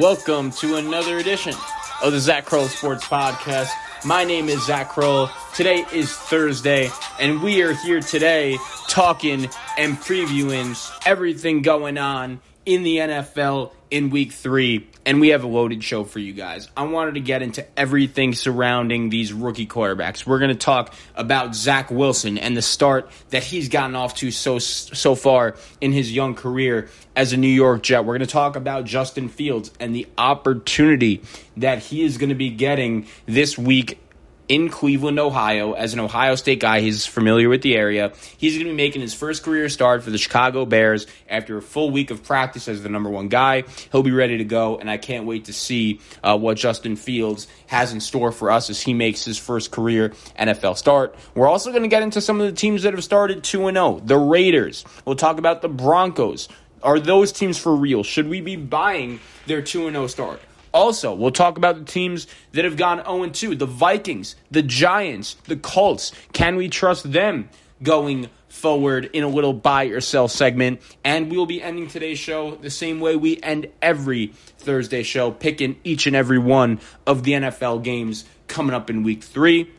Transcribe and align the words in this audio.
Welcome 0.00 0.50
to 0.52 0.76
another 0.76 1.16
edition 1.16 1.54
of 2.02 2.12
the 2.12 2.20
Zac 2.20 2.44
Krull 2.44 2.68
Sports 2.68 3.06
Podcast. 3.06 3.70
My 4.04 4.24
name 4.24 4.50
is 4.50 4.66
Zac 4.66 4.90
Krull. 4.90 5.30
Today 5.54 5.86
is 5.90 6.12
Thursday, 6.12 6.90
and 7.18 7.42
we 7.42 7.62
are 7.62 7.72
here 7.72 8.00
today 8.00 8.58
talking 8.88 9.48
and 9.78 9.96
previewing 9.96 10.76
everything 11.06 11.62
going 11.62 11.96
on 11.96 12.40
in 12.66 12.82
the 12.82 12.96
NFL 12.96 13.72
in 13.90 14.10
week 14.10 14.32
three, 14.32 14.88
and 15.04 15.20
we 15.20 15.28
have 15.28 15.44
a 15.44 15.46
loaded 15.46 15.82
show 15.82 16.02
for 16.02 16.18
you 16.18 16.32
guys. 16.32 16.68
I 16.76 16.82
wanted 16.82 17.14
to 17.14 17.20
get 17.20 17.40
into 17.40 17.64
everything 17.78 18.34
surrounding 18.34 19.08
these 19.08 19.32
rookie 19.32 19.66
quarterbacks. 19.66 20.26
We're 20.26 20.40
going 20.40 20.50
to 20.50 20.56
talk 20.56 20.92
about 21.14 21.54
Zach 21.54 21.90
Wilson 21.90 22.36
and 22.36 22.56
the 22.56 22.62
start 22.62 23.08
that 23.30 23.44
he's 23.44 23.68
gotten 23.68 23.94
off 23.94 24.16
to 24.16 24.32
so 24.32 24.58
so 24.58 25.14
far 25.14 25.54
in 25.80 25.92
his 25.92 26.12
young 26.12 26.34
career 26.34 26.88
as 27.14 27.32
a 27.32 27.36
New 27.36 27.46
York 27.46 27.84
Jet. 27.84 28.00
We're 28.00 28.18
going 28.18 28.26
to 28.26 28.32
talk 28.32 28.56
about 28.56 28.84
Justin 28.84 29.28
Fields 29.28 29.70
and 29.78 29.94
the 29.94 30.08
opportunity 30.18 31.22
that 31.56 31.78
he 31.78 32.02
is 32.02 32.18
going 32.18 32.30
to 32.30 32.34
be 32.34 32.50
getting 32.50 33.06
this 33.26 33.56
week 33.56 34.00
in 34.48 34.68
Cleveland, 34.68 35.18
Ohio. 35.18 35.72
As 35.72 35.92
an 35.92 36.00
Ohio 36.00 36.34
State 36.34 36.60
guy, 36.60 36.80
he's 36.80 37.06
familiar 37.06 37.48
with 37.48 37.62
the 37.62 37.76
area. 37.76 38.12
He's 38.38 38.54
going 38.54 38.66
to 38.66 38.70
be 38.70 38.76
making 38.76 39.00
his 39.00 39.14
first 39.14 39.42
career 39.42 39.68
start 39.68 40.02
for 40.02 40.10
the 40.10 40.18
Chicago 40.18 40.64
Bears 40.64 41.06
after 41.28 41.56
a 41.56 41.62
full 41.62 41.90
week 41.90 42.10
of 42.10 42.22
practice 42.22 42.68
as 42.68 42.82
the 42.82 42.88
number 42.88 43.10
one 43.10 43.28
guy. 43.28 43.64
He'll 43.92 44.02
be 44.02 44.12
ready 44.12 44.38
to 44.38 44.44
go, 44.44 44.78
and 44.78 44.90
I 44.90 44.98
can't 44.98 45.26
wait 45.26 45.46
to 45.46 45.52
see 45.52 46.00
uh, 46.22 46.38
what 46.38 46.56
Justin 46.56 46.96
Fields 46.96 47.48
has 47.66 47.92
in 47.92 48.00
store 48.00 48.32
for 48.32 48.50
us 48.50 48.70
as 48.70 48.80
he 48.80 48.94
makes 48.94 49.24
his 49.24 49.38
first 49.38 49.70
career 49.70 50.10
NFL 50.38 50.76
start. 50.76 51.16
We're 51.34 51.48
also 51.48 51.70
going 51.70 51.82
to 51.82 51.88
get 51.88 52.02
into 52.02 52.20
some 52.20 52.40
of 52.40 52.46
the 52.46 52.52
teams 52.52 52.84
that 52.84 52.94
have 52.94 53.04
started 53.04 53.42
2 53.42 53.70
0. 53.70 54.00
The 54.04 54.18
Raiders. 54.18 54.84
We'll 55.04 55.16
talk 55.16 55.38
about 55.38 55.62
the 55.62 55.68
Broncos. 55.68 56.48
Are 56.82 57.00
those 57.00 57.32
teams 57.32 57.58
for 57.58 57.74
real? 57.74 58.02
Should 58.02 58.28
we 58.28 58.40
be 58.40 58.54
buying 58.56 59.18
their 59.46 59.62
2 59.62 59.90
0 59.90 60.06
start? 60.06 60.40
Also, 60.76 61.14
we'll 61.14 61.30
talk 61.30 61.56
about 61.56 61.78
the 61.78 61.90
teams 61.90 62.26
that 62.52 62.66
have 62.66 62.76
gone 62.76 62.98
0 62.98 63.30
2 63.30 63.54
the 63.54 63.64
Vikings, 63.64 64.36
the 64.50 64.60
Giants, 64.60 65.36
the 65.44 65.56
Colts. 65.56 66.12
Can 66.34 66.56
we 66.56 66.68
trust 66.68 67.10
them 67.10 67.48
going 67.82 68.28
forward 68.50 69.08
in 69.14 69.24
a 69.24 69.28
little 69.28 69.54
buy 69.54 69.84
or 69.84 70.02
sell 70.02 70.28
segment? 70.28 70.82
And 71.02 71.30
we 71.30 71.38
will 71.38 71.46
be 71.46 71.62
ending 71.62 71.88
today's 71.88 72.18
show 72.18 72.56
the 72.56 72.68
same 72.68 73.00
way 73.00 73.16
we 73.16 73.40
end 73.42 73.68
every 73.80 74.34
Thursday 74.58 75.02
show, 75.02 75.30
picking 75.30 75.80
each 75.82 76.06
and 76.06 76.14
every 76.14 76.38
one 76.38 76.78
of 77.06 77.22
the 77.22 77.32
NFL 77.32 77.82
games 77.82 78.26
coming 78.46 78.74
up 78.74 78.90
in 78.90 79.02
week 79.02 79.24
three. 79.24 79.70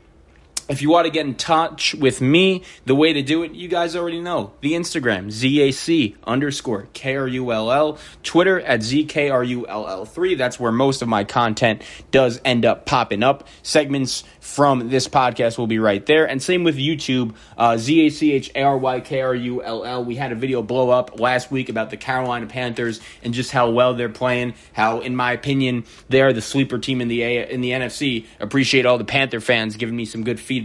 If 0.69 0.81
you 0.81 0.89
want 0.89 1.05
to 1.05 1.11
get 1.11 1.25
in 1.25 1.35
touch 1.35 1.95
with 1.95 2.19
me, 2.19 2.61
the 2.85 2.93
way 2.93 3.13
to 3.13 3.21
do 3.21 3.41
it, 3.43 3.53
you 3.53 3.69
guys 3.69 3.95
already 3.95 4.19
know. 4.19 4.51
The 4.59 4.73
Instagram, 4.73 5.27
ZAC 5.27 6.17
underscore 6.25 6.89
KRULL. 6.93 7.97
Twitter 8.21 8.59
at 8.59 8.81
ZKRULL3. 8.81 10.37
That's 10.37 10.59
where 10.59 10.73
most 10.73 11.01
of 11.01 11.07
my 11.07 11.23
content 11.23 11.83
does 12.11 12.41
end 12.43 12.65
up 12.65 12.85
popping 12.85 13.23
up. 13.23 13.47
Segments 13.63 14.25
from 14.41 14.89
this 14.89 15.07
podcast 15.07 15.57
will 15.57 15.67
be 15.67 15.79
right 15.79 16.05
there. 16.05 16.27
And 16.27 16.43
same 16.43 16.65
with 16.65 16.75
YouTube, 16.75 17.33
uh, 17.57 17.77
Z-A-C-H-A-R-Y-K-R-U-L-L. 17.77 20.03
We 20.03 20.15
had 20.15 20.33
a 20.33 20.35
video 20.35 20.61
blow 20.61 20.89
up 20.89 21.17
last 21.17 21.49
week 21.49 21.69
about 21.69 21.91
the 21.91 21.97
Carolina 21.97 22.47
Panthers 22.47 22.99
and 23.23 23.33
just 23.33 23.51
how 23.51 23.69
well 23.69 23.93
they're 23.93 24.09
playing. 24.09 24.53
How, 24.73 24.99
in 24.99 25.15
my 25.15 25.31
opinion, 25.31 25.85
they 26.09 26.21
are 26.21 26.33
the 26.33 26.41
sleeper 26.41 26.77
team 26.77 26.99
in 26.99 27.07
the 27.07 27.21
A- 27.21 27.49
in 27.49 27.61
the 27.61 27.71
NFC. 27.71 28.25
Appreciate 28.41 28.85
all 28.85 28.97
the 28.97 29.05
Panther 29.05 29.39
fans 29.39 29.77
giving 29.77 29.95
me 29.95 30.03
some 30.03 30.25
good 30.25 30.41
feedback 30.41 30.56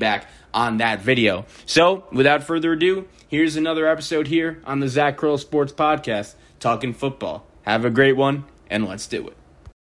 on 0.54 0.78
that 0.78 1.00
video. 1.00 1.46
So, 1.66 2.04
without 2.12 2.44
further 2.44 2.72
ado, 2.72 3.08
here's 3.28 3.56
another 3.56 3.86
episode 3.86 4.26
here 4.26 4.60
on 4.64 4.80
the 4.80 4.88
Zac 4.88 5.16
Krull 5.16 5.38
Sports 5.38 5.72
Podcast, 5.72 6.34
talking 6.60 6.92
football. 6.92 7.46
Have 7.62 7.84
a 7.84 7.90
great 7.90 8.16
one, 8.16 8.44
and 8.68 8.86
let's 8.86 9.06
do 9.06 9.28
it. 9.28 9.36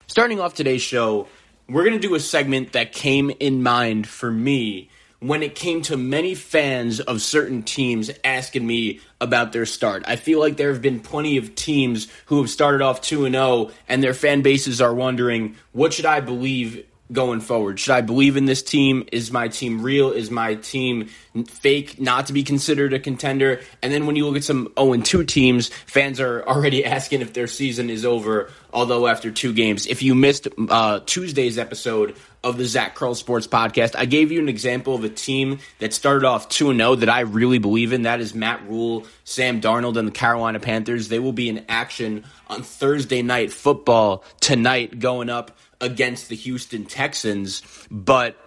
Starting 0.07 0.39
off 0.39 0.53
today's 0.53 0.81
show, 0.81 1.27
we're 1.69 1.83
going 1.83 1.99
to 1.99 2.07
do 2.07 2.15
a 2.15 2.19
segment 2.19 2.73
that 2.73 2.91
came 2.91 3.31
in 3.39 3.63
mind 3.63 4.07
for 4.07 4.31
me 4.31 4.89
when 5.21 5.43
it 5.43 5.53
came 5.53 5.83
to 5.83 5.95
many 5.95 6.33
fans 6.33 6.99
of 6.99 7.21
certain 7.21 7.61
teams 7.61 8.09
asking 8.23 8.65
me 8.65 8.99
about 9.21 9.53
their 9.53 9.67
start. 9.67 10.03
I 10.07 10.15
feel 10.15 10.39
like 10.39 10.57
there 10.57 10.73
have 10.73 10.81
been 10.81 10.99
plenty 10.99 11.37
of 11.37 11.53
teams 11.53 12.07
who 12.25 12.39
have 12.41 12.49
started 12.49 12.81
off 12.81 13.01
2 13.01 13.25
and 13.25 13.35
0 13.35 13.69
and 13.87 14.03
their 14.03 14.15
fan 14.15 14.41
bases 14.41 14.81
are 14.81 14.93
wondering, 14.93 15.55
what 15.73 15.93
should 15.93 16.07
I 16.07 16.21
believe 16.21 16.85
going 17.11 17.41
forward? 17.41 17.79
Should 17.79 17.93
I 17.93 18.01
believe 18.01 18.37
in 18.37 18.45
this 18.45 18.63
team? 18.63 19.07
Is 19.11 19.31
my 19.31 19.47
team 19.47 19.81
real? 19.81 20.11
Is 20.11 20.31
my 20.31 20.55
team 20.55 21.09
fake, 21.47 21.99
not 21.99 22.27
to 22.27 22.33
be 22.33 22.43
considered 22.43 22.93
a 22.93 22.99
contender? 22.99 23.61
And 23.81 23.91
then 23.91 24.05
when 24.05 24.15
you 24.15 24.25
look 24.25 24.37
at 24.37 24.43
some 24.43 24.71
0 24.79 24.97
2 24.97 25.23
teams, 25.25 25.69
fans 25.85 26.19
are 26.19 26.43
already 26.43 26.85
asking 26.91 27.21
if 27.21 27.33
their 27.33 27.47
season 27.47 27.89
is 27.89 28.05
over, 28.05 28.49
although 28.73 29.07
after 29.07 29.31
two 29.31 29.53
games. 29.53 29.87
If 29.87 30.01
you 30.01 30.15
missed 30.15 30.47
uh, 30.69 31.01
Tuesday's 31.05 31.57
episode 31.57 32.15
of 32.43 32.57
the 32.57 32.65
Zac 32.65 32.95
Krull 32.95 33.15
Sports 33.15 33.47
Podcast, 33.47 33.95
I 33.95 34.05
gave 34.05 34.31
you 34.31 34.39
an 34.39 34.49
example 34.49 34.95
of 34.95 35.03
a 35.03 35.09
team 35.09 35.59
that 35.79 35.93
started 35.93 36.25
off 36.25 36.49
2 36.49 36.75
0 36.75 36.95
that 36.95 37.09
I 37.09 37.21
really 37.21 37.59
believe 37.59 37.93
in. 37.93 38.03
That 38.03 38.21
is 38.21 38.33
Matt 38.33 38.67
Rhule, 38.67 39.05
Sam 39.23 39.61
Darnold, 39.61 39.97
and 39.97 40.07
the 40.07 40.11
Carolina 40.11 40.59
Panthers. 40.59 41.09
They 41.09 41.19
will 41.19 41.33
be 41.33 41.49
in 41.49 41.65
action 41.69 42.23
on 42.47 42.63
Thursday 42.63 43.21
night 43.21 43.51
football 43.51 44.23
tonight, 44.39 44.99
going 44.99 45.29
up 45.29 45.57
against 45.81 46.29
the 46.29 46.35
Houston 46.35 46.85
Texans. 46.85 47.61
But 47.89 48.37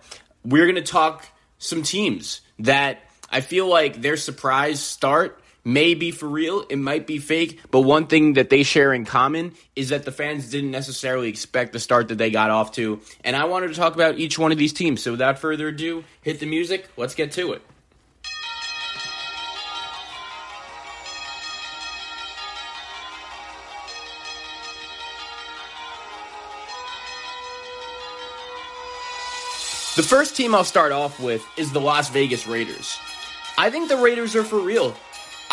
we're 0.45 0.65
going 0.65 0.77
to 0.77 0.83
talk 0.83 1.27
some 1.59 1.83
teams 1.83 2.41
that 2.61 3.00
I 3.31 3.41
feel 3.41 3.67
like 3.67 4.00
their 4.00 4.17
surprise 4.17 4.81
start 4.81 5.41
may 5.65 5.94
be 5.94 6.11
for 6.11 6.28
real, 6.28 6.65
it 6.69 6.77
might 6.77 7.06
be 7.06 7.19
fake, 7.19 7.61
but 7.71 7.81
one 7.81 8.06
thing 8.06 8.34
that 8.34 8.50
they 8.50 8.62
share 8.62 8.93
in 8.93 9.05
common 9.05 9.55
is 9.75 9.89
that 9.89 10.05
the 10.05 10.12
fans 10.12 10.50
didn't 10.50 10.71
necessarily 10.71 11.28
expect 11.28 11.73
the 11.73 11.81
start 11.81 12.09
that 12.09 12.19
they 12.19 12.31
got 12.31 12.50
off 12.50 12.73
to. 12.73 13.00
And 13.25 13.34
I 13.34 13.47
wanted 13.47 13.69
to 13.69 13.75
talk 13.75 13.94
about 13.94 14.19
each 14.19 14.39
one 14.39 14.53
of 14.53 14.59
these 14.59 14.75
teams. 14.75 15.03
So 15.03 15.12
without 15.12 15.39
further 15.39 15.69
ado, 15.69 16.05
hit 16.21 16.39
the 16.39 16.47
music, 16.47 16.89
let's 16.97 17.15
get 17.15 17.33
to 17.33 17.55
it. 17.55 17.62
The 29.97 30.03
first 30.03 30.34
team 30.34 30.56
I'll 30.56 30.65
start 30.65 30.91
off 30.91 31.21
with 31.21 31.47
is 31.56 31.71
the 31.71 31.81
Las 31.81 32.09
Vegas 32.09 32.49
Raiders. 32.49 32.99
I 33.56 33.71
think 33.71 33.88
the 33.88 33.97
Raiders 33.97 34.34
are 34.34 34.43
for 34.43 34.59
real. 34.59 34.93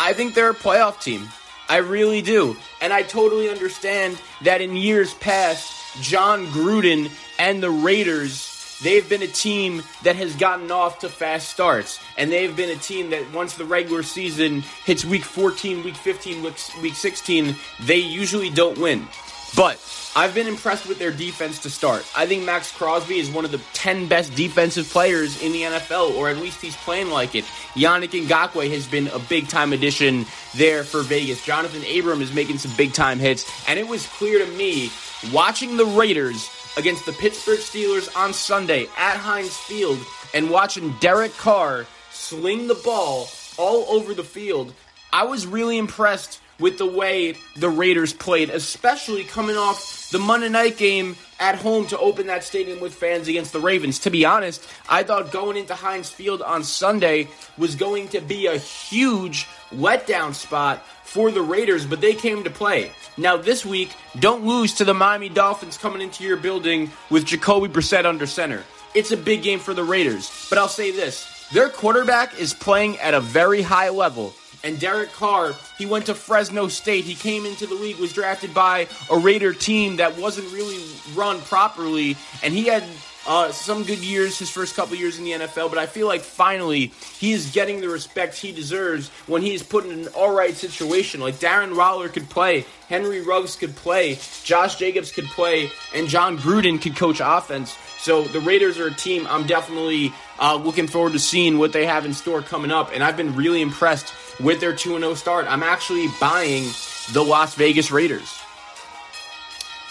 I 0.00 0.14
think 0.14 0.34
they're 0.34 0.50
a 0.50 0.54
playoff 0.54 1.00
team. 1.00 1.28
I 1.68 1.76
really 1.76 2.22
do. 2.22 2.56
And 2.80 2.92
I 2.92 3.04
totally 3.04 3.48
understand 3.48 4.20
that 4.40 4.60
in 4.60 4.74
years 4.74 5.14
past, 5.14 5.72
Jon 6.00 6.46
Gruden 6.46 7.08
and 7.38 7.62
the 7.62 7.70
Raiders, 7.70 8.80
they've 8.82 9.08
been 9.08 9.22
a 9.22 9.28
team 9.28 9.84
that 10.02 10.16
has 10.16 10.34
gotten 10.34 10.72
off 10.72 10.98
to 10.98 11.08
fast 11.08 11.48
starts. 11.48 12.00
And 12.18 12.32
they've 12.32 12.56
been 12.56 12.76
a 12.76 12.80
team 12.80 13.10
that 13.10 13.32
once 13.32 13.54
the 13.54 13.64
regular 13.64 14.02
season 14.02 14.62
hits 14.84 15.04
week 15.04 15.22
14, 15.22 15.84
week 15.84 15.94
15, 15.94 16.42
week 16.82 16.96
16, 16.96 17.54
they 17.82 17.98
usually 17.98 18.50
don't 18.50 18.76
win. 18.78 19.06
But 19.54 19.78
I've 20.16 20.34
been 20.34 20.46
impressed 20.46 20.86
with 20.86 20.98
their 20.98 21.10
defense 21.10 21.58
to 21.60 21.70
start. 21.70 22.06
I 22.16 22.26
think 22.26 22.44
Maxx 22.44 22.72
Crosby 22.72 23.18
is 23.18 23.30
one 23.30 23.44
of 23.44 23.50
the 23.50 23.60
10 23.74 24.08
best 24.08 24.34
defensive 24.34 24.88
players 24.88 25.42
in 25.42 25.52
the 25.52 25.62
NFL, 25.62 26.16
or 26.16 26.30
at 26.30 26.38
least 26.38 26.60
he's 26.60 26.76
playing 26.76 27.10
like 27.10 27.34
it. 27.34 27.44
Yannick 27.74 28.10
Ngakoue 28.26 28.70
has 28.70 28.86
been 28.86 29.08
a 29.08 29.18
big 29.18 29.48
time 29.48 29.72
addition 29.72 30.24
there 30.54 30.84
for 30.84 31.02
Vegas. 31.02 31.44
Johnathan 31.44 31.98
Abram 31.98 32.22
is 32.22 32.32
making 32.32 32.58
some 32.58 32.74
big 32.76 32.92
time 32.92 33.18
hits, 33.18 33.50
and 33.68 33.78
it 33.78 33.86
was 33.86 34.06
clear 34.06 34.38
to 34.44 34.50
me 34.52 34.90
watching 35.32 35.76
the 35.76 35.86
Raiders 35.86 36.48
against 36.76 37.04
the 37.04 37.12
Pittsburgh 37.12 37.58
Steelers 37.58 38.14
on 38.16 38.32
Sunday 38.32 38.86
at 38.96 39.16
Heinz 39.16 39.56
Field 39.56 39.98
and 40.34 40.50
watching 40.50 40.92
Derek 41.00 41.36
Carr 41.36 41.86
sling 42.10 42.66
the 42.66 42.74
ball 42.74 43.28
all 43.58 43.84
over 43.88 44.14
the 44.14 44.24
field. 44.24 44.72
I 45.12 45.24
was 45.24 45.46
really 45.46 45.76
impressed 45.76 46.40
with 46.62 46.78
the 46.78 46.86
way 46.86 47.34
the 47.56 47.68
Raiders 47.68 48.14
played, 48.14 48.48
especially 48.48 49.24
coming 49.24 49.56
off 49.56 50.08
the 50.10 50.18
Monday 50.18 50.48
night 50.48 50.78
game 50.78 51.16
at 51.40 51.56
home 51.56 51.86
to 51.88 51.98
open 51.98 52.28
that 52.28 52.44
stadium 52.44 52.80
with 52.80 52.94
fans 52.94 53.26
against 53.26 53.52
the 53.52 53.60
Ravens. 53.60 53.98
To 54.00 54.10
be 54.10 54.24
honest, 54.24 54.66
I 54.88 55.02
thought 55.02 55.32
going 55.32 55.56
into 55.56 55.74
Heinz 55.74 56.08
Field 56.08 56.40
on 56.40 56.62
Sunday 56.62 57.28
was 57.58 57.74
going 57.74 58.08
to 58.08 58.20
be 58.20 58.46
a 58.46 58.56
huge 58.56 59.48
letdown 59.74 60.34
spot 60.34 60.86
for 61.02 61.30
the 61.30 61.42
Raiders, 61.42 61.84
but 61.84 62.00
they 62.00 62.14
came 62.14 62.44
to 62.44 62.50
play. 62.50 62.92
Now, 63.18 63.36
this 63.36 63.66
week, 63.66 63.90
don't 64.18 64.46
lose 64.46 64.74
to 64.74 64.84
the 64.84 64.94
Miami 64.94 65.28
Dolphins 65.28 65.76
coming 65.76 66.00
into 66.00 66.24
your 66.24 66.36
building 66.36 66.90
with 67.10 67.26
Jacoby 67.26 67.68
Brissett 67.68 68.06
under 68.06 68.26
center. 68.26 68.62
It's 68.94 69.10
a 69.10 69.16
big 69.16 69.42
game 69.42 69.58
for 69.58 69.74
the 69.74 69.84
Raiders, 69.84 70.46
but 70.48 70.58
I'll 70.58 70.68
say 70.68 70.92
this 70.92 71.48
their 71.52 71.68
quarterback 71.68 72.38
is 72.38 72.54
playing 72.54 72.98
at 72.98 73.14
a 73.14 73.20
very 73.20 73.62
high 73.62 73.90
level. 73.90 74.32
And 74.64 74.78
Derek 74.78 75.12
Carr, 75.12 75.54
he 75.76 75.86
went 75.86 76.06
to 76.06 76.14
Fresno 76.14 76.68
State. 76.68 77.04
He 77.04 77.14
came 77.14 77.46
into 77.46 77.66
the 77.66 77.74
league, 77.74 77.96
was 77.96 78.12
drafted 78.12 78.54
by 78.54 78.86
a 79.10 79.18
Raider 79.18 79.52
team 79.52 79.96
that 79.96 80.16
wasn't 80.16 80.52
really 80.52 80.84
run 81.14 81.40
properly, 81.40 82.16
and 82.42 82.54
he 82.54 82.64
had 82.64 82.84
uh, 83.26 83.52
some 83.52 83.84
good 83.84 84.00
years 84.00 84.38
his 84.38 84.50
first 84.50 84.74
couple 84.74 84.96
years 84.96 85.18
in 85.18 85.24
the 85.24 85.32
NFL, 85.32 85.68
but 85.68 85.78
I 85.78 85.86
feel 85.86 86.06
like 86.06 86.22
finally 86.22 86.92
he 87.18 87.32
is 87.32 87.52
getting 87.52 87.80
the 87.80 87.88
respect 87.88 88.36
he 88.36 88.52
deserves 88.52 89.10
when 89.26 89.42
he 89.42 89.54
is 89.54 89.62
put 89.62 89.84
in 89.84 89.92
an 89.92 90.08
all 90.08 90.34
right 90.34 90.54
situation. 90.54 91.20
Like 91.20 91.36
Darren 91.36 91.76
Waller 91.76 92.08
could 92.08 92.28
play, 92.28 92.64
Henry 92.88 93.20
Ruggs 93.20 93.56
could 93.56 93.76
play, 93.76 94.18
Josh 94.42 94.76
Jacobs 94.76 95.12
could 95.12 95.26
play, 95.26 95.70
and 95.94 96.08
Jon 96.08 96.36
Gruden 96.36 96.80
could 96.80 96.96
coach 96.96 97.20
offense. 97.22 97.76
So 97.98 98.24
the 98.24 98.40
Raiders 98.40 98.78
are 98.78 98.88
a 98.88 98.94
team 98.94 99.26
I'm 99.28 99.46
definitely 99.46 100.12
uh, 100.40 100.56
looking 100.56 100.88
forward 100.88 101.12
to 101.12 101.20
seeing 101.20 101.58
what 101.58 101.72
they 101.72 101.86
have 101.86 102.04
in 102.04 102.12
store 102.12 102.42
coming 102.42 102.72
up, 102.72 102.90
and 102.92 103.04
I've 103.04 103.16
been 103.16 103.36
really 103.36 103.62
impressed 103.62 104.12
with 104.40 104.60
their 104.60 104.74
2 104.74 104.98
0 104.98 105.14
start. 105.14 105.46
I'm 105.48 105.62
actually 105.62 106.08
buying 106.20 106.64
the 107.12 107.22
Las 107.22 107.54
Vegas 107.54 107.90
Raiders. 107.92 108.40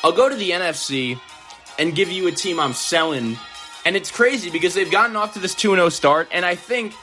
I'll 0.03 0.11
go 0.11 0.27
to 0.27 0.35
the 0.35 0.49
NFC 0.49 1.19
and 1.79 1.95
give 1.95 2.11
you 2.11 2.27
a 2.27 2.31
team 2.31 2.59
I'm 2.59 2.73
selling. 2.73 3.37
And 3.85 3.95
it's 3.95 4.11
crazy 4.11 4.49
because 4.49 4.73
they've 4.73 4.91
gotten 4.91 5.15
off 5.15 5.33
to 5.33 5.39
this 5.39 5.55
2 5.55 5.71
0 5.75 5.89
start. 5.89 6.29
And 6.31 6.45
I 6.45 6.55
think 6.55 6.93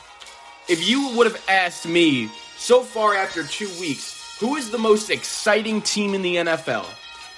if 0.68 0.86
you 0.88 1.16
would 1.16 1.26
have 1.26 1.42
asked 1.48 1.86
me 1.86 2.30
so 2.56 2.82
far 2.82 3.14
after 3.14 3.42
two 3.42 3.68
weeks, 3.80 4.36
who 4.38 4.56
is 4.56 4.70
the 4.70 4.78
most 4.78 5.10
exciting 5.10 5.82
team 5.82 6.14
in 6.14 6.22
the 6.22 6.36
NFL? 6.36 6.86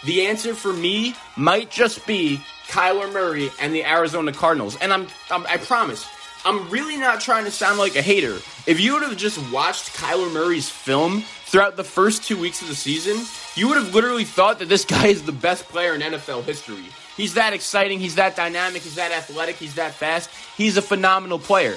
The 0.05 0.27
answer 0.27 0.55
for 0.55 0.73
me 0.73 1.15
might 1.37 1.71
just 1.71 2.07
be 2.07 2.41
Kyler 2.69 3.13
Murray 3.13 3.51
and 3.61 3.75
the 3.75 3.85
Arizona 3.85 4.33
Cardinals. 4.33 4.77
And 4.81 4.93
I'm, 4.93 5.07
I'm 5.31 5.47
I 5.47 5.57
promise, 5.59 6.07
I'm 6.45 6.71
really 6.71 6.97
not 6.97 7.21
trying 7.21 7.45
to 7.45 7.51
sound 7.51 7.79
like 7.79 7.97
a 7.97 8.03
hater. 8.03 8.39
If 8.67 8.81
you 8.81 8.95
would 8.95 9.03
have 9.03 9.17
just 9.17 9.39
watched 9.53 9.95
Kyler 9.95 10.33
Murray's 10.33 10.71
film 10.71 11.23
throughout 11.45 11.77
the 11.77 11.85
first 11.85 12.25
two 12.25 12.39
weeks 12.39 12.63
of 12.63 12.69
the 12.69 12.75
season, 12.75 13.27
you 13.57 13.69
would 13.69 13.77
have 13.77 13.95
literally 13.95 14.25
thought 14.25 14.59
that 14.61 14.69
this 14.69 14.85
guy 14.85 15.09
is 15.09 15.23
the 15.23 15.33
best 15.33 15.69
player 15.69 15.95
in 15.95 16.01
NFL 16.01 16.45
history. 16.45 16.87
He's 17.21 17.35
that 17.35 17.53
exciting, 17.53 18.01
he's 18.01 18.15
that 18.15 18.35
dynamic, 18.35 18.81
he's 18.81 18.95
that 18.95 19.13
athletic, 19.13 19.57
he's 19.57 19.75
that 19.75 19.93
fast. 19.93 20.31
He's 20.57 20.79
a 20.79 20.83
phenomenal 20.83 21.39
player. 21.39 21.77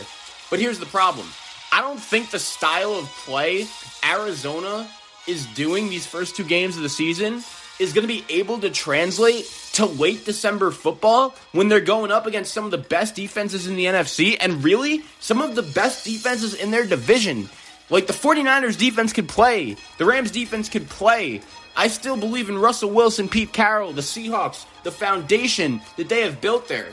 But 0.49 0.61
here's 0.61 0.79
the 0.79 0.85
problem 0.85 1.27
I 1.69 1.81
don't 1.81 1.99
think 1.99 2.31
the 2.31 2.39
style 2.39 2.93
of 2.93 3.07
play 3.25 3.67
Arizona 4.09 4.89
is 5.27 5.45
doing 5.47 5.89
these 5.89 6.07
first 6.07 6.37
two 6.37 6.45
games 6.45 6.77
of 6.77 6.81
the 6.81 6.87
season 6.87 7.43
is 7.77 7.91
going 7.91 8.07
to 8.07 8.13
be 8.13 8.23
able 8.29 8.59
to 8.59 8.69
translate 8.69 9.43
to 9.73 9.85
late 9.85 10.23
December 10.23 10.71
football 10.71 11.35
when 11.51 11.67
they're 11.67 11.81
going 11.81 12.09
up 12.09 12.25
against 12.25 12.53
some 12.53 12.63
of 12.63 12.71
the 12.71 12.77
best 12.77 13.13
defenses 13.13 13.67
in 13.67 13.75
the 13.75 13.83
NFC 13.83 14.37
and 14.39 14.63
really 14.63 15.03
some 15.19 15.41
of 15.41 15.55
the 15.55 15.63
best 15.63 16.05
defenses 16.05 16.53
in 16.53 16.71
their 16.71 16.85
division. 16.85 17.49
Like 17.89 18.07
the 18.07 18.13
49ers 18.13 18.77
defense 18.77 19.11
could 19.11 19.27
play, 19.27 19.75
the 19.97 20.05
Rams 20.05 20.31
defense 20.31 20.69
could 20.69 20.87
play. 20.87 21.41
I 21.75 21.89
still 21.89 22.15
believe 22.15 22.47
in 22.47 22.57
Russell 22.57 22.91
Wilson, 22.91 23.27
Pete 23.27 23.51
Carroll, 23.51 23.91
the 23.91 24.01
Seahawks, 24.01 24.65
the 24.83 24.91
foundation 24.91 25.81
that 25.97 26.09
they 26.09 26.21
have 26.21 26.41
built 26.41 26.67
there. 26.67 26.89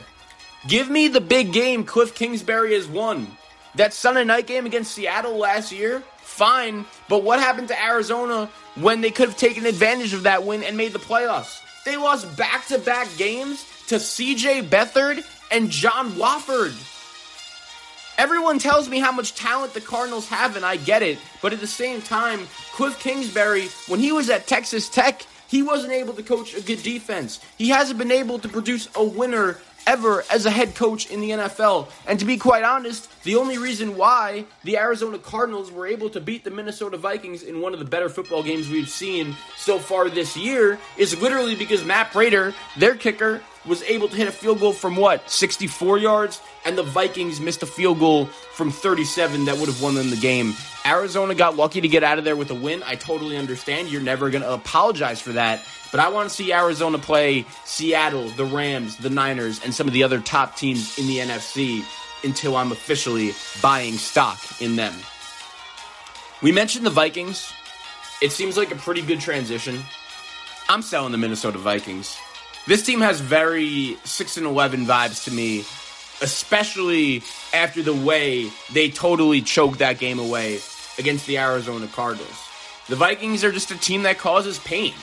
Give 0.67 0.89
me 0.89 1.07
the 1.07 1.21
big 1.21 1.53
game 1.53 1.83
Cliff 1.83 2.13
Kingsbury 2.15 2.73
has 2.73 2.87
won. 2.87 3.27
That 3.75 3.93
Sunday 3.93 4.23
night 4.23 4.47
game 4.47 4.65
against 4.65 4.91
Seattle 4.91 5.37
last 5.37 5.71
year, 5.71 6.03
fine, 6.17 6.85
but 7.07 7.23
what 7.23 7.39
happened 7.39 7.69
to 7.69 7.83
Arizona 7.83 8.49
when 8.75 9.01
they 9.01 9.11
could 9.11 9.29
have 9.29 9.37
taken 9.37 9.65
advantage 9.65 10.13
of 10.13 10.23
that 10.23 10.43
win 10.43 10.63
and 10.63 10.77
made 10.77 10.93
the 10.93 10.99
playoffs? 10.99 11.61
They 11.83 11.97
lost 11.97 12.37
back 12.37 12.67
to 12.67 12.77
back 12.77 13.07
games 13.17 13.65
to 13.87 13.95
CJ 13.95 14.69
Beathard 14.69 15.25
and 15.51 15.69
John 15.69 16.17
Wolford. 16.17 16.73
Everyone 18.17 18.59
tells 18.59 18.87
me 18.87 18.99
how 18.99 19.11
much 19.11 19.33
talent 19.33 19.73
the 19.73 19.81
Cardinals 19.81 20.27
have, 20.27 20.55
and 20.55 20.63
I 20.63 20.75
get 20.75 21.01
it. 21.01 21.17
But 21.41 21.53
at 21.53 21.59
the 21.59 21.65
same 21.65 22.01
time, 22.01 22.47
Cliff 22.71 22.99
Kingsbury, 22.99 23.67
when 23.87 23.99
he 23.99 24.11
was 24.11 24.29
at 24.29 24.45
Texas 24.45 24.89
Tech, 24.89 25.25
he 25.51 25.61
wasn't 25.61 25.91
able 25.91 26.13
to 26.13 26.23
coach 26.23 26.55
a 26.55 26.61
good 26.61 26.81
defense. 26.81 27.41
He 27.57 27.69
hasn't 27.69 27.99
been 27.99 28.11
able 28.11 28.39
to 28.39 28.47
produce 28.47 28.87
a 28.95 29.03
winner 29.03 29.57
ever 29.85 30.23
as 30.31 30.45
a 30.45 30.49
head 30.49 30.75
coach 30.75 31.11
in 31.11 31.19
the 31.19 31.31
NFL. 31.31 31.89
And 32.07 32.17
to 32.19 32.25
be 32.25 32.37
quite 32.37 32.63
honest, 32.63 33.09
the 33.23 33.35
only 33.35 33.57
reason 33.57 33.97
why 33.97 34.45
the 34.63 34.77
Arizona 34.77 35.17
Cardinals 35.17 35.69
were 35.69 35.85
able 35.85 36.09
to 36.11 36.21
beat 36.21 36.45
the 36.45 36.51
Minnesota 36.51 36.95
Vikings 36.95 37.43
in 37.43 37.59
one 37.59 37.73
of 37.73 37.79
the 37.79 37.85
better 37.85 38.07
football 38.07 38.43
games 38.43 38.69
we've 38.69 38.87
seen 38.87 39.35
so 39.57 39.77
far 39.77 40.09
this 40.09 40.37
year 40.37 40.79
is 40.97 41.19
literally 41.21 41.55
because 41.55 41.83
Matt 41.83 42.11
Prater, 42.11 42.53
their 42.77 42.95
kicker, 42.95 43.41
was 43.65 43.83
able 43.83 44.07
to 44.09 44.15
hit 44.15 44.27
a 44.27 44.31
field 44.31 44.59
goal 44.59 44.73
from 44.73 44.95
what, 44.95 45.29
64 45.29 45.97
yards? 45.99 46.41
And 46.65 46.77
the 46.77 46.83
Vikings 46.83 47.39
missed 47.39 47.63
a 47.63 47.65
field 47.65 47.99
goal 47.99 48.25
from 48.25 48.71
37 48.71 49.45
that 49.45 49.57
would 49.57 49.67
have 49.67 49.81
won 49.81 49.95
them 49.95 50.09
the 50.09 50.17
game. 50.17 50.53
Arizona 50.85 51.35
got 51.35 51.55
lucky 51.55 51.81
to 51.81 51.87
get 51.87 52.03
out 52.03 52.17
of 52.17 52.23
there 52.23 52.35
with 52.35 52.49
a 52.49 52.55
win. 52.55 52.83
I 52.83 52.95
totally 52.95 53.37
understand. 53.37 53.89
You're 53.89 54.01
never 54.01 54.29
going 54.29 54.41
to 54.41 54.51
apologize 54.51 55.21
for 55.21 55.33
that. 55.33 55.63
But 55.91 55.99
I 55.99 56.09
want 56.09 56.29
to 56.29 56.35
see 56.35 56.53
Arizona 56.53 56.97
play 56.97 57.45
Seattle, 57.65 58.29
the 58.29 58.45
Rams, 58.45 58.97
the 58.97 59.09
Niners, 59.09 59.63
and 59.63 59.73
some 59.73 59.87
of 59.87 59.93
the 59.93 60.03
other 60.03 60.19
top 60.19 60.55
teams 60.55 60.97
in 60.97 61.07
the 61.07 61.17
NFC 61.17 61.83
until 62.23 62.55
I'm 62.55 62.71
officially 62.71 63.33
buying 63.61 63.97
stock 63.97 64.39
in 64.61 64.75
them. 64.75 64.93
We 66.41 66.51
mentioned 66.51 66.85
the 66.85 66.91
Vikings. 66.91 67.53
It 68.21 68.31
seems 68.31 68.57
like 68.57 68.71
a 68.71 68.75
pretty 68.75 69.01
good 69.01 69.19
transition. 69.19 69.79
I'm 70.69 70.81
selling 70.81 71.11
the 71.11 71.17
Minnesota 71.17 71.57
Vikings. 71.57 72.17
This 72.67 72.83
team 72.85 73.01
has 73.01 73.19
very 73.19 73.97
6 74.03 74.37
and 74.37 74.45
11 74.45 74.85
vibes 74.85 75.25
to 75.25 75.31
me, 75.31 75.59
especially 76.21 77.23
after 77.53 77.81
the 77.81 77.93
way 77.93 78.49
they 78.71 78.89
totally 78.89 79.41
choked 79.41 79.79
that 79.79 79.97
game 79.97 80.19
away 80.19 80.59
against 80.99 81.25
the 81.25 81.39
Arizona 81.39 81.87
Cardinals. 81.87 82.47
The 82.87 82.95
Vikings 82.95 83.43
are 83.43 83.51
just 83.51 83.71
a 83.71 83.79
team 83.79 84.03
that 84.03 84.19
causes 84.19 84.59
pain. 84.59 84.93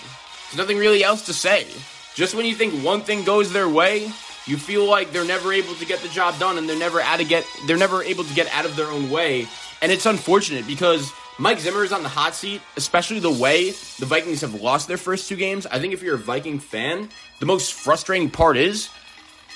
There's 0.50 0.58
nothing 0.58 0.78
really 0.78 1.02
else 1.02 1.26
to 1.26 1.34
say. 1.34 1.66
Just 2.14 2.34
when 2.34 2.46
you 2.46 2.54
think 2.54 2.74
one 2.84 3.00
thing 3.00 3.24
goes 3.24 3.52
their 3.52 3.68
way, 3.68 4.04
you 4.46 4.56
feel 4.56 4.88
like 4.88 5.10
they're 5.10 5.24
never 5.24 5.52
able 5.52 5.74
to 5.74 5.84
get 5.84 6.00
the 6.00 6.08
job 6.08 6.38
done 6.38 6.58
and 6.58 6.68
they're 6.68 6.78
never 6.78 7.00
out 7.00 7.18
to 7.18 7.24
get 7.24 7.44
they're 7.66 7.76
never 7.76 8.02
able 8.02 8.24
to 8.24 8.34
get 8.34 8.46
out 8.52 8.64
of 8.64 8.76
their 8.76 8.86
own 8.86 9.10
way. 9.10 9.46
And 9.82 9.92
it's 9.92 10.06
unfortunate 10.06 10.66
because 10.66 11.12
Mike 11.38 11.60
Zimmer 11.60 11.84
is 11.84 11.92
on 11.92 12.02
the 12.02 12.08
hot 12.08 12.34
seat, 12.34 12.60
especially 12.76 13.20
the 13.20 13.30
way 13.30 13.70
the 13.98 14.06
Vikings 14.06 14.40
have 14.40 14.60
lost 14.60 14.88
their 14.88 14.96
first 14.96 15.28
two 15.28 15.36
games. 15.36 15.66
I 15.66 15.78
think 15.78 15.92
if 15.92 16.02
you're 16.02 16.16
a 16.16 16.18
Viking 16.18 16.58
fan, 16.58 17.08
the 17.40 17.46
most 17.46 17.72
frustrating 17.74 18.30
part 18.30 18.56
is 18.56 18.90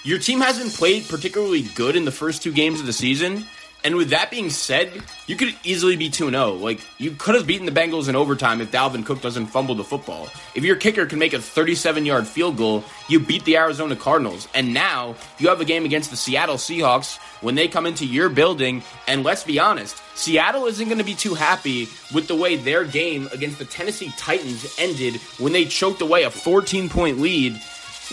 your 0.04 0.18
team 0.18 0.40
hasn't 0.40 0.72
played 0.72 1.08
particularly 1.08 1.62
good 1.62 1.96
in 1.96 2.04
the 2.04 2.10
first 2.10 2.42
two 2.42 2.52
games 2.52 2.80
of 2.80 2.86
the 2.86 2.92
season. 2.92 3.44
And 3.84 3.96
with 3.96 4.10
that 4.10 4.30
being 4.30 4.50
said, 4.50 5.02
you 5.26 5.34
could 5.34 5.54
easily 5.64 5.96
be 5.96 6.08
2 6.08 6.30
0. 6.30 6.52
Like, 6.54 6.80
you 6.98 7.10
could 7.10 7.34
have 7.34 7.46
beaten 7.46 7.66
the 7.66 7.72
Bengals 7.72 8.08
in 8.08 8.14
overtime 8.14 8.60
if 8.60 8.70
Dalvin 8.70 9.04
Cook 9.04 9.20
doesn't 9.20 9.46
fumble 9.46 9.74
the 9.74 9.82
football. 9.82 10.28
If 10.54 10.62
your 10.64 10.76
kicker 10.76 11.04
can 11.06 11.18
make 11.18 11.32
a 11.32 11.40
37 11.40 12.06
yard 12.06 12.26
field 12.26 12.56
goal, 12.56 12.84
you 13.08 13.18
beat 13.18 13.44
the 13.44 13.56
Arizona 13.56 13.96
Cardinals. 13.96 14.46
And 14.54 14.72
now 14.72 15.16
you 15.38 15.48
have 15.48 15.60
a 15.60 15.64
game 15.64 15.84
against 15.84 16.10
the 16.10 16.16
Seattle 16.16 16.56
Seahawks 16.56 17.18
when 17.40 17.56
they 17.56 17.66
come 17.66 17.86
into 17.86 18.06
your 18.06 18.28
building. 18.28 18.82
And 19.08 19.24
let's 19.24 19.42
be 19.42 19.58
honest, 19.58 20.00
Seattle 20.14 20.66
isn't 20.66 20.86
going 20.86 20.98
to 20.98 21.04
be 21.04 21.14
too 21.14 21.34
happy 21.34 21.88
with 22.14 22.28
the 22.28 22.36
way 22.36 22.54
their 22.54 22.84
game 22.84 23.28
against 23.32 23.58
the 23.58 23.64
Tennessee 23.64 24.12
Titans 24.16 24.76
ended 24.78 25.16
when 25.38 25.52
they 25.52 25.64
choked 25.64 26.02
away 26.02 26.22
a 26.22 26.30
14 26.30 26.88
point 26.88 27.18
lead 27.18 27.60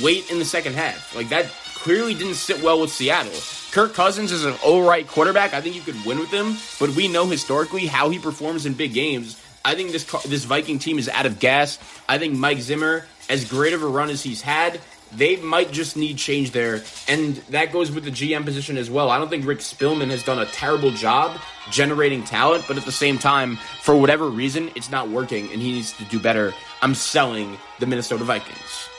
late 0.02 0.30
in 0.32 0.40
the 0.40 0.46
second 0.46 0.74
half. 0.74 1.16
Like, 1.16 1.30
that 1.30 1.46
clearly 1.76 2.14
didn't 2.14 2.36
sit 2.36 2.62
well 2.62 2.82
with 2.82 2.92
Seattle. 2.92 3.32
Kirk 3.72 3.94
Cousins 3.94 4.32
is 4.32 4.46
an 4.46 4.56
all-right 4.64 5.08
quarterback. 5.08 5.54
I 5.54 5.62
think 5.62 5.76
you 5.76 5.82
could 5.82 6.04
win 6.06 6.20
with 6.20 6.32
him, 6.32 6.58
but 6.80 6.96
we 6.96 7.08
know 7.08 7.26
historically 7.28 7.86
how 7.86 8.10
he 8.10 8.20
performs 8.20 8.66
in 8.66 8.74
big 8.74 8.94
games. 8.94 9.42
I 9.64 9.76
think 9.76 9.92
this 9.92 10.06
this 10.24 10.46
Viking 10.46 10.80
team 10.80 10.98
is 10.98 11.10
out 11.10 11.26
of 11.26 11.40
gas. 11.40 11.78
I 12.08 12.18
think 12.18 12.36
Mike 12.36 12.60
Zimmer, 12.60 13.06
as 13.30 13.46
great 13.46 13.74
of 13.74 13.84
a 13.84 13.88
run 13.88 14.10
as 14.10 14.24
he's 14.24 14.42
had, 14.42 14.80
they 15.12 15.36
might 15.38 15.72
just 15.72 15.98
need 15.98 16.18
change 16.18 16.52
there, 16.52 16.84
and 17.08 17.36
that 17.50 17.72
goes 17.72 17.92
with 17.92 18.04
the 18.04 18.12
GM 18.12 18.46
position 18.46 18.78
as 18.78 18.90
well. 18.90 19.10
I 19.10 19.18
don't 19.18 19.30
think 19.30 19.46
Rick 19.46 19.60
Spielman 19.60 20.10
has 20.12 20.24
done 20.24 20.40
a 20.40 20.46
terrible 20.46 20.92
job 20.92 21.40
generating 21.72 22.24
talent, 22.24 22.66
but 22.68 22.78
at 22.78 22.86
the 22.86 22.92
same 22.92 23.18
time, 23.18 23.58
for 23.82 23.96
whatever 23.96 24.30
reason, 24.30 24.72
it's 24.76 24.92
not 24.92 25.10
working, 25.10 25.52
and 25.52 25.62
he 25.62 25.74
needs 25.74 25.94
to 25.94 26.04
do 26.06 26.20
better. 26.20 26.54
I'm 26.82 26.96
selling 26.96 27.58
the 27.80 27.86
Minnesota 27.86 28.24
Vikings. 28.24 28.90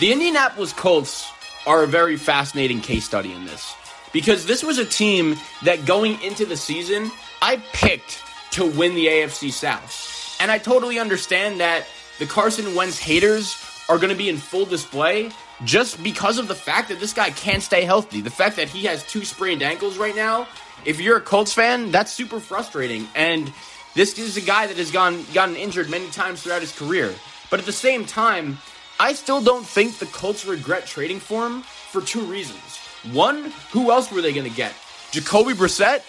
The 0.00 0.12
Indianapolis 0.12 0.72
Colts 0.72 1.30
are 1.66 1.82
a 1.82 1.86
very 1.86 2.16
fascinating 2.16 2.80
case 2.80 3.04
study 3.04 3.34
in 3.34 3.44
this 3.44 3.74
because 4.14 4.46
this 4.46 4.62
was 4.62 4.78
a 4.78 4.84
team 4.86 5.36
that 5.64 5.84
going 5.84 6.18
into 6.22 6.46
the 6.46 6.56
season, 6.56 7.10
I 7.42 7.58
picked 7.74 8.22
to 8.52 8.64
win 8.64 8.94
the 8.94 9.08
AFC 9.08 9.52
South. 9.52 10.38
And 10.40 10.50
I 10.50 10.56
totally 10.56 10.98
understand 10.98 11.60
that 11.60 11.84
the 12.18 12.24
Carson 12.24 12.74
Wentz 12.74 12.98
haters 12.98 13.62
are 13.90 13.98
going 13.98 14.08
to 14.08 14.16
be 14.16 14.30
in 14.30 14.38
full 14.38 14.64
display 14.64 15.32
just 15.64 16.02
because 16.02 16.38
of 16.38 16.48
the 16.48 16.54
fact 16.54 16.88
that 16.88 16.98
this 16.98 17.12
guy 17.12 17.28
can't 17.28 17.62
stay 17.62 17.82
healthy. 17.82 18.22
The 18.22 18.30
fact 18.30 18.56
that 18.56 18.70
he 18.70 18.84
has 18.84 19.06
two 19.06 19.26
sprained 19.26 19.62
ankles 19.62 19.98
right 19.98 20.16
now. 20.16 20.48
If 20.86 20.98
you're 20.98 21.18
a 21.18 21.20
Colts 21.20 21.52
fan, 21.52 21.90
that's 21.90 22.10
super 22.10 22.40
frustrating. 22.40 23.06
And 23.14 23.52
this 23.94 24.18
is 24.18 24.38
a 24.38 24.40
guy 24.40 24.66
that 24.66 24.78
has 24.78 24.90
gone 24.90 25.26
gotten 25.34 25.56
injured 25.56 25.90
many 25.90 26.08
times 26.08 26.42
throughout 26.42 26.62
his 26.62 26.72
career. 26.72 27.14
But 27.50 27.60
at 27.60 27.66
the 27.66 27.72
same 27.72 28.06
time, 28.06 28.56
I 29.00 29.14
still 29.14 29.40
don't 29.40 29.64
think 29.64 29.96
the 29.96 30.04
Colts 30.04 30.44
regret 30.44 30.84
trading 30.84 31.20
for 31.20 31.46
him 31.46 31.62
for 31.62 32.02
two 32.02 32.20
reasons. 32.20 32.76
One, 33.12 33.50
who 33.70 33.90
else 33.90 34.12
were 34.12 34.20
they 34.20 34.34
going 34.34 34.48
to 34.48 34.54
get? 34.54 34.74
Jacoby 35.10 35.54
Brissett? 35.54 36.02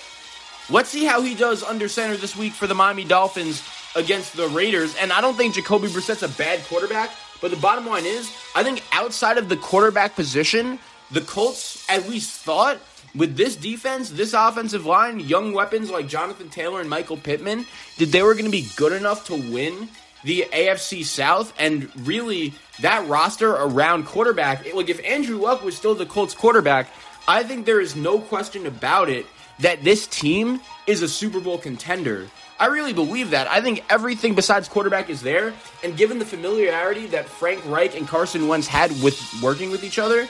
Let's 0.69 0.89
see 0.89 1.05
how 1.05 1.21
he 1.21 1.33
does 1.33 1.63
under 1.63 1.88
center 1.88 2.17
this 2.17 2.36
week 2.36 2.51
for 2.51 2.67
the 2.67 2.75
Miami 2.75 3.05
Dolphins 3.05 3.63
against 3.95 4.36
the 4.36 4.50
Raiders. 4.50 4.93
And 4.98 5.13
I 5.13 5.21
don't 5.21 5.38
think 5.38 5.55
Jacoby 5.55 5.88
Brissett's 5.88 6.21
a 6.24 6.27
bad 6.27 6.65
quarterback, 6.65 7.12
But 7.39 7.51
the 7.51 7.57
bottom 7.57 7.86
line 7.88 8.05
is, 8.05 8.29
I 8.55 8.63
think 8.63 8.83
outside 8.91 9.38
of 9.38 9.48
the 9.48 9.55
quarterback 9.55 10.13
position, 10.13 10.77
the 11.12 11.21
Colts 11.21 11.89
at 11.89 12.10
least 12.10 12.41
thought 12.41 12.77
with 13.15 13.38
this 13.38 13.55
defense, 13.55 14.10
this 14.10 14.33
offensive 14.33 14.86
line, 14.86 15.21
young 15.21 15.53
weapons 15.53 15.89
like 15.89 16.10
Jonathan 16.10 16.50
Taylor 16.50 16.81
and 16.81 16.89
Michael 16.89 17.17
Pittman, 17.17 17.65
that 18.00 18.12
they 18.12 18.21
were 18.21 18.33
going 18.33 18.45
to 18.45 18.51
be 18.51 18.67
good 18.75 18.91
enough 18.91 19.25
to 19.27 19.36
win 19.36 19.88
the 20.24 20.46
AFC 20.51 21.04
South. 21.04 21.54
And 21.60 21.90
really, 22.08 22.54
that 22.82 23.08
roster 23.08 23.51
around 23.51 24.06
quarterback, 24.06 24.66
It, 24.66 24.75
like 24.75 24.90
if 24.90 25.04
Andrew 25.06 25.38
Luck 25.38 25.63
was 25.63 25.75
still 25.75 25.96
the 25.96 26.06
Colts 26.06 26.34
quarterback, 26.34 26.88
I 27.28 27.44
think 27.44 27.66
there 27.66 27.82
is 27.82 27.96
no 27.96 28.20
question 28.20 28.66
about 28.66 29.10
it 29.10 29.25
that 29.60 29.84
this 29.84 30.08
team 30.08 30.60
is 30.88 31.01
a 31.01 31.08
Super 31.08 31.40
Bowl 31.40 31.58
contender. 31.58 32.28
I 32.60 32.68
really 32.68 32.94
believe 32.94 33.32
that. 33.32 33.48
I 33.48 33.62
think 33.62 33.84
everything 33.90 34.36
besides 34.36 34.68
quarterback 34.68 35.10
is 35.10 35.22
there. 35.22 35.54
And 35.84 35.98
given 35.98 36.20
the 36.20 36.25
familiarity 36.25 37.08
that 37.08 37.25
Frank 37.25 37.66
Reich 37.66 37.96
and 37.96 38.08
Carson 38.08 38.48
Wentz 38.48 38.68
had 38.68 38.92
with 39.01 39.20
working 39.42 39.72
with 39.72 39.84
each 39.84 39.98
other, 39.98 40.28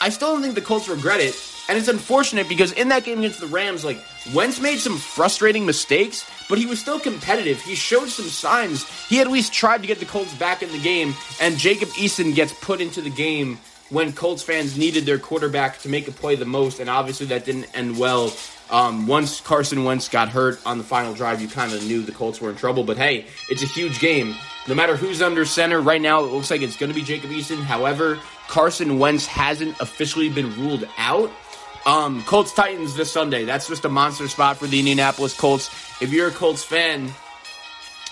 I 0.00 0.10
still 0.10 0.32
don't 0.32 0.42
think 0.42 0.54
the 0.54 0.60
Colts 0.60 0.88
regret 0.88 1.20
it. 1.20 1.34
And 1.68 1.76
it's 1.76 1.88
unfortunate 1.88 2.48
because 2.48 2.72
in 2.72 2.88
that 2.90 3.04
game 3.04 3.18
against 3.18 3.40
the 3.40 3.48
Rams, 3.48 3.84
like 3.84 3.98
Wentz 4.34 4.60
made 4.60 4.78
some 4.78 4.98
frustrating 4.98 5.66
mistakes, 5.66 6.28
but 6.48 6.58
he 6.58 6.66
was 6.66 6.80
still 6.80 7.00
competitive. 7.00 7.60
He 7.60 7.74
showed 7.74 8.08
some 8.08 8.26
signs. 8.26 8.88
He 9.08 9.20
at 9.20 9.28
least 9.28 9.52
tried 9.52 9.80
to 9.82 9.88
get 9.88 9.98
the 9.98 10.06
Colts 10.06 10.34
back 10.34 10.62
in 10.62 10.70
the 10.70 10.80
game, 10.80 11.14
and 11.40 11.56
Jacob 11.56 11.88
Eason 11.90 12.34
gets 12.34 12.52
put 12.52 12.80
into 12.80 13.00
the 13.00 13.10
game 13.10 13.58
when 13.90 14.12
Colts 14.12 14.42
fans 14.42 14.76
needed 14.76 15.06
their 15.06 15.18
quarterback 15.18 15.78
to 15.78 15.88
make 15.88 16.08
a 16.08 16.12
play 16.12 16.34
the 16.36 16.44
most, 16.44 16.80
and 16.80 16.90
obviously 16.90 17.26
that 17.26 17.44
didn't 17.44 17.66
end 17.76 17.98
well. 17.98 18.32
Um, 18.68 19.06
once 19.06 19.40
Carson 19.40 19.84
Wentz 19.84 20.08
got 20.08 20.28
hurt 20.28 20.60
on 20.66 20.78
the 20.78 20.84
final 20.84 21.14
drive, 21.14 21.40
you 21.40 21.46
kind 21.46 21.72
of 21.72 21.84
knew 21.84 22.02
the 22.02 22.10
Colts 22.10 22.40
were 22.40 22.50
in 22.50 22.56
trouble. 22.56 22.82
But 22.82 22.96
hey, 22.96 23.26
it's 23.48 23.62
a 23.62 23.66
huge 23.66 24.00
game. 24.00 24.34
No 24.66 24.74
matter 24.74 24.96
who's 24.96 25.22
under 25.22 25.44
center, 25.44 25.80
right 25.80 26.00
now 26.00 26.24
it 26.24 26.32
looks 26.32 26.50
like 26.50 26.62
it's 26.62 26.76
going 26.76 26.90
to 26.90 26.94
be 26.94 27.02
Jacob 27.02 27.30
Eason. 27.30 27.62
However, 27.62 28.18
Carson 28.48 28.98
Wentz 28.98 29.26
hasn't 29.26 29.80
officially 29.80 30.28
been 30.28 30.52
ruled 30.60 30.88
out. 30.98 31.30
Um, 31.86 32.24
Colts 32.24 32.52
Titans 32.52 32.96
this 32.96 33.12
Sunday. 33.12 33.44
That's 33.44 33.68
just 33.68 33.84
a 33.84 33.88
monster 33.88 34.26
spot 34.26 34.56
for 34.56 34.66
the 34.66 34.80
Indianapolis 34.80 35.38
Colts. 35.38 35.70
If 36.02 36.12
you're 36.12 36.26
a 36.26 36.32
Colts 36.32 36.64
fan, 36.64 37.12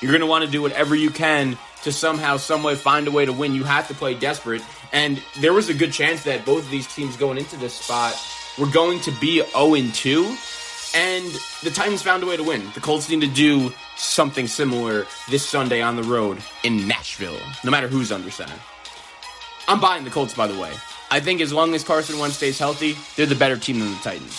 you're 0.00 0.12
going 0.12 0.20
to 0.20 0.28
want 0.28 0.44
to 0.44 0.50
do 0.50 0.62
whatever 0.62 0.94
you 0.94 1.10
can 1.10 1.58
to 1.82 1.90
somehow, 1.90 2.36
someway 2.36 2.76
find 2.76 3.08
a 3.08 3.10
way 3.10 3.26
to 3.26 3.32
win. 3.32 3.52
You 3.52 3.64
have 3.64 3.88
to 3.88 3.94
play 3.94 4.14
desperate. 4.14 4.62
And 4.92 5.20
there 5.40 5.52
was 5.52 5.68
a 5.70 5.74
good 5.74 5.92
chance 5.92 6.22
that 6.22 6.46
both 6.46 6.64
of 6.64 6.70
these 6.70 6.86
teams 6.94 7.16
going 7.16 7.36
into 7.36 7.56
this 7.56 7.74
spot 7.74 8.14
were 8.58 8.68
going 8.68 9.00
to 9.00 9.10
be 9.20 9.42
0 9.42 9.74
2. 9.92 10.36
And 10.94 11.26
the 11.64 11.70
Titans 11.70 12.00
found 12.00 12.22
a 12.22 12.26
way 12.26 12.36
to 12.36 12.44
win. 12.44 12.70
The 12.74 12.80
Colts 12.80 13.08
need 13.08 13.22
to 13.22 13.26
do 13.26 13.72
something 13.96 14.46
similar 14.46 15.06
this 15.28 15.44
Sunday 15.44 15.82
on 15.82 15.96
the 15.96 16.04
road 16.04 16.38
in 16.62 16.86
Nashville, 16.86 17.40
no 17.64 17.72
matter 17.72 17.88
who's 17.88 18.12
under 18.12 18.30
center. 18.30 18.54
I'm 19.66 19.80
buying 19.80 20.04
the 20.04 20.10
Colts, 20.10 20.32
by 20.32 20.46
the 20.46 20.58
way. 20.58 20.72
I 21.14 21.20
think 21.20 21.40
as 21.40 21.52
long 21.52 21.76
as 21.76 21.84
Carson 21.84 22.18
Wentz 22.18 22.38
stays 22.38 22.58
healthy, 22.58 22.96
they're 23.14 23.24
the 23.24 23.36
better 23.36 23.56
team 23.56 23.78
than 23.78 23.92
the 23.92 23.98
Titans. 23.98 24.36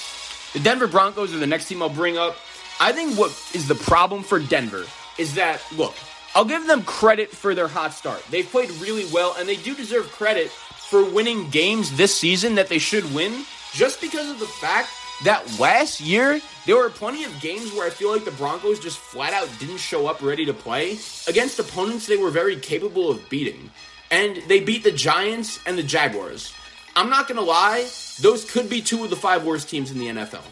The 0.52 0.60
Denver 0.60 0.88
Broncos 0.88 1.34
are 1.34 1.38
the 1.38 1.48
next 1.48 1.70
team 1.70 1.82
I'll 1.82 1.88
bring 1.88 2.18
up. 2.18 2.36
I 2.82 2.92
think 2.92 3.18
what 3.18 3.32
is 3.54 3.66
the 3.70 3.76
problem 3.76 4.24
for 4.24 4.40
Denver 4.40 4.84
is 5.18 5.36
that, 5.36 5.62
look, 5.78 5.96
I'll 6.36 6.44
give 6.44 6.68
them 6.68 6.84
credit 6.84 7.32
for 7.32 7.56
their 7.56 7.70
hot 7.70 7.94
start. 7.94 8.26
They've 8.30 8.46
played 8.46 8.70
really 8.72 9.06
well, 9.14 9.38
and 9.40 9.48
they 9.48 9.56
do 9.56 9.74
deserve 9.74 10.12
credit 10.12 10.50
for 10.50 11.10
winning 11.10 11.50
games 11.50 11.96
this 11.96 12.14
season 12.14 12.56
that 12.56 12.68
they 12.68 12.80
should 12.80 13.06
win 13.16 13.46
just 13.72 14.02
because 14.02 14.30
of 14.30 14.40
the 14.40 14.46
fact 14.46 14.90
that 15.24 15.58
last 15.58 16.02
year 16.02 16.42
there 16.66 16.76
were 16.76 16.90
plenty 16.90 17.24
of 17.24 17.40
games 17.40 17.72
where 17.72 17.88
I 17.88 17.90
feel 17.90 18.12
like 18.12 18.26
the 18.26 18.32
Broncos 18.32 18.82
just 18.82 18.98
flat 18.98 19.34
out 19.34 19.48
didn't 19.60 19.78
show 19.78 20.08
up 20.08 20.22
ready 20.22 20.46
to 20.46 20.54
play 20.54 21.00
against 21.30 21.58
opponents 21.58 22.06
they 22.06 22.18
were 22.18 22.32
very 22.32 22.58
capable 22.58 23.10
of 23.10 23.30
beating. 23.30 23.72
And 24.12 24.44
they 24.50 24.60
beat 24.60 24.84
the 24.84 24.92
Giants 24.92 25.62
and 25.66 25.78
the 25.78 25.84
Jaguars. 25.84 26.54
I'm 26.96 27.10
not 27.10 27.28
going 27.28 27.38
to 27.38 27.44
lie, 27.44 27.88
those 28.22 28.50
could 28.50 28.70
be 28.70 28.82
two 28.82 29.04
of 29.04 29.10
the 29.10 29.16
five 29.16 29.46
worst 29.46 29.70
teams 29.70 29.92
in 29.92 30.00
the 30.00 30.08
NFL. 30.08 30.44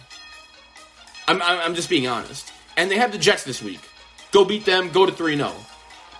I'm, 1.27 1.41
I'm 1.41 1.75
just 1.75 1.89
being 1.89 2.07
honest. 2.07 2.51
And 2.75 2.91
they 2.91 2.97
have 2.97 3.11
the 3.11 3.17
Jets 3.17 3.43
this 3.43 3.61
week. 3.63 3.79
Go 4.31 4.43
beat 4.43 4.65
them, 4.65 4.89
go 4.89 5.05
to 5.05 5.11
3 5.11 5.37
0. 5.37 5.53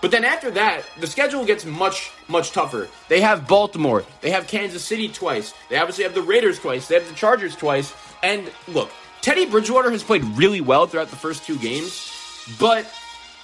But 0.00 0.10
then 0.10 0.24
after 0.24 0.50
that, 0.52 0.84
the 1.00 1.06
schedule 1.06 1.44
gets 1.44 1.64
much, 1.64 2.10
much 2.28 2.52
tougher. 2.52 2.88
They 3.08 3.20
have 3.22 3.48
Baltimore. 3.48 4.04
They 4.20 4.30
have 4.30 4.46
Kansas 4.46 4.84
City 4.84 5.08
twice. 5.08 5.54
They 5.70 5.78
obviously 5.78 6.04
have 6.04 6.14
the 6.14 6.22
Raiders 6.22 6.58
twice. 6.58 6.88
They 6.88 6.94
have 6.94 7.08
the 7.08 7.14
Chargers 7.14 7.56
twice. 7.56 7.92
And 8.22 8.50
look, 8.68 8.90
Teddy 9.22 9.46
Bridgewater 9.46 9.90
has 9.90 10.02
played 10.02 10.22
really 10.36 10.60
well 10.60 10.86
throughout 10.86 11.08
the 11.08 11.16
first 11.16 11.44
two 11.44 11.58
games. 11.58 12.12
But 12.60 12.86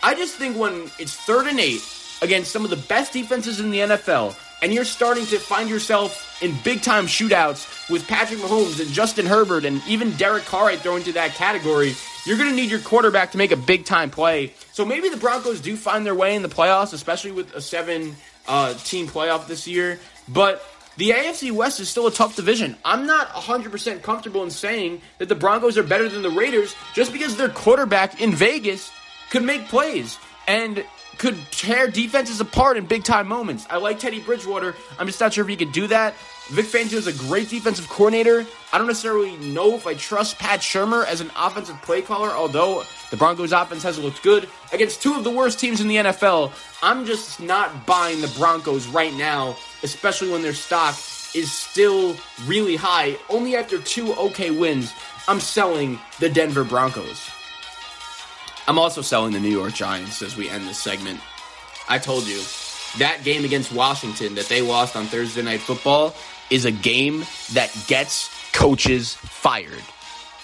I 0.03 0.15
just 0.15 0.37
think 0.37 0.57
when 0.57 0.91
it's 0.99 1.17
third 1.17 1.47
and 1.47 1.59
eight 1.59 1.83
against 2.23 2.53
some 2.53 2.65
of 2.65 2.71
the 2.71 2.77
best 2.77 3.13
defenses 3.15 3.61
in 3.61 3.71
the 3.71 3.79
NFL, 3.79 4.37
and 4.63 4.73
you're 4.73 4.85
starting 4.85 5.27
to 5.27 5.39
find 5.39 5.69
yourself 5.69 6.43
in 6.43 6.55
big 6.65 6.83
time 6.83 7.07
shootouts 7.07 7.91
with 7.91 8.07
Patrick 8.07 8.41
Mahomes 8.41 8.81
and 8.81 8.91
Justin 8.91 9.27
Herbert 9.27 9.65
and 9.65 9.83
even 9.87 10.13
Derek 10.13 10.45
Carr 10.45 10.67
I 10.67 10.77
throw 10.77 10.97
into 10.97 11.13
that 11.13 11.35
category, 11.35 11.95
you're 12.25 12.37
going 12.37 12.51
to 12.51 12.57
need 12.57 12.71
your 12.71 12.81
quarterback 12.81 13.33
to 13.33 13.39
make 13.39 13.53
a 13.53 13.57
big 13.57 13.85
time 13.85 14.11
play. 14.11 14.53
So 14.73 14.85
maybe 14.85 15.09
the 15.09 15.17
Broncos 15.17 15.61
do 15.61 15.77
find 15.77 16.05
their 16.05 16.15
way 16.15 16.35
in 16.35 16.43
the 16.43 16.49
playoffs, 16.49 16.93
especially 16.93 17.33
with 17.33 17.55
a 17.55 17.61
seven 17.61 18.17
uh, 18.47 18.75
team 18.75 19.07
playoff 19.07 19.47
this 19.47 19.67
year. 19.67 19.99
But 20.29 20.63
the 20.97 21.11
AFC 21.11 21.51
West 21.53 21.81
is 21.81 21.89
still 21.89 22.07
a 22.07 22.13
tough 22.13 22.37
division. 22.37 22.77
I'm 22.85 23.07
not 23.07 23.29
100% 23.29 24.03
comfortable 24.03 24.43
in 24.43 24.51
saying 24.51 25.01
that 25.19 25.29
the 25.29 25.35
Broncos 25.35 25.79
are 25.79 25.83
better 25.83 26.09
than 26.09 26.23
the 26.23 26.31
Raiders 26.31 26.75
just 26.95 27.13
because 27.13 27.37
their 27.37 27.49
quarterback 27.49 28.21
in 28.21 28.33
Vegas 28.33 28.91
could 29.31 29.43
make 29.43 29.69
plays. 29.69 30.19
And 30.47 30.85
could 31.21 31.37
tear 31.51 31.87
defenses 31.87 32.41
apart 32.41 32.79
in 32.79 32.87
big 32.87 33.05
time 33.05 33.29
moments. 33.29 33.67
I 33.69 33.77
like 33.77 33.99
Teddy 33.99 34.21
Bridgewater. 34.21 34.75
I'm 34.99 35.07
just 35.07 35.21
not 35.21 35.35
sure 35.35 35.45
if 35.45 35.51
he 35.51 35.55
could 35.55 35.71
do 35.71 35.87
that. 35.89 36.15
Vic 36.49 36.65
Fangio 36.65 36.95
is 36.95 37.07
a 37.07 37.13
great 37.13 37.51
defensive 37.51 37.87
coordinator. 37.91 38.47
I 38.73 38.79
don't 38.79 38.87
necessarily 38.87 39.37
know 39.37 39.75
if 39.75 39.87
I 39.87 39.93
trust 39.93 40.39
Pat 40.39 40.61
Shurmur 40.61 41.05
as 41.05 41.21
an 41.21 41.31
offensive 41.37 41.81
play 41.83 42.01
caller, 42.01 42.31
although 42.31 42.85
the 43.11 43.19
Broncos 43.19 43.53
offense 43.53 43.83
has 43.83 43.99
looked 43.99 44.23
good 44.23 44.49
against 44.73 45.03
two 45.03 45.15
of 45.15 45.23
the 45.23 45.31
worst 45.31 45.61
teams 45.61 45.83
in 45.83 45.89
the 45.89 45.97
NFL. 45.97 46.53
I'm 46.83 47.05
just 47.05 47.39
not 47.39 47.85
buying 47.85 48.23
the 48.23 48.33
Broncos 48.39 48.87
right 48.87 49.13
now, 49.13 49.59
especially 49.83 50.31
when 50.31 50.41
their 50.41 50.55
stock 50.55 50.95
is 51.35 51.53
still 51.53 52.17
really 52.47 52.77
high. 52.77 53.19
Only 53.29 53.57
after 53.57 53.79
two 53.79 54.15
okay 54.15 54.51
wins, 54.51 54.95
I'm 55.29 55.39
selling 55.39 55.99
the 56.19 56.31
Denver 56.31 56.65
Broncos. 56.65 57.31
I'm 58.71 58.79
also 58.79 59.03
selling 59.03 59.33
the 59.33 59.41
New 59.41 59.51
York 59.51 59.75
Giants 59.75 60.23
as 60.23 60.37
we 60.37 60.49
end 60.49 60.69
this 60.69 60.79
segment. 60.79 61.19
I 61.89 61.99
told 61.99 62.25
you 62.29 62.41
that 62.99 63.25
game 63.25 63.45
against 63.45 63.73
Washington 63.73 64.37
that 64.37 64.47
they 64.47 64.63
lost 64.63 64.95
on 64.95 65.07
Thursday 65.07 65.43
Night 65.43 65.59
Football 65.59 66.15
is 66.51 66.67
a 66.67 66.71
game 66.71 67.25
that 67.55 67.77
gets 67.89 68.31
coaches 68.53 69.15
fired. 69.15 69.83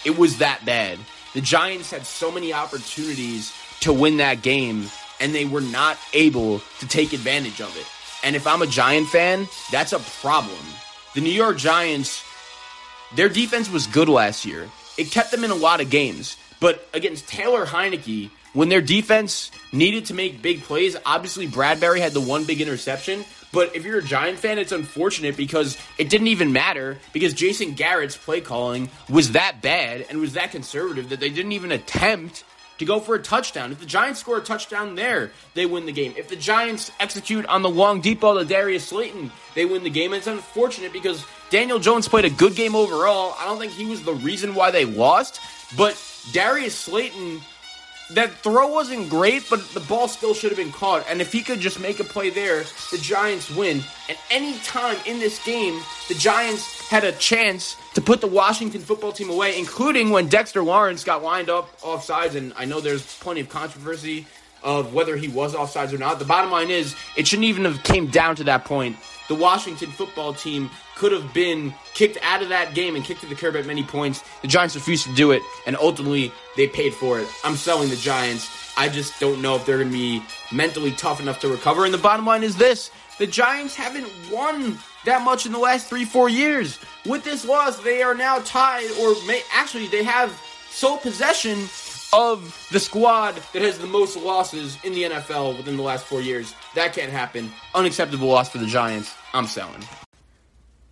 It 0.05 0.19
was 0.19 0.39
that 0.39 0.65
bad. 0.65 0.99
The 1.35 1.41
Giants 1.41 1.93
had 1.93 2.05
so 2.05 2.33
many 2.33 2.53
opportunities 2.53 3.55
to 3.83 3.93
win 3.93 4.17
that 4.17 4.43
game, 4.43 4.91
and 5.21 5.33
they 5.33 5.45
were 5.45 5.61
not 5.61 5.97
able 6.13 6.59
to 6.81 6.89
take 6.89 7.13
advantage 7.13 7.61
of 7.61 7.77
it. 7.77 7.87
And 8.27 8.35
if 8.35 8.45
I'm 8.49 8.61
a 8.61 8.67
Giant 8.67 9.07
fan, 9.07 9.47
that's 9.71 9.93
a 9.93 10.01
problem. 10.21 10.67
The 11.15 11.21
New 11.21 11.31
York 11.31 11.59
Giants, 11.59 12.25
their 13.15 13.29
defense 13.29 13.71
was 13.71 13.87
good 13.87 14.09
last 14.09 14.45
year. 14.45 14.69
It 14.99 15.13
kept 15.13 15.31
them 15.31 15.45
in 15.45 15.53
a 15.53 15.55
lot 15.55 15.81
of 15.81 15.91
games. 15.91 16.37
But 16.61 16.87
against 16.93 17.29
Taylor 17.29 17.67
Heinicke, 17.67 18.31
when 18.53 18.69
their 18.69 18.81
defense 18.81 19.51
needed 19.73 20.07
to 20.07 20.15
make 20.15 20.41
big 20.41 20.63
plays, 20.63 20.97
obviously 21.05 21.47
Bradberry 21.47 21.99
had 21.99 22.13
the 22.13 22.21
one 22.21 22.45
big 22.45 22.61
interception. 22.61 23.25
But 23.53 23.77
if 23.77 23.85
you're 23.85 23.99
a 23.99 24.03
Giant 24.03 24.39
fan, 24.39 24.59
it's 24.59 24.73
unfortunate 24.73 25.37
because 25.37 25.79
it 25.99 26.09
didn't 26.09 26.29
even 26.29 26.53
matter 26.53 26.99
because 27.13 27.35
Jason 27.35 27.73
Garrett's 27.73 28.17
play 28.17 28.41
calling 28.41 28.89
was 29.09 29.33
that 29.33 29.63
bad 29.63 30.07
and 30.09 30.21
was 30.21 30.35
that 30.35 30.51
conservative 30.51 31.11
that 31.11 31.21
they 31.21 31.31
didn't 31.31 31.53
even 31.53 31.73
attempt 31.73 32.45
to 32.79 32.85
go 32.85 33.01
for 33.01 33.15
a 33.15 33.23
touchdown. 33.23 33.73
If 33.73 33.81
the 33.81 33.87
Giants 33.87 34.21
score 34.21 34.39
a 34.39 34.43
touchdown 34.43 34.95
there, 34.95 35.33
they 35.55 35.67
win 35.67 35.87
the 35.87 35.93
game. 35.93 36.15
If 36.17 36.29
the 36.29 36.37
Giants 36.37 36.93
execute 37.01 37.47
on 37.47 37.63
the 37.63 37.71
long 37.71 38.01
deep 38.01 38.21
ball 38.21 38.39
to 38.39 38.45
Darius 38.45 38.89
Slayton, 38.89 39.33
they 39.55 39.65
win 39.65 39.83
the 39.83 39.91
game. 39.91 40.13
And 40.13 40.19
it's 40.19 40.27
unfortunate 40.27 40.93
because 40.93 41.25
Daniel 41.51 41.79
Jones 41.79 42.09
played 42.09 42.25
a 42.25 42.31
good 42.31 42.55
game 42.55 42.75
overall. 42.75 43.35
I 43.39 43.47
don't 43.47 43.59
think 43.59 43.73
he 43.73 43.87
was 43.87 44.03
the 44.03 44.15
reason 44.15 44.55
why 44.55 44.71
they 44.71 44.85
lost, 44.85 45.41
but 45.77 45.95
Darius 46.33 46.75
Slayton, 46.75 47.41
that 48.11 48.33
throw 48.35 48.69
wasn't 48.69 49.11
great, 49.11 49.49
but 49.51 49.69
the 49.71 49.81
ball 49.81 50.07
still 50.07 50.33
should 50.33 50.51
have 50.51 50.59
been 50.59 50.73
caught. 50.73 51.05
And 51.09 51.21
if 51.21 51.33
he 51.33 51.43
could 51.43 51.61
just 51.61 51.81
make 51.81 51.99
a 51.99 52.05
play 52.05 52.31
there, 52.31 52.65
the 52.93 52.99
Giants 52.99 53.51
win. 53.51 53.83
And 54.09 54.19
any 54.31 54.59
time 54.61 54.97
in 55.07 55.19
this 55.19 55.45
game, 55.45 55.81
the 56.09 56.15
Giants 56.15 56.89
had 56.89 57.05
a 57.05 57.13
chance 57.13 57.77
to 57.95 58.01
put 58.01 58.21
the 58.21 58.29
Washington 58.29 58.81
football 58.81 59.13
team 59.13 59.31
away, 59.31 59.59
including 59.59 60.11
when 60.11 60.29
Dexter 60.29 60.63
Lawrence 60.63 61.03
got 61.03 61.23
lined 61.23 61.51
up 61.51 61.81
offsides. 61.81 62.37
And 62.37 62.53
I 62.57 62.65
know 62.65 62.81
there's 62.81 63.17
plenty 63.19 63.41
of 63.41 63.49
controversy 63.49 64.27
of 64.63 64.95
whether 64.95 65.17
he 65.17 65.29
was 65.29 65.55
offsides 65.55 65.93
or 65.93 65.99
not. 65.99 66.19
The 66.19 66.25
bottom 66.25 66.51
line 66.51 66.71
is, 66.71 66.95
it 67.17 67.27
shouldn't 67.27 67.47
even 67.47 67.65
have 67.65 67.83
came 67.83 68.07
down 68.09 68.37
to 68.37 68.45
that 68.45 68.65
point. 68.65 68.97
The 69.29 69.35
Washington 69.35 69.91
football 69.91 70.33
team 70.33 70.71
could 70.97 71.13
have 71.13 71.33
been 71.35 71.75
kicked 71.95 72.19
out 72.23 72.43
of 72.43 72.49
that 72.51 72.75
game 72.75 72.97
and 72.97 73.05
kicked 73.05 73.21
to 73.21 73.27
the 73.27 73.35
curb 73.35 73.57
at 73.57 73.67
many 73.67 73.83
points. 73.83 74.23
The 74.43 74.49
Giants 74.49 74.75
refused 74.75 75.05
to 75.07 75.15
do 75.15 75.33
it, 75.33 75.43
and 75.67 75.77
ultimately 75.77 76.33
they 76.57 76.69
paid 76.69 76.95
for 76.95 77.19
it. 77.19 77.29
I'm 77.45 77.57
selling 77.57 77.91
the 77.91 77.97
Giants. 77.97 78.49
I 78.77 78.89
just 78.89 79.19
don't 79.19 79.43
know 79.43 79.57
if 79.57 79.67
they're 79.67 79.79
going 79.79 79.91
to 79.91 79.93
be 79.93 80.23
mentally 80.53 80.93
tough 80.93 81.21
enough 81.21 81.41
to 81.41 81.49
recover. 81.49 81.85
And 81.85 81.93
the 81.95 81.99
bottom 81.99 82.27
line 82.27 82.43
is 82.43 82.57
this 82.57 82.91
the 83.19 83.27
Giants 83.27 83.75
haven't 83.75 84.09
won 84.31 84.79
that 85.05 85.23
much 85.23 85.47
in 85.47 85.53
the 85.53 85.59
last 85.59 85.89
three, 85.89 86.05
four 86.05 86.29
years. 86.29 86.79
With 87.07 87.25
this 87.25 87.45
loss, 87.45 87.79
they 87.81 88.03
are 88.03 88.15
now 88.15 88.41
tied, 88.41 88.91
or 89.01 89.15
may, 89.27 89.43
actually, 89.53 89.87
they 89.87 90.03
have 90.03 90.39
sole 90.71 90.99
possession 90.99 91.59
of 92.17 92.69
the 92.73 92.81
squad 92.81 93.35
that 93.53 93.61
has 93.61 93.79
the 93.79 93.87
most 93.87 94.17
losses 94.17 94.79
in 94.83 94.95
the 94.95 95.03
NFL 95.03 95.57
within 95.59 95.77
the 95.77 95.83
last 95.83 96.07
four 96.07 96.23
years. 96.23 96.55
That 96.75 96.95
can't 96.95 97.13
happen. 97.13 97.53
Unacceptable 97.75 98.29
loss 98.29 98.49
for 98.49 98.57
the 98.57 98.67
Giants. 98.67 99.15
I'm 99.35 99.47
selling. 99.47 99.83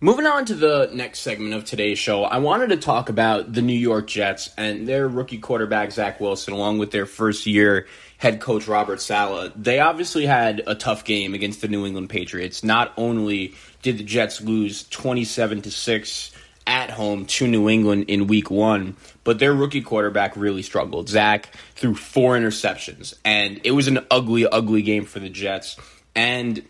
Moving 0.01 0.27
on 0.27 0.45
to 0.45 0.53
the 0.53 0.89
next 0.93 1.21
segment 1.21 1.55
of 1.55 1.65
today's 1.65 1.97
show, 1.97 2.25
I 2.25 2.37
wanted 2.37 2.67
to 2.69 2.77
talk 2.77 3.09
about 3.09 3.53
the 3.53 3.63
New 3.63 3.73
York 3.73 4.05
Jets 4.05 4.51
and 4.55 4.87
their 4.87 5.07
rookie 5.07 5.39
quarterback, 5.39 5.91
Zach 5.91 6.19
Wilson, 6.19 6.53
along 6.53 6.77
with 6.77 6.91
their 6.91 7.07
first 7.07 7.47
year 7.47 7.87
head 8.17 8.39
coach, 8.39 8.67
Robert 8.67 9.01
Saleh. 9.01 9.51
They 9.55 9.79
obviously 9.79 10.27
had 10.27 10.61
a 10.67 10.75
tough 10.75 11.05
game 11.05 11.33
against 11.33 11.61
the 11.61 11.67
New 11.67 11.87
England 11.87 12.09
Patriots. 12.09 12.63
Not 12.63 12.93
only 12.97 13.55
did 13.81 13.97
the 13.97 14.03
Jets 14.03 14.41
lose 14.41 14.87
27 14.89 15.63
to 15.63 15.71
6 15.71 16.31
at 16.67 16.91
home 16.91 17.25
to 17.25 17.47
New 17.47 17.67
England 17.67 18.05
in 18.07 18.27
week 18.27 18.51
one, 18.51 18.95
but 19.25 19.39
their 19.39 19.53
rookie 19.53 19.81
quarterback 19.81 20.37
really 20.37 20.61
struggled. 20.61 21.09
Zach 21.09 21.53
threw 21.75 21.93
four 21.93 22.37
interceptions, 22.37 23.13
and 23.25 23.59
it 23.65 23.71
was 23.71 23.89
an 23.89 23.99
ugly, 24.09 24.47
ugly 24.47 24.81
game 24.81 25.03
for 25.03 25.19
the 25.19 25.29
Jets. 25.29 25.75
And 26.15 26.63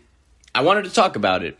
I 0.52 0.62
wanted 0.62 0.86
to 0.86 0.90
talk 0.90 1.14
about 1.14 1.44
it. 1.44 1.56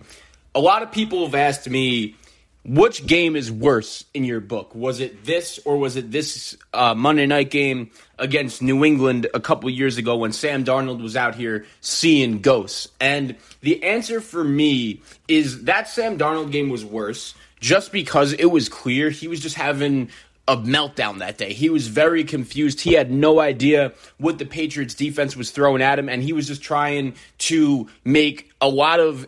A 0.56 0.60
lot 0.60 0.82
of 0.82 0.90
people 0.90 1.24
have 1.24 1.34
asked 1.34 1.68
me, 1.68 2.16
which 2.64 3.06
game 3.06 3.36
is 3.36 3.52
worse 3.52 4.04
in 4.12 4.24
your 4.24 4.40
book? 4.40 4.74
Was 4.74 4.98
it 4.98 5.24
this 5.24 5.60
or 5.64 5.76
was 5.76 5.94
it 5.96 6.10
this 6.10 6.56
uh, 6.72 6.94
Monday 6.96 7.26
night 7.26 7.50
game 7.50 7.90
against 8.18 8.60
New 8.60 8.84
England 8.84 9.28
a 9.34 9.38
couple 9.38 9.70
years 9.70 9.98
ago 9.98 10.16
when 10.16 10.32
Sam 10.32 10.64
Darnold 10.64 11.00
was 11.00 11.16
out 11.16 11.36
here 11.36 11.66
seeing 11.80 12.40
ghosts? 12.40 12.88
And 13.00 13.36
the 13.60 13.84
answer 13.84 14.20
for 14.20 14.42
me 14.42 15.02
is 15.28 15.64
that 15.64 15.88
Sam 15.88 16.18
Darnold 16.18 16.50
game 16.50 16.68
was 16.68 16.84
worse 16.84 17.34
just 17.60 17.92
because 17.92 18.32
it 18.32 18.46
was 18.46 18.68
clear 18.68 19.10
he 19.10 19.28
was 19.28 19.40
just 19.40 19.56
having 19.56 20.10
a 20.48 20.56
meltdown 20.56 21.18
that 21.18 21.38
day. 21.38 21.52
He 21.52 21.70
was 21.70 21.88
very 21.88 22.24
confused. 22.24 22.80
He 22.80 22.92
had 22.92 23.10
no 23.10 23.40
idea 23.40 23.92
what 24.18 24.38
the 24.38 24.46
Patriots 24.46 24.94
defense 24.94 25.36
was 25.36 25.50
throwing 25.50 25.82
at 25.82 25.98
him, 25.98 26.08
and 26.08 26.22
he 26.22 26.32
was 26.32 26.46
just 26.46 26.62
trying 26.62 27.14
to 27.38 27.88
make 28.04 28.50
a 28.60 28.68
lot 28.68 29.00
of 29.00 29.26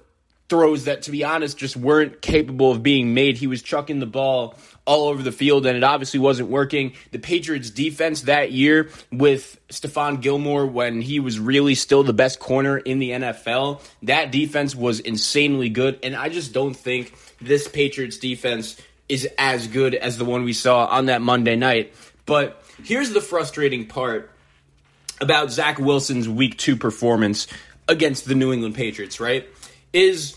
throws 0.48 0.84
that, 0.84 1.02
to 1.02 1.10
be 1.10 1.24
honest, 1.24 1.58
just 1.58 1.76
weren't 1.76 2.22
capable 2.22 2.72
of 2.72 2.82
being 2.82 3.12
made. 3.14 3.36
He 3.36 3.46
was 3.46 3.62
chucking 3.62 4.00
the 4.00 4.06
ball 4.06 4.54
all 4.86 5.08
over 5.08 5.22
the 5.22 5.32
field, 5.32 5.66
and 5.66 5.76
it 5.76 5.84
obviously 5.84 6.18
wasn't 6.18 6.48
working. 6.48 6.94
The 7.10 7.18
Patriots' 7.18 7.68
defense 7.68 8.22
that 8.22 8.52
year 8.52 8.90
with 9.12 9.60
Stephon 9.68 10.22
Gilmore, 10.22 10.66
when 10.66 11.02
he 11.02 11.20
was 11.20 11.38
really 11.38 11.74
still 11.74 12.02
the 12.02 12.14
best 12.14 12.38
corner 12.38 12.78
in 12.78 12.98
the 12.98 13.10
NFL, 13.10 13.82
that 14.04 14.32
defense 14.32 14.74
was 14.74 15.00
insanely 15.00 15.68
good, 15.68 15.98
and 16.02 16.16
I 16.16 16.30
just 16.30 16.54
don't 16.54 16.74
think 16.74 17.14
this 17.40 17.68
Patriots 17.68 18.18
defense 18.18 18.80
is 19.08 19.28
as 19.38 19.66
good 19.66 19.94
as 19.94 20.18
the 20.18 20.24
one 20.24 20.44
we 20.44 20.52
saw 20.52 20.86
on 20.86 21.06
that 21.06 21.22
Monday 21.22 21.56
night. 21.56 21.94
But 22.26 22.62
here's 22.84 23.10
the 23.10 23.20
frustrating 23.20 23.86
part 23.86 24.30
about 25.20 25.50
Zach 25.50 25.78
Wilson's 25.78 26.28
week 26.28 26.58
two 26.58 26.76
performance 26.76 27.46
against 27.88 28.26
the 28.26 28.34
New 28.34 28.52
England 28.52 28.74
Patriots, 28.74 29.18
right? 29.20 29.46
Is 29.92 30.36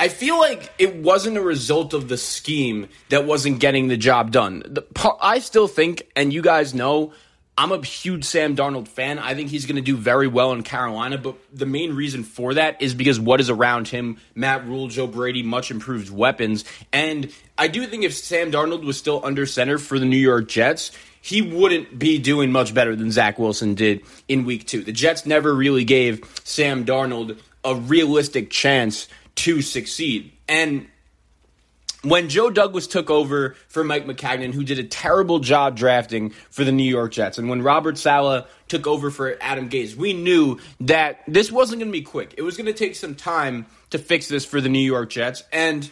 I 0.00 0.08
feel 0.08 0.38
like 0.38 0.72
it 0.78 0.96
wasn't 0.96 1.36
a 1.36 1.42
result 1.42 1.94
of 1.94 2.08
the 2.08 2.16
scheme 2.16 2.88
that 3.10 3.24
wasn't 3.24 3.60
getting 3.60 3.86
the 3.86 3.96
job 3.96 4.32
done. 4.32 4.62
The, 4.66 4.82
I 5.20 5.38
still 5.38 5.68
think, 5.68 6.10
and 6.16 6.32
you 6.32 6.42
guys 6.42 6.74
know, 6.74 7.12
I'm 7.56 7.70
a 7.70 7.84
huge 7.84 8.24
Sam 8.24 8.56
Darnold 8.56 8.88
fan. 8.88 9.18
I 9.18 9.34
think 9.34 9.50
he's 9.50 9.66
going 9.66 9.76
to 9.76 9.82
do 9.82 9.96
very 9.96 10.26
well 10.26 10.52
in 10.52 10.62
Carolina, 10.62 11.18
but 11.18 11.36
the 11.52 11.66
main 11.66 11.94
reason 11.94 12.24
for 12.24 12.54
that 12.54 12.80
is 12.80 12.94
because 12.94 13.20
what 13.20 13.40
is 13.40 13.50
around 13.50 13.88
him 13.88 14.16
Matt 14.34 14.66
Rhule, 14.66 14.88
Joe 14.88 15.06
Brady, 15.06 15.42
much 15.42 15.70
improved 15.70 16.10
weapons. 16.10 16.64
And 16.92 17.30
I 17.58 17.68
do 17.68 17.86
think 17.86 18.04
if 18.04 18.14
Sam 18.14 18.50
Darnold 18.50 18.84
was 18.84 18.96
still 18.96 19.20
under 19.22 19.44
center 19.44 19.76
for 19.76 19.98
the 19.98 20.06
New 20.06 20.16
York 20.16 20.48
Jets, 20.48 20.92
he 21.20 21.42
wouldn't 21.42 21.98
be 21.98 22.18
doing 22.18 22.50
much 22.52 22.72
better 22.72 22.96
than 22.96 23.12
Zach 23.12 23.38
Wilson 23.38 23.74
did 23.74 24.02
in 24.28 24.44
week 24.44 24.66
two. 24.66 24.82
The 24.82 24.92
Jets 24.92 25.26
never 25.26 25.54
really 25.54 25.84
gave 25.84 26.24
Sam 26.44 26.86
Darnold 26.86 27.38
a 27.64 27.74
realistic 27.74 28.50
chance 28.50 29.08
to 29.36 29.60
succeed. 29.60 30.32
And 30.48 30.88
when 32.02 32.28
Joe 32.28 32.50
Douglas 32.50 32.86
took 32.86 33.10
over 33.10 33.54
for 33.68 33.84
Mike 33.84 34.06
Maccagnan, 34.06 34.52
who 34.52 34.64
did 34.64 34.78
a 34.78 34.84
terrible 34.84 35.38
job 35.38 35.76
drafting 35.76 36.30
for 36.50 36.64
the 36.64 36.72
New 36.72 36.82
York 36.82 37.12
Jets, 37.12 37.38
and 37.38 37.48
when 37.48 37.62
Robert 37.62 37.96
Saleh 37.96 38.46
took 38.68 38.86
over 38.86 39.10
for 39.10 39.36
Adam 39.40 39.68
Gase, 39.68 39.94
we 39.94 40.12
knew 40.12 40.58
that 40.80 41.20
this 41.28 41.52
wasn't 41.52 41.80
going 41.80 41.92
to 41.92 41.98
be 41.98 42.02
quick. 42.02 42.34
It 42.36 42.42
was 42.42 42.56
going 42.56 42.66
to 42.66 42.72
take 42.72 42.96
some 42.96 43.14
time 43.14 43.66
to 43.90 43.98
fix 43.98 44.28
this 44.28 44.44
for 44.44 44.60
the 44.60 44.68
New 44.68 44.80
York 44.80 45.10
Jets. 45.10 45.44
And 45.52 45.88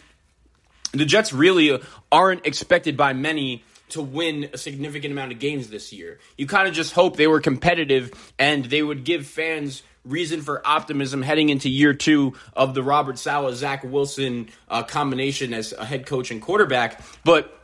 the 0.91 1.05
Jets 1.05 1.31
really 1.31 1.71
uh, 1.71 1.79
aren't 2.11 2.45
expected 2.45 2.97
by 2.97 3.13
many 3.13 3.63
to 3.89 4.01
win 4.01 4.49
a 4.53 4.57
significant 4.57 5.11
amount 5.11 5.31
of 5.31 5.39
games 5.39 5.69
this 5.69 5.91
year. 5.93 6.19
You 6.37 6.47
kind 6.47 6.67
of 6.67 6.73
just 6.73 6.93
hope 6.93 7.17
they 7.17 7.27
were 7.27 7.41
competitive 7.41 8.11
and 8.39 8.65
they 8.65 8.81
would 8.81 9.03
give 9.03 9.27
fans 9.27 9.83
reason 10.05 10.41
for 10.41 10.65
optimism 10.65 11.21
heading 11.21 11.49
into 11.49 11.69
year 11.69 11.93
two 11.93 12.33
of 12.53 12.73
the 12.73 12.83
Robert 12.83 13.19
Saleh 13.19 13.55
Zach 13.55 13.83
Wilson 13.83 14.49
uh, 14.69 14.83
combination 14.83 15.53
as 15.53 15.73
a 15.73 15.85
head 15.85 16.05
coach 16.05 16.31
and 16.31 16.41
quarterback. 16.41 17.01
But 17.23 17.57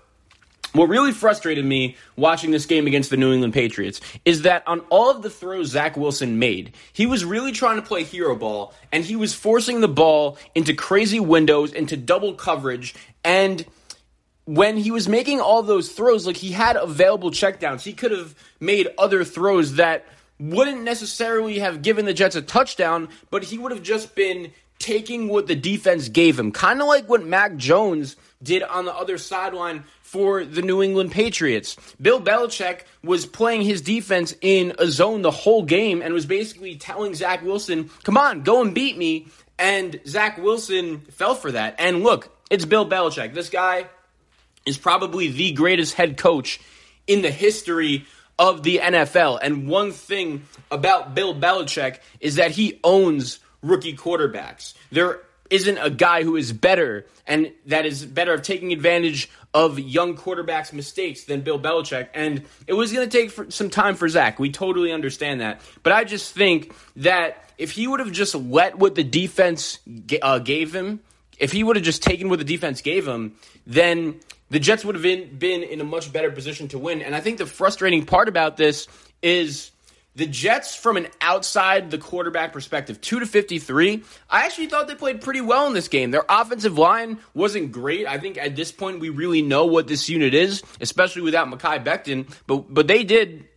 what 0.73 0.89
really 0.89 1.12
frustrated 1.12 1.65
me 1.65 1.95
watching 2.15 2.52
this 2.52 2.65
game 2.65 2.86
against 2.86 3.10
the 3.10 3.17
New 3.17 3.34
England 3.34 3.54
Patriots 3.54 4.00
is 4.26 4.43
that 4.43 4.63
on 4.67 4.82
all 4.89 5.10
of 5.10 5.23
the 5.23 5.30
throws 5.30 5.69
Zach 5.69 5.97
Wilson 5.97 6.38
made, 6.38 6.73
he 6.93 7.06
was 7.06 7.26
really 7.26 7.52
trying 7.52 7.78
to 7.78 7.82
play 7.82 8.04
hero 8.04 8.36
ball 8.36 8.73
and 8.91 9.04
he 9.04 9.15
was 9.15 9.34
forcing 9.34 9.82
the 9.82 9.88
ball 9.88 10.38
into 10.54 10.73
crazy 10.73 11.19
windows, 11.19 11.73
into 11.73 11.97
double 11.97 12.34
coverage, 12.34 12.93
and 13.23 13.65
when 14.45 14.78
he 14.78 14.91
was 14.91 15.10
making 15.10 15.41
all 15.41 15.62
those 15.62 15.91
throws, 15.91 16.26
like 16.26 16.38
he 16.38 16.52
had 16.52 16.78
available 16.78 17.32
checkdowns, 17.32 17.82
he 17.82 17.91
could 17.91 18.12
have 18.12 18.34
made 18.62 18.88
other 18.97 19.26
throws 19.26 19.76
that 19.76 20.06
wouldn't 20.39 20.84
necessarily 20.84 21.60
have 21.60 21.82
given 21.82 22.06
the 22.06 22.13
Jets 22.13 22.36
a 22.36 22.41
touchdown, 22.41 23.10
but 23.30 23.43
he 23.43 23.58
would 23.58 23.71
have 23.71 23.84
just 23.84 24.15
been 24.15 24.52
taking 24.80 25.28
what 25.28 25.47
the 25.47 25.56
defense 25.56 26.10
gave 26.10 26.38
him. 26.38 26.52
Kind 26.52 26.82
of 26.82 26.88
like 26.88 27.10
what 27.10 27.26
Mac 27.26 27.56
Jones 27.58 28.15
did 28.41 28.62
on 28.63 28.86
the 28.86 28.93
other 28.93 29.17
sideline 29.17 29.84
for 30.02 30.45
the 30.45 30.62
New 30.62 30.84
England 30.84 31.12
Patriots. 31.12 31.76
Bill 32.00 32.21
Belichick 32.21 32.82
was 33.04 33.26
playing 33.26 33.63
his 33.63 33.82
defense 33.82 34.36
in 34.41 34.73
a 34.78 34.88
zone 34.88 35.21
the 35.21 35.32
whole 35.32 35.63
game 35.63 36.02
and 36.02 36.13
was 36.13 36.26
basically 36.26 36.76
telling 36.76 37.15
Zach 37.15 37.43
Wilson, 37.43 37.89
come 38.04 38.17
on, 38.17 38.43
go 38.43 38.62
and 38.62 38.73
beat 38.73 38.97
me. 38.97 39.28
And 39.60 40.00
Zach 40.06 40.38
Wilson 40.38 41.00
fell 41.12 41.34
for 41.34 41.52
that. 41.52 41.76
And 41.80 42.04
look, 42.04 42.32
it's 42.52 42.65
Bill 42.65 42.88
Belichick. 42.88 43.34
This 43.34 43.50
guy 43.50 43.88
is 44.65 44.78
probably 44.78 45.30
the 45.30 45.54
greatest 45.54 45.95
head 45.95 46.17
coach 46.17 46.60
in 47.08 47.21
the 47.21 47.32
history 47.32 48.06
of 48.39 48.63
the 48.63 48.80
NFL. 48.80 49.39
And 49.41 49.67
one 49.67 49.91
thing 49.91 50.43
about 50.71 51.15
Bill 51.15 51.34
Belichick 51.34 52.00
is 52.19 52.36
that 52.36 52.52
he 52.52 52.80
owns 52.84 53.39
rookie 53.62 53.95
quarterbacks. 53.95 54.73
There 54.91 55.21
isn't 55.50 55.78
a 55.78 55.89
guy 55.89 56.23
who 56.23 56.36
is 56.36 56.52
better 56.52 57.06
and 57.26 57.52
that 57.65 57.86
is 57.86 58.06
better 58.06 58.34
of 58.34 58.41
taking 58.41 58.73
advantage 58.73 59.30
of 59.54 59.80
young 59.80 60.15
quarterbacks' 60.15 60.71
mistakes 60.71 61.23
than 61.23 61.41
Bill 61.41 61.60
Belichick. 61.60 62.10
And 62.13 62.43
it 62.67 62.73
was 62.73 62.91
going 62.91 63.10
to 63.10 63.17
take 63.17 63.52
some 63.52 63.69
time 63.69 63.95
for 63.95 64.08
Zach. 64.08 64.39
We 64.39 64.52
totally 64.52 64.91
understand 64.91 65.41
that. 65.41 65.62
But 65.84 65.93
I 65.93 66.04
just 66.04 66.34
think 66.34 66.73
that 66.97 67.50
if 67.58 67.71
he 67.71 67.88
would 67.88 68.00
have 68.00 68.12
just 68.12 68.36
let 68.36 68.78
what 68.78 68.95
the 68.95 69.04
defense 69.04 69.80
uh, 70.21 70.39
gave 70.39 70.76
him, 70.76 71.02
if 71.38 71.52
he 71.52 71.63
would 71.63 71.76
have 71.76 71.86
just 71.86 72.04
taken 72.04 72.30
what 72.30 72.39
the 72.39 72.45
defense 72.45 72.82
gave 72.82 73.08
him, 73.08 73.36
then 73.65 74.19
the 74.49 74.60
Jets 74.60 74.86
would 74.86 74.95
have 74.95 75.03
been, 75.03 75.38
been 75.38 75.63
in 75.63 75.81
a 75.81 75.83
much 75.83 76.12
better 76.12 76.31
position 76.31 76.67
to 76.69 76.79
win. 76.79 77.01
And 77.01 77.15
I 77.15 77.19
think 77.19 77.38
the 77.38 77.45
frustrating 77.45 78.05
part 78.05 78.29
about 78.29 78.57
this 78.57 78.88
is 79.21 79.71
the 80.15 80.25
Jets, 80.25 80.75
from 80.75 80.97
an 80.97 81.07
outside 81.21 81.91
the 81.91 81.99
quarterback 81.99 82.51
perspective, 82.51 82.99
2 83.01 83.19
to 83.19 83.25
53, 83.27 84.03
I 84.29 84.45
actually 84.45 84.65
thought 84.65 84.88
they 84.88 84.95
played 84.95 85.21
pretty 85.21 85.41
well 85.41 85.67
in 85.67 85.73
this 85.73 85.89
game. 85.89 86.10
Their 86.10 86.25
offensive 86.27 86.75
line 86.75 87.19
wasn't 87.36 87.71
great. 87.71 88.07
I 88.07 88.17
think 88.17 88.39
at 88.39 88.55
this 88.55 88.71
point 88.71 88.99
we 88.99 89.10
really 89.10 89.43
know 89.43 89.67
what 89.67 89.88
this 89.88 90.10
unit 90.10 90.33
is, 90.33 90.63
especially 90.81 91.21
without 91.21 91.47
Mekhi 91.51 91.83
Becton. 91.83 92.33
But, 92.47 92.73
but 92.73 92.88
they 92.88 93.03
did 93.03 93.47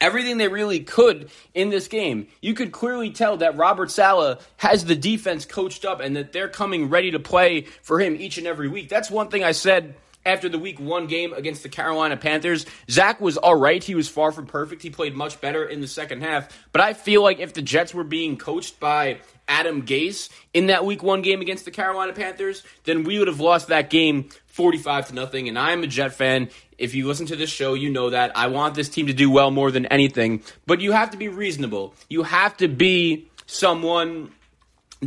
everything 0.00 0.38
they 0.38 0.48
really 0.48 0.80
could 0.80 1.30
in 1.52 1.68
this 1.68 1.88
game. 1.88 2.28
You 2.40 2.54
could 2.54 2.72
clearly 2.72 3.10
tell 3.10 3.36
that 3.38 3.58
Robert 3.58 3.90
Saleh 3.90 4.40
has 4.56 4.86
the 4.86 4.96
defense 4.96 5.44
coached 5.44 5.84
up 5.84 6.00
and 6.00 6.16
that 6.16 6.32
they're 6.32 6.48
coming 6.48 6.88
ready 6.88 7.10
to 7.10 7.18
play 7.18 7.62
for 7.82 8.00
him 8.00 8.16
each 8.16 8.38
and 8.38 8.46
every 8.46 8.68
week. 8.68 8.88
That's 8.88 9.10
one 9.10 9.28
thing 9.28 9.44
I 9.44 9.52
said 9.52 9.94
after 10.26 10.48
the 10.48 10.58
week 10.58 10.80
one 10.80 11.06
game 11.06 11.32
against 11.32 11.62
the 11.62 11.68
Carolina 11.68 12.16
Panthers. 12.16 12.66
Zach 12.90 13.20
was 13.20 13.36
all 13.36 13.54
right. 13.54 13.82
He 13.82 13.94
was 13.94 14.08
far 14.08 14.32
from 14.32 14.46
perfect. 14.46 14.82
He 14.82 14.90
played 14.90 15.14
much 15.14 15.40
better 15.40 15.64
in 15.64 15.80
the 15.80 15.86
second 15.86 16.22
half. 16.22 16.48
But 16.72 16.80
I 16.80 16.92
feel 16.92 17.22
like 17.22 17.40
if 17.40 17.52
the 17.52 17.62
Jets 17.62 17.94
were 17.94 18.04
being 18.04 18.36
coached 18.36 18.80
by 18.80 19.18
Adam 19.48 19.82
Gase 19.82 20.30
in 20.52 20.66
that 20.66 20.84
week 20.84 21.02
one 21.02 21.22
game 21.22 21.40
against 21.40 21.64
the 21.64 21.70
Carolina 21.70 22.12
Panthers, 22.12 22.62
then 22.84 23.04
we 23.04 23.18
would 23.18 23.28
have 23.28 23.40
lost 23.40 23.68
that 23.68 23.90
game 23.90 24.28
45 24.46 25.08
to 25.08 25.14
nothing. 25.14 25.48
And 25.48 25.58
I'm 25.58 25.82
a 25.82 25.86
Jet 25.86 26.14
fan. 26.14 26.48
If 26.78 26.94
you 26.94 27.06
listen 27.06 27.26
to 27.26 27.36
this 27.36 27.50
show, 27.50 27.74
you 27.74 27.90
know 27.90 28.10
that. 28.10 28.36
I 28.36 28.48
want 28.48 28.74
this 28.74 28.88
team 28.88 29.06
to 29.08 29.12
do 29.12 29.30
well 29.30 29.50
more 29.50 29.70
than 29.70 29.86
anything. 29.86 30.42
But 30.66 30.80
you 30.80 30.92
have 30.92 31.10
to 31.10 31.16
be 31.16 31.28
reasonable. 31.28 31.94
You 32.08 32.22
have 32.22 32.56
to 32.58 32.68
be 32.68 33.28
someone 33.46 34.30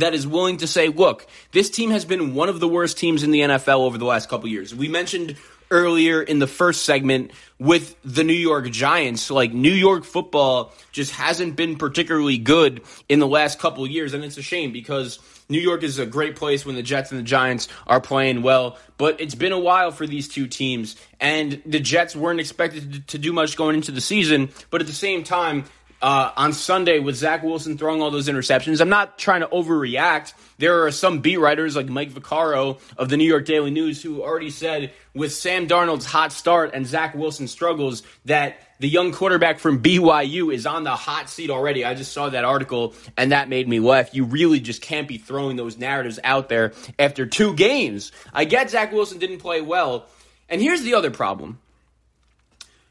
that 0.02 0.14
is 0.14 0.26
willing 0.26 0.58
to 0.58 0.66
say, 0.66 0.88
look, 0.88 1.26
this 1.52 1.70
team 1.70 1.90
has 1.90 2.04
been 2.04 2.34
one 2.34 2.48
of 2.48 2.60
the 2.60 2.68
worst 2.68 2.98
teams 2.98 3.22
in 3.22 3.30
the 3.30 3.40
NFL 3.40 3.80
over 3.80 3.98
the 3.98 4.04
last 4.04 4.28
couple 4.28 4.48
years. 4.48 4.74
We 4.74 4.88
mentioned 4.88 5.36
earlier 5.70 6.22
in 6.22 6.38
the 6.38 6.46
first 6.46 6.82
segment 6.84 7.30
with 7.58 7.96
the 8.02 8.24
New 8.24 8.32
York 8.32 8.70
Giants. 8.70 9.30
Like 9.30 9.52
New 9.52 9.72
York 9.72 10.04
football 10.04 10.72
just 10.92 11.12
hasn't 11.12 11.56
been 11.56 11.76
particularly 11.76 12.38
good 12.38 12.82
in 13.08 13.18
the 13.18 13.26
last 13.26 13.58
couple 13.58 13.86
years, 13.86 14.14
and 14.14 14.24
it's 14.24 14.38
a 14.38 14.42
shame 14.42 14.72
because 14.72 15.18
New 15.48 15.60
York 15.60 15.82
is 15.82 15.98
a 15.98 16.06
great 16.06 16.36
place 16.36 16.64
when 16.66 16.74
the 16.74 16.82
Jets 16.82 17.10
and 17.10 17.18
the 17.18 17.24
Giants 17.24 17.68
are 17.86 18.00
playing 18.00 18.42
well, 18.42 18.78
but 18.98 19.20
it's 19.20 19.34
been 19.34 19.52
a 19.52 19.58
while 19.58 19.90
for 19.90 20.06
these 20.06 20.28
two 20.28 20.46
teams, 20.46 20.96
and 21.20 21.62
the 21.64 21.80
Jets 21.80 22.14
weren't 22.14 22.40
expected 22.40 23.06
to 23.08 23.18
do 23.18 23.32
much 23.32 23.56
going 23.56 23.74
into 23.74 23.92
the 23.92 24.00
season, 24.00 24.50
but 24.70 24.80
at 24.80 24.86
the 24.86 24.92
same 24.92 25.24
time, 25.24 25.64
uh, 26.00 26.32
on 26.36 26.52
Sunday 26.52 26.98
with 26.98 27.16
Zach 27.16 27.42
Wilson 27.42 27.76
throwing 27.76 28.00
all 28.00 28.10
those 28.10 28.28
interceptions. 28.28 28.80
I'm 28.80 28.88
not 28.88 29.18
trying 29.18 29.40
to 29.40 29.48
overreact. 29.48 30.32
There 30.58 30.84
are 30.84 30.90
some 30.90 31.20
beat 31.20 31.38
writers 31.38 31.74
like 31.74 31.88
Mike 31.88 32.10
Vaccaro 32.10 32.80
of 32.96 33.08
the 33.08 33.16
New 33.16 33.24
York 33.24 33.44
Daily 33.44 33.70
News 33.70 34.02
who 34.02 34.22
already 34.22 34.50
said 34.50 34.92
with 35.14 35.32
Sam 35.32 35.66
Darnold's 35.66 36.06
hot 36.06 36.32
start 36.32 36.70
and 36.74 36.86
Zach 36.86 37.14
Wilson 37.14 37.48
struggles 37.48 38.02
that 38.26 38.60
the 38.80 38.88
young 38.88 39.10
quarterback 39.10 39.58
from 39.58 39.82
BYU 39.82 40.54
is 40.54 40.64
on 40.66 40.84
the 40.84 40.94
hot 40.94 41.28
seat 41.28 41.50
already. 41.50 41.84
I 41.84 41.94
just 41.94 42.12
saw 42.12 42.28
that 42.28 42.44
article 42.44 42.94
and 43.16 43.32
that 43.32 43.48
made 43.48 43.68
me 43.68 43.80
laugh. 43.80 44.14
You 44.14 44.24
really 44.24 44.60
just 44.60 44.82
can't 44.82 45.08
be 45.08 45.18
throwing 45.18 45.56
those 45.56 45.78
narratives 45.78 46.20
out 46.22 46.48
there 46.48 46.72
after 46.98 47.26
two 47.26 47.54
games. 47.54 48.12
I 48.32 48.44
get 48.44 48.70
Zach 48.70 48.92
Wilson 48.92 49.18
didn't 49.18 49.38
play 49.38 49.60
well. 49.60 50.06
And 50.48 50.62
here's 50.62 50.82
the 50.82 50.94
other 50.94 51.10
problem. 51.10 51.58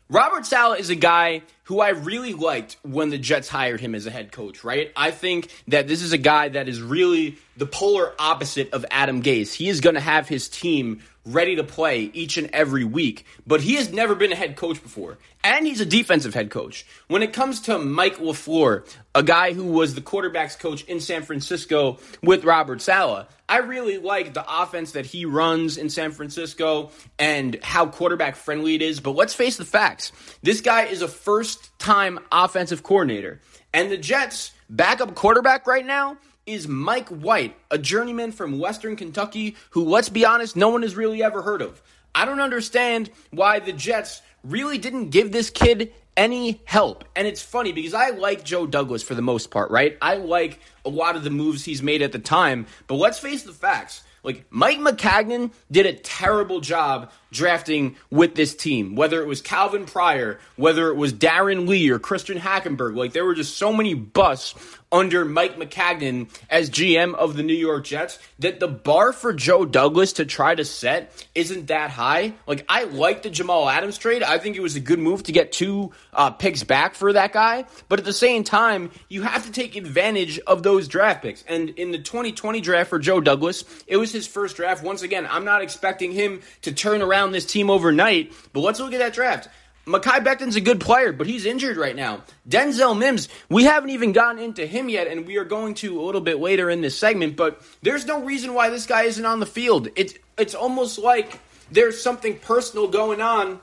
Robert 0.09 0.45
Saleh 0.45 0.79
is 0.79 0.89
a 0.89 0.95
guy 0.95 1.41
who 1.67 1.81
I 1.81 1.89
really 1.89 2.33
liked 2.33 2.77
when 2.83 3.09
the 3.09 3.17
Jets 3.17 3.49
hired 3.49 3.81
him 3.81 3.93
as 3.93 4.05
a 4.05 4.09
head 4.09 4.31
coach, 4.31 4.63
right? 4.63 4.89
I 4.95 5.11
think 5.11 5.51
that 5.67 5.85
this 5.85 6.01
is 6.01 6.13
a 6.13 6.17
guy 6.17 6.47
that 6.47 6.69
is 6.69 6.81
really 6.81 7.37
the 7.57 7.65
polar 7.65 8.13
opposite 8.17 8.71
of 8.71 8.85
Adam 8.89 9.21
Gase. 9.21 9.53
He 9.53 9.67
is 9.67 9.81
going 9.81 9.95
to 9.95 10.01
have 10.01 10.29
his 10.29 10.47
team 10.47 11.01
ready 11.25 11.57
to 11.57 11.63
play 11.63 12.09
each 12.13 12.37
and 12.37 12.49
every 12.53 12.85
week, 12.85 13.25
but 13.45 13.59
he 13.59 13.75
has 13.75 13.91
never 13.91 14.15
been 14.15 14.31
a 14.31 14.35
head 14.35 14.55
coach 14.55 14.81
before. 14.81 15.17
And 15.43 15.67
he's 15.67 15.81
a 15.81 15.85
defensive 15.85 16.33
head 16.33 16.49
coach. 16.49 16.85
When 17.07 17.21
it 17.21 17.33
comes 17.33 17.61
to 17.61 17.77
Mike 17.77 18.17
LaFleur, 18.17 18.87
a 19.13 19.23
guy 19.23 19.53
who 19.53 19.65
was 19.65 19.93
the 19.93 20.01
quarterback's 20.01 20.55
coach 20.55 20.83
in 20.85 20.99
San 20.99 21.23
Francisco 21.23 21.99
with 22.21 22.45
Robert 22.45 22.81
Saleh, 22.81 23.27
I 23.49 23.59
really 23.59 23.97
like 23.97 24.33
the 24.33 24.45
offense 24.47 24.91
that 24.93 25.05
he 25.05 25.25
runs 25.25 25.77
in 25.77 25.89
San 25.89 26.11
Francisco 26.11 26.91
and 27.17 27.57
how 27.63 27.87
quarterback 27.87 28.35
friendly 28.35 28.75
it 28.75 28.81
is. 28.81 28.99
But 28.99 29.15
let's 29.15 29.33
face 29.33 29.55
the 29.55 29.65
facts. 29.65 30.11
This 30.43 30.59
guy 30.59 30.83
is 30.83 31.01
a 31.01 31.07
first 31.07 31.56
time 31.77 32.19
offensive 32.31 32.83
coordinator. 32.83 33.41
And 33.73 33.91
the 33.91 33.97
Jets' 33.97 34.51
backup 34.69 35.15
quarterback 35.15 35.67
right 35.67 35.85
now 35.85 36.17
is 36.45 36.67
Mike 36.67 37.09
White, 37.09 37.55
a 37.69 37.77
journeyman 37.77 38.31
from 38.31 38.57
Western 38.59 38.95
Kentucky 38.95 39.55
who, 39.71 39.83
let's 39.83 40.09
be 40.09 40.25
honest, 40.25 40.55
no 40.55 40.69
one 40.69 40.81
has 40.81 40.95
really 40.95 41.21
ever 41.21 41.41
heard 41.41 41.61
of. 41.61 41.81
I 42.15 42.25
don't 42.25 42.39
understand 42.39 43.11
why 43.31 43.59
the 43.59 43.73
Jets 43.73 44.21
really 44.43 44.77
didn't 44.77 45.09
give 45.09 45.31
this 45.31 45.49
kid 45.49 45.93
any 46.15 46.61
help. 46.65 47.03
And 47.15 47.27
it's 47.27 47.43
funny 47.43 47.71
because 47.71 47.93
I 47.93 48.09
like 48.09 48.43
Joe 48.43 48.65
Douglas 48.65 49.03
for 49.03 49.13
the 49.13 49.21
most 49.21 49.51
part, 49.51 49.69
right? 49.69 49.97
I 50.01 50.15
like 50.15 50.59
a 50.83 50.89
lot 50.89 51.15
of 51.15 51.23
the 51.23 51.29
moves 51.29 51.63
he's 51.63 51.83
made 51.83 52.01
at 52.01 52.11
the 52.11 52.19
time, 52.19 52.65
but 52.87 52.95
let's 52.95 53.19
face 53.19 53.43
the 53.43 53.53
facts. 53.53 54.03
Like 54.27 54.45
Mike 54.49 54.79
Maccagnan 54.79 55.51
did 55.71 55.85
a 55.85 55.93
terrible 55.93 56.59
job 56.59 57.13
drafting 57.31 57.95
with 58.09 58.35
this 58.35 58.53
team, 58.57 58.93
whether 58.93 59.21
it 59.21 59.25
was 59.25 59.41
Calvin 59.41 59.85
Pryor, 59.85 60.37
whether 60.57 60.89
it 60.89 60.95
was 60.95 61.13
Darron 61.13 61.65
Lee 61.65 61.89
or 61.89 61.97
Christian 61.97 62.37
Hackenberg. 62.37 62.97
Like 62.97 63.13
there 63.13 63.23
were 63.23 63.35
just 63.35 63.55
so 63.57 63.71
many 63.71 63.93
busts 63.93 64.53
under 64.91 65.25
Mike 65.25 65.57
Maccagnan 65.57 66.29
as 66.49 66.69
GM 66.69 67.13
of 67.13 67.35
the 67.35 67.43
New 67.43 67.53
York 67.53 67.85
Jets 67.85 68.19
that 68.39 68.59
the 68.59 68.67
bar 68.67 69.11
for 69.11 69.33
Joe 69.33 69.65
Douglas 69.65 70.13
to 70.13 70.25
try 70.25 70.55
to 70.55 70.63
set 70.63 71.25
isn't 71.35 71.67
that 71.67 71.89
high. 71.89 72.33
Like 72.45 72.65
I 72.69 72.85
like 72.85 73.23
the 73.23 73.29
Jamal 73.29 73.69
Adams 73.69 73.97
trade. 73.97 74.23
I 74.23 74.37
think 74.37 74.55
it 74.55 74.61
was 74.61 74.75
a 74.75 74.79
good 74.79 74.99
move 74.99 75.23
to 75.23 75.31
get 75.31 75.51
two 75.51 75.91
uh, 76.13 76.31
picks 76.31 76.63
back 76.63 76.95
for 76.95 77.13
that 77.13 77.33
guy. 77.33 77.65
But 77.89 77.99
at 77.99 78.05
the 78.05 78.13
same 78.13 78.43
time, 78.43 78.91
you 79.09 79.23
have 79.23 79.45
to 79.45 79.51
take 79.51 79.75
advantage 79.75 80.39
of 80.39 80.63
those 80.63 80.87
draft 80.87 81.21
picks. 81.21 81.43
And 81.47 81.69
in 81.71 81.91
the 81.91 81.99
2020 81.99 82.61
draft 82.61 82.89
for 82.89 82.99
Joe 82.99 83.19
Douglas, 83.19 83.65
it 83.87 83.97
was 83.97 84.11
his 84.11 84.25
first 84.25 84.55
draft. 84.55 84.83
Once 84.83 85.01
again, 85.01 85.27
I'm 85.29 85.45
not 85.45 85.61
expecting 85.61 86.11
him 86.11 86.41
to 86.61 86.71
turn 86.71 87.01
around 87.01 87.31
this 87.31 87.45
team 87.45 87.69
overnight. 87.69 88.33
But 88.53 88.61
let's 88.61 88.79
look 88.79 88.93
at 88.93 88.99
that 88.99 89.13
draft. 89.13 89.49
Mekhi 89.87 90.21
Becton's 90.21 90.57
a 90.57 90.61
good 90.61 90.81
player, 90.81 91.13
but 91.13 91.27
he's 91.27 91.45
injured 91.45 91.77
right 91.77 91.95
now. 91.95 92.23
Denzel 92.47 92.97
Mims, 92.97 93.29
we 93.49 93.63
haven't 93.63 93.91
even 93.91 94.11
gotten 94.11 94.41
into 94.41 94.67
him 94.67 94.89
yet, 94.89 95.07
and 95.07 95.25
we 95.25 95.37
are 95.37 95.45
going 95.45 95.75
to 95.75 96.01
a 96.01 96.03
little 96.03 96.19
bit 96.19 96.39
later 96.39 96.69
in 96.69 96.81
this 96.81 96.97
segment, 96.97 97.37
but 97.37 97.61
there's 97.81 98.05
no 98.05 98.21
reason 98.21 98.53
why 98.53 98.69
this 98.69 98.85
guy 98.85 99.03
isn't 99.03 99.25
on 99.25 99.39
the 99.39 99.45
field. 99.45 99.87
It's 99.95 100.13
it's 100.37 100.53
almost 100.53 100.99
like 100.99 101.39
there's 101.71 102.01
something 102.01 102.37
personal 102.37 102.89
going 102.89 103.21
on 103.21 103.59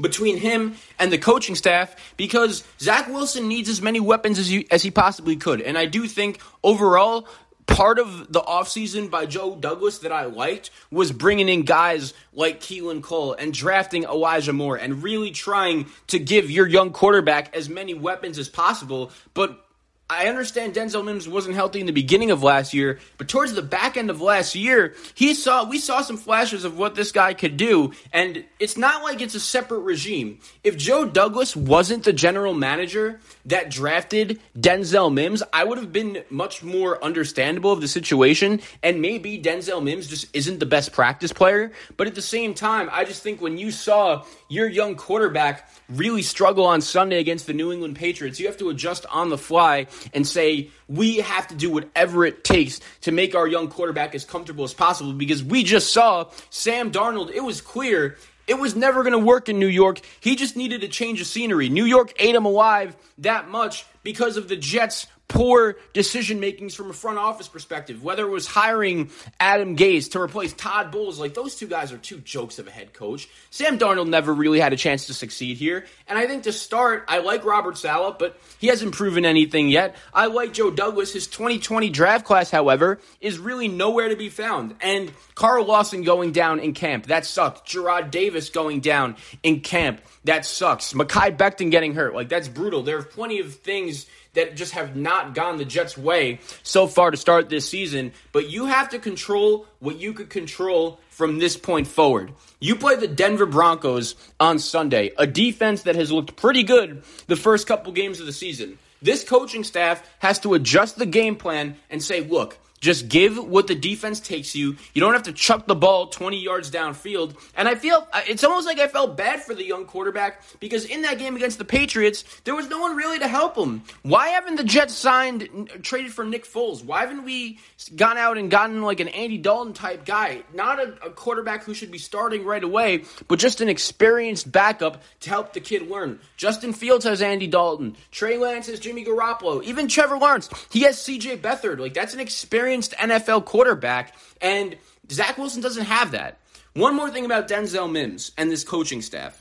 between 0.00 0.36
him 0.38 0.74
and 0.98 1.12
the 1.12 1.18
coaching 1.18 1.54
staff 1.54 1.94
because 2.16 2.64
Zach 2.80 3.06
Wilson 3.08 3.46
needs 3.46 3.68
as 3.68 3.80
many 3.80 4.00
weapons 4.00 4.38
as 4.38 4.48
he, 4.48 4.66
as 4.70 4.82
he 4.82 4.90
possibly 4.90 5.36
could. 5.36 5.60
And 5.60 5.78
I 5.78 5.86
do 5.86 6.06
think 6.06 6.40
overall 6.62 7.28
part 7.66 7.98
of 7.98 8.32
the 8.32 8.40
offseason 8.40 9.10
by 9.10 9.26
Joe 9.26 9.56
Douglas 9.56 9.98
that 9.98 10.12
I 10.12 10.24
liked 10.24 10.70
was 10.90 11.12
bringing 11.12 11.48
in 11.48 11.62
guys 11.62 12.14
like 12.32 12.60
Keelan 12.60 13.02
Cole 13.02 13.32
and 13.32 13.52
drafting 13.52 14.04
Elijah 14.04 14.52
Moore 14.52 14.76
and 14.76 15.02
really 15.02 15.30
trying 15.30 15.86
to 16.08 16.18
give 16.18 16.50
your 16.50 16.66
young 16.66 16.92
quarterback 16.92 17.54
as 17.56 17.68
many 17.68 17.94
weapons 17.94 18.38
as 18.38 18.48
possible. 18.48 19.10
But 19.32 19.64
I 20.08 20.26
understand 20.26 20.74
Denzel 20.74 21.04
Mims 21.04 21.26
wasn't 21.26 21.54
healthy 21.54 21.80
in 21.80 21.86
the 21.86 21.92
beginning 21.92 22.30
of 22.30 22.42
last 22.42 22.74
year, 22.74 22.98
but 23.16 23.26
towards 23.26 23.54
the 23.54 23.62
back 23.62 23.96
end 23.96 24.10
of 24.10 24.20
last 24.20 24.54
year, 24.54 24.94
he 25.14 25.32
saw 25.32 25.64
we 25.64 25.78
saw 25.78 26.02
some 26.02 26.18
flashes 26.18 26.64
of 26.64 26.76
what 26.76 26.94
this 26.94 27.10
guy 27.10 27.32
could 27.32 27.56
do, 27.56 27.92
and 28.12 28.44
it's 28.58 28.76
not 28.76 29.02
like 29.02 29.22
it's 29.22 29.34
a 29.34 29.40
separate 29.40 29.80
regime. 29.80 30.40
If 30.62 30.76
Joe 30.76 31.06
Douglas 31.06 31.56
wasn't 31.56 32.04
the 32.04 32.12
general 32.12 32.52
manager 32.52 33.18
that 33.46 33.70
drafted 33.70 34.40
Denzel 34.58 35.12
Mims, 35.12 35.42
I 35.52 35.64
would 35.64 35.78
have 35.78 35.92
been 35.92 36.24
much 36.30 36.62
more 36.62 37.02
understandable 37.02 37.72
of 37.72 37.80
the 37.80 37.88
situation, 37.88 38.60
and 38.82 39.00
maybe 39.02 39.40
Denzel 39.40 39.82
Mims 39.82 40.06
just 40.06 40.34
isn't 40.34 40.60
the 40.60 40.66
best 40.66 40.92
practice 40.92 41.32
player, 41.32 41.72
but 41.96 42.06
at 42.06 42.14
the 42.14 42.22
same 42.22 42.54
time, 42.54 42.88
I 42.92 43.04
just 43.04 43.22
think 43.22 43.40
when 43.40 43.58
you 43.58 43.70
saw 43.70 44.24
your 44.48 44.68
young 44.68 44.94
quarterback 44.94 45.68
really 45.88 46.22
struggle 46.22 46.64
on 46.64 46.80
Sunday 46.80 47.18
against 47.18 47.46
the 47.46 47.52
New 47.52 47.72
England 47.72 47.96
Patriots, 47.96 48.40
you 48.40 48.46
have 48.46 48.56
to 48.58 48.70
adjust 48.70 49.04
on 49.06 49.28
the 49.28 49.38
fly 49.38 49.86
and 50.12 50.26
say, 50.26 50.70
we 50.88 51.18
have 51.18 51.48
to 51.48 51.54
do 51.54 51.70
whatever 51.70 52.24
it 52.24 52.44
takes 52.44 52.80
to 53.02 53.12
make 53.12 53.34
our 53.34 53.46
young 53.46 53.68
quarterback 53.68 54.14
as 54.14 54.24
comfortable 54.24 54.64
as 54.64 54.74
possible 54.74 55.12
because 55.12 55.42
we 55.42 55.62
just 55.62 55.92
saw 55.92 56.30
Sam 56.50 56.92
Darnold. 56.92 57.30
It 57.30 57.42
was 57.42 57.60
clear 57.60 58.16
it 58.46 58.58
was 58.58 58.76
never 58.76 59.02
going 59.02 59.12
to 59.12 59.18
work 59.18 59.48
in 59.48 59.58
New 59.58 59.66
York. 59.66 60.00
He 60.20 60.36
just 60.36 60.56
needed 60.56 60.82
a 60.84 60.88
change 60.88 61.20
of 61.20 61.26
scenery. 61.26 61.68
New 61.68 61.84
York 61.84 62.12
ate 62.18 62.34
him 62.34 62.44
alive 62.44 62.96
that 63.18 63.48
much 63.48 63.86
because 64.02 64.36
of 64.36 64.48
the 64.48 64.56
Jets' 64.56 65.06
poor 65.28 65.76
decision 65.92 66.40
makings 66.40 66.74
from 66.74 66.90
a 66.90 66.92
front 66.92 67.18
office 67.18 67.48
perspective. 67.48 68.02
Whether 68.02 68.24
it 68.24 68.30
was 68.30 68.46
hiring 68.46 69.10
Adam 69.40 69.76
Gase 69.76 70.10
to 70.12 70.20
replace 70.20 70.52
Todd 70.52 70.90
Bowles, 70.90 71.18
like 71.18 71.34
those 71.34 71.56
two 71.56 71.66
guys 71.66 71.92
are 71.92 71.98
two 71.98 72.18
jokes 72.18 72.58
of 72.58 72.66
a 72.66 72.70
head 72.70 72.92
coach. 72.92 73.28
Sam 73.50 73.78
Darnold 73.78 74.08
never 74.08 74.32
really 74.32 74.60
had 74.60 74.72
a 74.72 74.76
chance 74.76 75.06
to 75.06 75.14
succeed 75.14 75.56
here. 75.56 75.86
And 76.06 76.18
I 76.18 76.26
think 76.26 76.44
to 76.44 76.52
start, 76.52 77.04
I 77.08 77.18
like 77.18 77.44
Robert 77.44 77.78
Saleh, 77.78 78.16
but 78.18 78.38
he 78.58 78.68
hasn't 78.68 78.94
proven 78.94 79.24
anything 79.24 79.68
yet. 79.68 79.96
I 80.12 80.26
like 80.26 80.52
Joe 80.52 80.70
Douglas. 80.70 81.12
His 81.12 81.26
2020 81.26 81.90
draft 81.90 82.24
class, 82.24 82.50
however, 82.50 83.00
is 83.20 83.38
really 83.38 83.68
nowhere 83.68 84.08
to 84.10 84.16
be 84.16 84.28
found. 84.28 84.74
And 84.80 85.10
Carl 85.34 85.64
Lawson 85.64 86.02
going 86.02 86.32
down 86.32 86.60
in 86.60 86.74
camp, 86.74 87.06
that 87.06 87.24
sucked. 87.26 87.68
Jarrad 87.68 88.10
Davis 88.10 88.50
going 88.50 88.80
down 88.80 89.16
in 89.42 89.60
camp, 89.60 90.00
that 90.24 90.44
sucks. 90.44 90.92
Mekhi 90.92 91.36
Becton 91.36 91.70
getting 91.70 91.94
hurt, 91.94 92.14
like 92.14 92.28
that's 92.28 92.48
brutal. 92.48 92.82
There 92.82 92.98
are 92.98 93.02
plenty 93.02 93.40
of 93.40 93.54
things 93.54 94.06
that 94.34 94.56
just 94.56 94.72
have 94.72 94.94
not 94.94 95.34
gone 95.34 95.56
the 95.56 95.64
Jets' 95.64 95.96
way 95.96 96.40
so 96.62 96.86
far 96.86 97.10
to 97.10 97.16
start 97.16 97.48
this 97.48 97.68
season. 97.68 98.12
But 98.32 98.50
you 98.50 98.66
have 98.66 98.90
to 98.90 98.98
control 98.98 99.66
what 99.80 99.98
you 99.98 100.12
could 100.12 100.30
control 100.30 101.00
from 101.10 101.38
this 101.38 101.56
point 101.56 101.86
forward. 101.86 102.32
You 102.60 102.76
play 102.76 102.96
the 102.96 103.08
Denver 103.08 103.46
Broncos 103.46 104.14
on 104.38 104.58
Sunday, 104.58 105.12
a 105.16 105.26
defense 105.26 105.82
that 105.82 105.96
has 105.96 106.12
looked 106.12 106.36
pretty 106.36 106.62
good 106.62 107.02
the 107.26 107.36
first 107.36 107.66
couple 107.66 107.92
games 107.92 108.20
of 108.20 108.26
the 108.26 108.32
season. 108.32 108.78
This 109.00 109.22
coaching 109.22 109.64
staff 109.64 110.02
has 110.18 110.38
to 110.40 110.54
adjust 110.54 110.98
the 110.98 111.06
game 111.06 111.36
plan 111.36 111.76
and 111.90 112.02
say, 112.02 112.20
look, 112.22 112.58
Just 112.84 113.08
give 113.08 113.38
what 113.38 113.66
the 113.66 113.74
defense 113.74 114.20
takes 114.20 114.54
you. 114.54 114.76
You 114.92 115.00
don't 115.00 115.14
have 115.14 115.22
to 115.22 115.32
chuck 115.32 115.66
the 115.66 115.74
ball 115.74 116.08
20 116.08 116.38
yards 116.38 116.70
downfield. 116.70 117.34
And 117.56 117.66
I 117.66 117.76
feel 117.76 118.06
it's 118.28 118.44
almost 118.44 118.66
like 118.66 118.78
I 118.78 118.88
felt 118.88 119.16
bad 119.16 119.42
for 119.42 119.54
the 119.54 119.64
young 119.64 119.86
quarterback 119.86 120.42
because 120.60 120.84
in 120.84 121.00
that 121.00 121.18
game 121.18 121.34
against 121.34 121.56
the 121.56 121.64
Patriots, 121.64 122.24
there 122.44 122.54
was 122.54 122.68
no 122.68 122.78
one 122.78 122.94
really 122.94 123.18
to 123.20 123.26
help 123.26 123.56
him. 123.56 123.84
Why 124.02 124.28
haven't 124.28 124.56
the 124.56 124.64
Jets 124.64 124.92
signed, 124.92 125.70
traded 125.80 126.12
for 126.12 126.26
Nick 126.26 126.44
Foles? 126.44 126.84
Why 126.84 127.00
haven't 127.00 127.24
we 127.24 127.58
gone 127.96 128.18
out 128.18 128.36
and 128.36 128.50
gotten 128.50 128.82
like 128.82 129.00
an 129.00 129.08
Andy 129.08 129.38
Dalton 129.38 129.72
type 129.72 130.04
guy? 130.04 130.42
Not 130.52 130.78
a, 130.78 131.06
a 131.06 131.10
quarterback 131.10 131.64
who 131.64 131.72
should 131.72 131.90
be 131.90 131.96
starting 131.96 132.44
right 132.44 132.62
away, 132.62 133.04
but 133.28 133.38
just 133.38 133.62
an 133.62 133.70
experienced 133.70 134.52
backup 134.52 135.02
to 135.20 135.30
help 135.30 135.54
the 135.54 135.60
kid 135.60 135.88
learn. 135.88 136.20
Justin 136.36 136.74
Fields 136.74 137.06
has 137.06 137.22
Andy 137.22 137.46
Dalton. 137.46 137.96
Trey 138.10 138.36
Lance 138.36 138.66
has 138.66 138.78
Jimmy 138.78 139.06
Garoppolo. 139.06 139.64
Even 139.64 139.88
Trevor 139.88 140.18
Lawrence, 140.18 140.50
he 140.70 140.82
has 140.82 140.98
CJ 140.98 141.38
Beathard. 141.38 141.78
Like, 141.78 141.94
that's 141.94 142.12
an 142.12 142.20
experienced 142.20 142.73
experienced 142.74 142.92
NFL 142.92 143.44
quarterback, 143.44 144.14
and 144.40 144.76
Zach 145.10 145.38
Wilson 145.38 145.62
doesn't 145.62 145.84
have 145.84 146.12
that. 146.12 146.38
One 146.74 146.96
more 146.96 147.10
thing 147.10 147.24
about 147.24 147.48
Denzel 147.48 147.90
Mims 147.90 148.32
and 148.36 148.50
this 148.50 148.64
coaching 148.64 149.00
staff. 149.00 149.40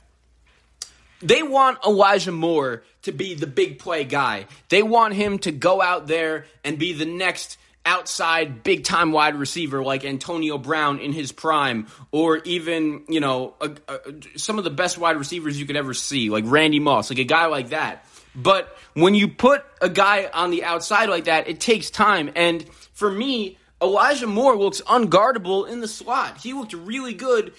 They 1.22 1.42
want 1.42 1.80
Elijah 1.86 2.32
Moore 2.32 2.84
to 3.04 3.12
be 3.12 3.34
the 3.34 3.48
big 3.48 3.80
play 3.80 4.04
guy. 4.04 4.46
They 4.70 4.84
want 4.84 5.14
him 5.14 5.40
to 5.40 5.52
go 5.52 5.82
out 5.82 6.06
there 6.06 6.46
and 6.64 6.78
be 6.78 6.94
the 6.94 7.06
next 7.06 7.58
outside 7.86 8.64
big 8.64 8.84
time 8.84 9.12
wide 9.12 9.36
receiver 9.36 9.84
like 9.84 10.06
Antonio 10.06 10.58
Brown 10.58 11.00
in 11.00 11.12
his 11.12 11.32
prime, 11.32 11.88
or 12.12 12.38
even, 12.38 13.04
you 13.08 13.20
know, 13.20 13.56
a, 13.60 13.72
a, 13.88 14.00
some 14.38 14.58
of 14.58 14.64
the 14.64 14.70
best 14.70 14.98
wide 14.98 15.18
receivers 15.18 15.60
you 15.60 15.66
could 15.66 15.76
ever 15.76 15.94
see, 15.94 16.30
like 16.30 16.44
Randy 16.46 16.80
Moss, 16.80 17.10
like 17.10 17.20
a 17.20 17.26
guy 17.26 17.48
like 17.48 17.70
that. 17.70 18.06
But 18.36 18.76
when 18.94 19.16
you 19.16 19.28
put 19.28 19.64
a 19.82 19.90
guy 19.90 20.30
on 20.34 20.52
the 20.52 20.64
outside 20.64 21.10
like 21.10 21.26
that, 21.26 21.48
it 21.48 21.60
takes 21.60 21.90
time. 21.90 22.32
And 22.36 22.66
for 22.94 23.12
me, 23.12 23.58
Elijah 23.82 24.28
Moore 24.28 24.56
looks 24.56 24.82
unguardable 24.82 25.68
in 25.68 25.82
the 25.82 25.88
slot. 25.88 26.38
He 26.42 26.54
looked 26.54 26.74
really 26.74 27.14
good 27.14 27.54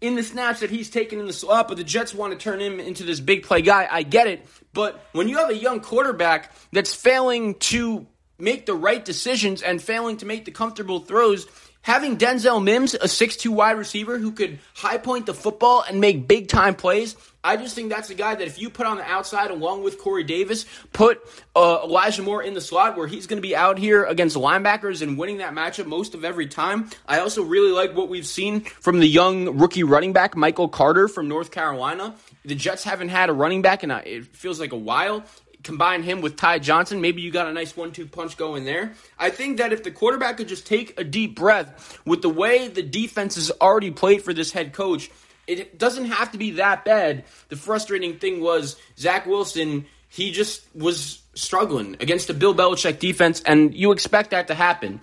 in 0.00 0.14
the 0.14 0.22
snaps 0.22 0.60
that 0.60 0.70
he's 0.70 0.90
taken 0.90 1.18
in 1.18 1.26
the 1.26 1.32
slot, 1.32 1.68
but 1.68 1.76
the 1.76 1.84
Jets 1.84 2.14
want 2.14 2.32
to 2.32 2.38
turn 2.38 2.60
him 2.60 2.78
into 2.80 3.04
this 3.04 3.20
big 3.20 3.42
play 3.42 3.62
guy. 3.62 3.86
I 3.90 4.02
get 4.02 4.26
it. 4.28 4.46
But 4.72 5.04
when 5.12 5.28
you 5.28 5.38
have 5.38 5.50
a 5.50 5.56
young 5.56 5.80
quarterback 5.80 6.52
that's 6.72 6.94
failing 6.94 7.56
to 7.56 8.06
make 8.38 8.66
the 8.66 8.74
right 8.74 9.04
decisions 9.04 9.62
and 9.62 9.82
failing 9.82 10.16
to 10.18 10.26
make 10.26 10.44
the 10.44 10.52
comfortable 10.52 11.00
throws, 11.00 11.46
having 11.82 12.16
Denzel 12.16 12.62
Mims, 12.62 12.94
a 12.94 12.98
6'2 13.00 13.48
wide 13.48 13.78
receiver 13.78 14.18
who 14.18 14.32
could 14.32 14.58
high 14.74 14.98
point 14.98 15.26
the 15.26 15.34
football 15.34 15.84
and 15.88 16.00
make 16.00 16.28
big 16.28 16.48
time 16.48 16.74
plays, 16.74 17.16
I 17.42 17.56
just 17.56 17.74
think 17.74 17.88
that's 17.88 18.10
a 18.10 18.14
guy 18.14 18.34
that 18.34 18.46
if 18.46 18.60
you 18.60 18.68
put 18.68 18.86
on 18.86 18.96
the 18.96 19.04
outside 19.04 19.50
along 19.50 19.84
with 19.84 19.98
Corey 19.98 20.24
Davis, 20.24 20.66
put 20.92 21.20
uh, 21.54 21.80
Elijah 21.84 22.22
Moore 22.22 22.42
in 22.42 22.52
the 22.52 22.60
slot 22.60 22.96
where 22.96 23.06
he's 23.06 23.26
going 23.26 23.38
to 23.38 23.46
be 23.46 23.54
out 23.54 23.78
here 23.78 24.04
against 24.04 24.36
linebackers 24.36 25.02
and 25.02 25.16
winning 25.16 25.38
that 25.38 25.54
matchup 25.54 25.86
most 25.86 26.14
of 26.14 26.24
every 26.24 26.46
time. 26.46 26.90
I 27.06 27.20
also 27.20 27.42
really 27.42 27.70
like 27.70 27.96
what 27.96 28.08
we've 28.08 28.26
seen 28.26 28.60
from 28.60 28.98
the 28.98 29.08
young 29.08 29.56
rookie 29.56 29.84
running 29.84 30.12
back 30.12 30.36
Michael 30.36 30.68
Carter 30.68 31.08
from 31.08 31.28
North 31.28 31.50
Carolina. 31.50 32.14
The 32.44 32.54
Jets 32.54 32.84
haven't 32.84 33.10
had 33.10 33.30
a 33.30 33.32
running 33.32 33.62
back 33.62 33.84
in 33.84 33.90
a, 33.90 34.02
it 34.04 34.26
feels 34.36 34.58
like 34.58 34.72
a 34.72 34.76
while 34.76 35.24
combine 35.68 36.02
him 36.02 36.22
with 36.22 36.36
Ty 36.36 36.60
Johnson, 36.60 37.02
maybe 37.02 37.20
you 37.20 37.30
got 37.30 37.46
a 37.46 37.52
nice 37.52 37.76
one 37.76 37.92
two 37.92 38.06
punch 38.06 38.38
going 38.38 38.64
there. 38.64 38.94
I 39.18 39.28
think 39.28 39.58
that 39.58 39.70
if 39.70 39.84
the 39.84 39.90
quarterback 39.90 40.38
could 40.38 40.48
just 40.48 40.66
take 40.66 40.98
a 40.98 41.04
deep 41.04 41.36
breath 41.36 42.00
with 42.06 42.22
the 42.22 42.30
way 42.30 42.68
the 42.68 42.82
defense 42.82 43.34
has 43.34 43.50
already 43.60 43.90
played 43.90 44.22
for 44.22 44.32
this 44.32 44.50
head 44.50 44.72
coach, 44.72 45.10
it 45.46 45.78
doesn't 45.78 46.06
have 46.06 46.32
to 46.32 46.38
be 46.38 46.52
that 46.52 46.86
bad. 46.86 47.24
The 47.50 47.56
frustrating 47.56 48.18
thing 48.18 48.40
was 48.40 48.76
Zach 48.96 49.26
Wilson, 49.26 49.84
he 50.08 50.32
just 50.32 50.64
was 50.74 51.20
struggling 51.34 51.96
against 52.00 52.28
the 52.28 52.34
Bill 52.34 52.54
Belichick 52.54 52.98
defense, 52.98 53.42
and 53.44 53.74
you 53.74 53.92
expect 53.92 54.30
that 54.30 54.48
to 54.48 54.54
happen. 54.54 55.02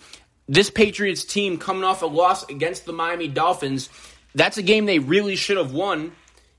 This 0.49 0.71
Patriots 0.71 1.23
team 1.23 1.59
coming 1.59 1.83
off 1.83 2.01
a 2.01 2.07
loss 2.07 2.49
against 2.49 2.85
the 2.85 2.93
Miami 2.93 3.27
Dolphins, 3.27 3.89
that's 4.33 4.57
a 4.57 4.63
game 4.63 4.85
they 4.85 4.97
really 4.97 5.35
should 5.35 5.57
have 5.57 5.73
won. 5.73 6.11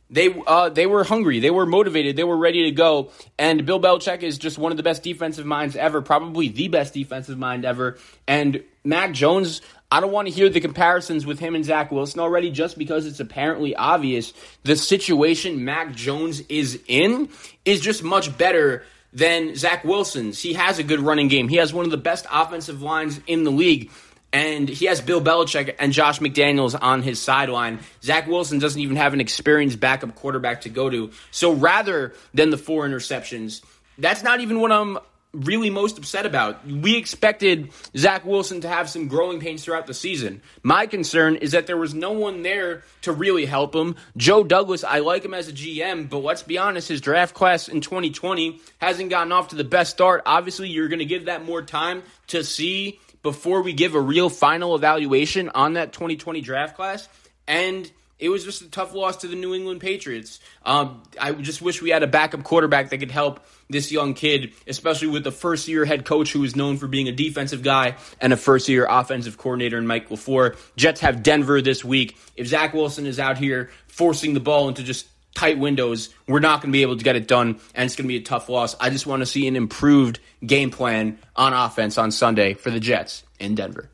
They 0.08 0.40
uh, 0.46 0.68
they 0.68 0.86
were 0.86 1.02
hungry, 1.02 1.40
they 1.40 1.50
were 1.50 1.66
motivated, 1.66 2.14
they 2.14 2.24
were 2.24 2.36
ready 2.36 2.64
to 2.64 2.70
go. 2.70 3.10
And 3.38 3.66
Bill 3.66 3.80
Belichick 3.80 4.22
is 4.22 4.38
just 4.38 4.56
one 4.56 4.70
of 4.70 4.76
the 4.76 4.84
best 4.84 5.02
defensive 5.02 5.44
minds 5.44 5.74
ever, 5.74 6.00
probably 6.00 6.48
the 6.48 6.68
best 6.68 6.94
defensive 6.94 7.36
mind 7.38 7.64
ever. 7.64 7.98
And 8.28 8.62
Mac 8.84 9.12
Jones, 9.12 9.62
I 9.90 10.00
don't 10.00 10.12
want 10.12 10.28
to 10.28 10.34
hear 10.34 10.48
the 10.48 10.60
comparisons 10.60 11.26
with 11.26 11.40
him 11.40 11.56
and 11.56 11.64
Zach 11.64 11.90
Wilson 11.90 12.20
already 12.20 12.52
just 12.52 12.78
because 12.78 13.04
it's 13.04 13.18
apparently 13.18 13.74
obvious 13.74 14.32
the 14.62 14.76
situation 14.76 15.64
Mac 15.64 15.94
Jones 15.94 16.40
is 16.48 16.80
in 16.86 17.28
is 17.64 17.80
just 17.80 18.04
much 18.04 18.36
better 18.38 18.84
than 19.12 19.56
Zach 19.56 19.82
Wilson's. 19.82 20.40
He 20.40 20.52
has 20.52 20.78
a 20.78 20.82
good 20.82 21.00
running 21.00 21.28
game. 21.28 21.48
He 21.48 21.56
has 21.56 21.72
one 21.72 21.84
of 21.84 21.90
the 21.90 21.96
best 21.96 22.26
offensive 22.30 22.82
lines 22.82 23.20
in 23.26 23.44
the 23.44 23.50
league. 23.50 23.90
And 24.36 24.68
he 24.68 24.84
has 24.84 25.00
Bill 25.00 25.22
Belichick 25.22 25.76
and 25.78 25.94
Josh 25.94 26.18
McDaniels 26.18 26.78
on 26.78 27.00
his 27.00 27.18
sideline. 27.18 27.78
Zach 28.02 28.26
Wilson 28.26 28.58
doesn't 28.58 28.78
even 28.78 28.96
have 28.96 29.14
an 29.14 29.20
experienced 29.22 29.80
backup 29.80 30.14
quarterback 30.14 30.60
to 30.60 30.68
go 30.68 30.90
to. 30.90 31.10
So 31.30 31.54
rather 31.54 32.12
than 32.34 32.50
the 32.50 32.58
four 32.58 32.86
interceptions, 32.86 33.62
that's 33.96 34.22
not 34.22 34.40
even 34.40 34.60
what 34.60 34.72
I'm 34.72 34.98
really 35.32 35.70
most 35.70 35.96
upset 35.96 36.26
about. 36.26 36.66
We 36.66 36.98
expected 36.98 37.70
Zach 37.96 38.26
Wilson 38.26 38.60
to 38.60 38.68
have 38.68 38.90
some 38.90 39.08
growing 39.08 39.40
pains 39.40 39.64
throughout 39.64 39.86
the 39.86 39.94
season. 39.94 40.42
My 40.62 40.86
concern 40.86 41.36
is 41.36 41.52
that 41.52 41.66
there 41.66 41.78
was 41.78 41.94
no 41.94 42.12
one 42.12 42.42
there 42.42 42.82
to 43.02 43.12
really 43.12 43.46
help 43.46 43.74
him. 43.74 43.96
Joe 44.18 44.44
Douglas, 44.44 44.84
I 44.84 44.98
like 44.98 45.24
him 45.24 45.32
as 45.32 45.48
a 45.48 45.52
GM, 45.52 46.10
but 46.10 46.18
let's 46.18 46.42
be 46.42 46.58
honest, 46.58 46.88
his 46.88 47.00
draft 47.00 47.34
class 47.34 47.68
in 47.68 47.80
2020 47.80 48.60
hasn't 48.82 49.08
gotten 49.08 49.32
off 49.32 49.48
to 49.48 49.56
the 49.56 49.64
best 49.64 49.92
start. 49.92 50.22
Obviously, 50.26 50.68
you're 50.68 50.88
going 50.88 50.98
to 50.98 51.06
give 51.06 51.24
that 51.24 51.42
more 51.42 51.62
time 51.62 52.02
to 52.28 52.44
see 52.44 53.00
before 53.26 53.62
we 53.62 53.72
give 53.72 53.96
a 53.96 54.00
real 54.00 54.30
final 54.30 54.76
evaluation 54.76 55.48
on 55.48 55.72
that 55.72 55.92
2020 55.92 56.40
draft 56.42 56.76
class. 56.76 57.08
And 57.48 57.90
it 58.20 58.28
was 58.28 58.44
just 58.44 58.62
a 58.62 58.70
tough 58.70 58.94
loss 58.94 59.16
to 59.18 59.26
the 59.26 59.34
New 59.34 59.52
England 59.52 59.80
Patriots. 59.80 60.38
Um, 60.64 61.02
I 61.20 61.32
just 61.32 61.60
wish 61.60 61.82
we 61.82 61.90
had 61.90 62.04
a 62.04 62.06
backup 62.06 62.44
quarterback 62.44 62.90
that 62.90 62.98
could 62.98 63.10
help 63.10 63.44
this 63.68 63.90
young 63.90 64.14
kid, 64.14 64.52
especially 64.68 65.08
with 65.08 65.24
the 65.24 65.32
first 65.32 65.66
year 65.66 65.84
head 65.84 66.04
coach 66.04 66.32
who 66.32 66.44
is 66.44 66.54
known 66.54 66.76
for 66.76 66.86
being 66.86 67.08
a 67.08 67.12
defensive 67.12 67.64
guy 67.64 67.96
and 68.20 68.32
a 68.32 68.36
first 68.36 68.68
year 68.68 68.86
offensive 68.88 69.36
coordinator 69.38 69.76
in 69.76 69.88
Mike 69.88 70.08
LaFleur. 70.08 70.56
Jets 70.76 71.00
have 71.00 71.24
Denver 71.24 71.60
this 71.60 71.84
week. 71.84 72.16
If 72.36 72.46
Zach 72.46 72.74
Wilson 72.74 73.06
is 73.06 73.18
out 73.18 73.38
here 73.38 73.70
forcing 73.88 74.34
the 74.34 74.40
ball 74.40 74.68
into 74.68 74.84
just 74.84 75.08
tight 75.36 75.58
windows, 75.58 76.08
we're 76.26 76.40
not 76.40 76.62
going 76.62 76.72
to 76.72 76.76
be 76.76 76.82
able 76.82 76.96
to 76.96 77.04
get 77.04 77.14
it 77.14 77.28
done, 77.28 77.60
and 77.74 77.84
it's 77.84 77.94
going 77.94 78.04
to 78.04 78.08
be 78.08 78.16
a 78.16 78.22
tough 78.22 78.48
loss. 78.48 78.74
I 78.80 78.90
just 78.90 79.06
want 79.06 79.20
to 79.20 79.26
see 79.26 79.46
an 79.46 79.54
improved 79.54 80.18
game 80.44 80.70
plan 80.70 81.18
on 81.36 81.52
offense 81.52 81.98
on 81.98 82.10
Sunday 82.10 82.54
for 82.54 82.70
the 82.70 82.80
Jets 82.80 83.22
in 83.38 83.54
Denver. 83.54 83.90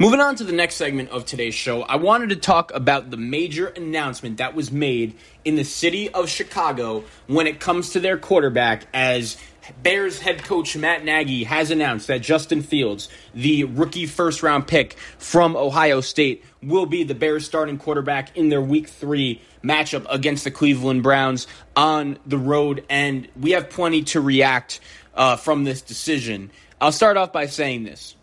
Moving 0.00 0.20
on 0.20 0.36
to 0.36 0.44
the 0.44 0.52
next 0.52 0.76
segment 0.76 1.10
of 1.10 1.24
today's 1.24 1.54
show, 1.54 1.82
I 1.82 1.96
wanted 1.96 2.28
to 2.28 2.36
talk 2.36 2.72
about 2.72 3.10
the 3.10 3.16
major 3.16 3.66
announcement 3.66 4.36
that 4.36 4.54
was 4.54 4.70
made 4.70 5.16
in 5.44 5.56
the 5.56 5.64
city 5.64 6.08
of 6.08 6.28
Chicago 6.28 7.02
when 7.26 7.48
it 7.48 7.58
comes 7.58 7.90
to 7.90 8.00
their 8.00 8.16
quarterback 8.16 8.86
as 8.94 9.36
Bears 9.82 10.18
head 10.18 10.44
coach 10.44 10.76
Matt 10.76 11.04
Nagy 11.04 11.44
has 11.44 11.70
announced 11.70 12.06
that 12.08 12.20
Justin 12.22 12.62
Fields, 12.62 13.08
the 13.34 13.64
rookie 13.64 14.06
first 14.06 14.42
round 14.42 14.66
pick 14.66 14.94
from 15.18 15.56
Ohio 15.56 16.00
State, 16.00 16.44
will 16.62 16.86
be 16.86 17.04
the 17.04 17.14
Bears 17.14 17.44
starting 17.44 17.78
quarterback 17.78 18.36
in 18.36 18.48
their 18.48 18.60
week 18.60 18.88
three 18.88 19.40
matchup 19.62 20.06
against 20.08 20.44
the 20.44 20.50
Cleveland 20.50 21.02
Browns 21.02 21.46
on 21.76 22.18
the 22.26 22.38
road. 22.38 22.84
And 22.88 23.28
we 23.38 23.52
have 23.52 23.70
plenty 23.70 24.02
to 24.04 24.20
react 24.20 24.80
uh, 25.14 25.36
from 25.36 25.64
this 25.64 25.82
decision. 25.82 26.50
I'll 26.80 26.92
start 26.92 27.16
off 27.16 27.32
by 27.32 27.46
saying 27.46 27.84
this. 27.84 28.14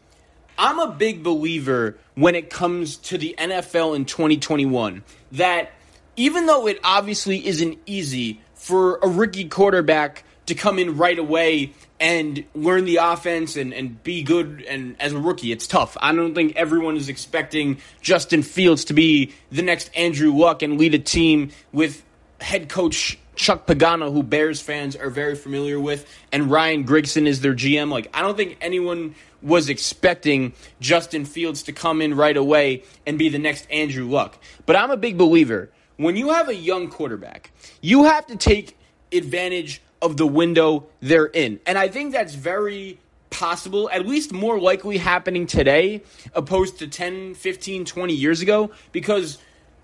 I'm 0.58 0.80
a 0.80 0.92
big 0.92 1.22
believer 1.24 1.98
when 2.16 2.36
it 2.36 2.50
comes 2.50 2.98
to 2.98 3.18
the 3.18 3.36
NFL 3.38 3.96
in 3.96 4.06
2021 4.06 5.04
that 5.34 5.72
even 6.16 6.46
though 6.46 6.68
it 6.68 6.80
obviously 6.84 7.46
isn't 7.46 7.78
easy 7.86 8.42
for 8.54 8.98
a 9.02 9.08
rookie 9.08 9.50
quarterback 9.50 10.24
to 10.46 10.56
come 10.56 10.80
in 10.80 10.98
right 10.98 11.18
away 11.18 11.74
and 12.00 12.44
learn 12.54 12.86
the 12.86 12.98
offense 12.98 13.56
and, 13.56 13.74
and 13.74 14.04
be 14.04 14.22
good 14.22 14.64
and 14.68 14.96
as 15.00 15.14
a 15.14 15.18
rookie 15.18 15.52
it's 15.52 15.68
tough 15.68 15.96
i 16.02 16.14
don't 16.14 16.36
think 16.36 16.56
everyone 16.56 16.98
is 16.98 17.10
expecting 17.10 17.78
justin 18.02 18.44
fields 18.44 18.86
to 18.86 18.94
be 18.94 19.34
the 19.52 19.62
next 19.62 19.90
andrew 19.96 20.34
luck 20.34 20.62
and 20.62 20.78
lead 20.78 20.94
a 20.94 21.00
team 21.00 21.50
with 21.72 22.04
head 22.42 22.70
coach 22.70 23.18
Chuck 23.36 23.68
Pagano, 23.68 24.12
who 24.12 24.24
Bears 24.24 24.62
fans 24.62 24.96
are 24.96 25.10
very 25.10 25.36
familiar 25.36 25.80
with, 25.80 26.08
and 26.32 26.50
Ryan 26.50 26.86
Grigson 26.86 27.28
is 27.28 27.42
their 27.42 27.54
GM. 27.54 27.92
Like, 27.92 28.10
I 28.14 28.22
don't 28.22 28.38
think 28.38 28.58
anyone 28.62 29.16
was 29.42 29.70
expecting 29.70 30.54
Justin 30.80 31.26
Fields 31.26 31.64
to 31.64 31.74
come 31.74 32.02
in 32.02 32.16
right 32.16 32.36
away 32.36 32.84
and 33.06 33.20
be 33.20 33.30
the 33.30 33.40
next 33.40 33.70
Andrew 33.70 34.08
Luck. 34.10 34.42
But 34.66 34.76
I'm 34.76 34.90
a 34.90 34.98
big 34.98 35.18
believer. 35.18 35.70
When 35.98 36.16
you 36.16 36.30
have 36.32 36.50
a 36.50 36.56
young 36.56 36.90
quarterback, 36.90 37.52
you 37.82 38.06
have 38.06 38.26
to 38.28 38.36
take 38.36 38.78
advantage 39.12 39.82
of 40.06 40.18
the 40.18 40.28
window 40.28 40.86
they're 41.02 41.26
in. 41.26 41.60
And 41.66 41.78
I 41.78 41.88
think 41.88 42.14
that's 42.14 42.36
very 42.36 43.00
possible, 43.32 43.90
at 43.90 44.06
least 44.06 44.32
more 44.32 44.60
likely 44.60 44.98
happening 44.98 45.48
today, 45.48 46.04
opposed 46.34 46.80
to 46.80 46.88
10, 46.88 47.34
15, 47.34 47.86
20 47.86 48.14
years 48.14 48.42
ago, 48.42 48.72
because 48.92 49.40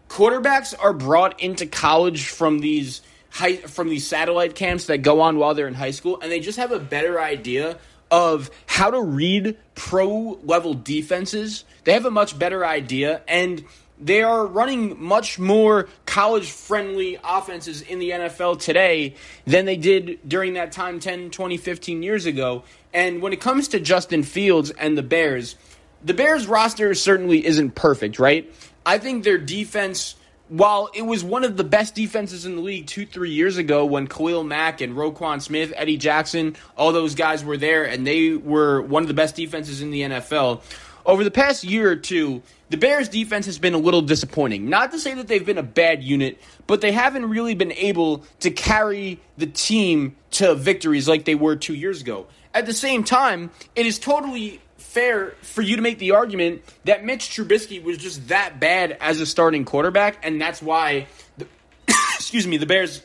quarterbacks 0.07 0.73
are 0.79 0.93
brought 0.93 1.41
into 1.41 1.65
college 1.65 2.27
from 2.27 2.59
these 2.59 3.01
high, 3.29 3.55
from 3.57 3.89
these 3.89 4.07
satellite 4.07 4.55
camps 4.55 4.85
that 4.85 4.99
go 4.99 5.21
on 5.21 5.37
while 5.37 5.53
they're 5.53 5.67
in 5.67 5.73
high 5.73 5.91
school, 5.91 6.19
and 6.21 6.31
they 6.31 6.39
just 6.39 6.59
have 6.59 6.71
a 6.71 6.79
better 6.79 7.19
idea 7.19 7.77
of 8.09 8.51
how 8.67 8.91
to 8.91 9.01
read 9.01 9.57
pro 9.73 10.39
level 10.43 10.73
defenses. 10.73 11.63
They 11.83 11.93
have 11.93 12.05
a 12.05 12.11
much 12.11 12.37
better 12.37 12.65
idea, 12.65 13.21
and 13.27 13.65
they 14.01 14.23
are 14.23 14.45
running 14.45 15.01
much 15.01 15.37
more 15.37 15.87
college 16.05 16.49
friendly 16.49 17.19
offenses 17.23 17.81
in 17.81 17.99
the 17.99 18.09
NFL 18.09 18.59
today 18.59 19.15
than 19.45 19.65
they 19.65 19.77
did 19.77 20.19
during 20.27 20.53
that 20.53 20.71
time 20.71 20.99
10, 20.99 21.29
20, 21.29 21.57
15 21.57 22.03
years 22.03 22.25
ago. 22.25 22.63
And 22.93 23.21
when 23.21 23.31
it 23.31 23.39
comes 23.39 23.69
to 23.69 23.79
Justin 23.79 24.23
Fields 24.23 24.71
and 24.71 24.97
the 24.97 25.03
Bears, 25.03 25.55
the 26.03 26.13
Bears 26.15 26.47
roster 26.47 26.93
certainly 26.95 27.45
isn't 27.45 27.75
perfect, 27.75 28.17
right? 28.17 28.51
I 28.85 28.97
think 28.97 29.23
their 29.23 29.37
defense, 29.37 30.15
while 30.47 30.89
it 30.95 31.03
was 31.03 31.23
one 31.23 31.43
of 31.43 31.55
the 31.55 31.63
best 31.63 31.93
defenses 31.93 32.45
in 32.45 32.55
the 32.55 32.61
league 32.61 32.87
two, 32.87 33.05
three 33.05 33.29
years 33.29 33.57
ago 33.57 33.85
when 33.85 34.07
Khalil 34.07 34.43
Mack 34.43 34.81
and 34.81 34.95
Roquan 34.95 35.41
Smith, 35.41 35.71
Eddie 35.75 35.97
Jackson, 35.97 36.55
all 36.75 36.91
those 36.91 37.13
guys 37.13 37.45
were 37.45 37.57
there 37.57 37.85
and 37.85 38.05
they 38.05 38.33
were 38.33 38.81
one 38.81 39.03
of 39.03 39.07
the 39.07 39.13
best 39.13 39.35
defenses 39.35 39.81
in 39.81 39.91
the 39.91 40.01
NFL. 40.01 40.63
Over 41.05 41.23
the 41.23 41.31
past 41.31 41.63
year 41.63 41.89
or 41.89 41.95
two, 41.95 42.41
the 42.69 42.77
Bears 42.77 43.09
defense 43.09 43.45
has 43.47 43.59
been 43.59 43.73
a 43.73 43.77
little 43.77 44.01
disappointing. 44.01 44.69
Not 44.69 44.91
to 44.91 44.99
say 44.99 45.13
that 45.13 45.27
they've 45.27 45.45
been 45.45 45.57
a 45.57 45.63
bad 45.63 46.03
unit, 46.03 46.41
but 46.67 46.81
they 46.81 46.91
haven't 46.91 47.29
really 47.29 47.55
been 47.55 47.71
able 47.73 48.23
to 48.41 48.51
carry 48.51 49.19
the 49.37 49.47
team 49.47 50.15
to 50.31 50.55
victories 50.55 51.07
like 51.07 51.25
they 51.25 51.35
were 51.35 51.55
two 51.55 51.73
years 51.73 52.01
ago. 52.01 52.27
At 52.53 52.65
the 52.65 52.73
same 52.73 53.03
time, 53.03 53.51
it 53.75 53.85
is 53.85 53.99
totally 53.99 54.61
fair 54.77 55.31
for 55.41 55.61
you 55.61 55.77
to 55.77 55.81
make 55.81 55.99
the 55.99 56.11
argument 56.11 56.63
that 56.85 57.03
Mitch 57.05 57.29
Trubisky 57.29 57.81
was 57.81 57.97
just 57.97 58.27
that 58.27 58.59
bad 58.59 58.97
as 58.99 59.21
a 59.21 59.25
starting 59.25 59.65
quarterback, 59.65 60.19
and 60.23 60.39
that's 60.39 60.61
why, 60.61 61.07
the, 61.37 61.47
excuse 62.15 62.45
me, 62.45 62.57
the 62.57 62.65
Bears 62.65 63.01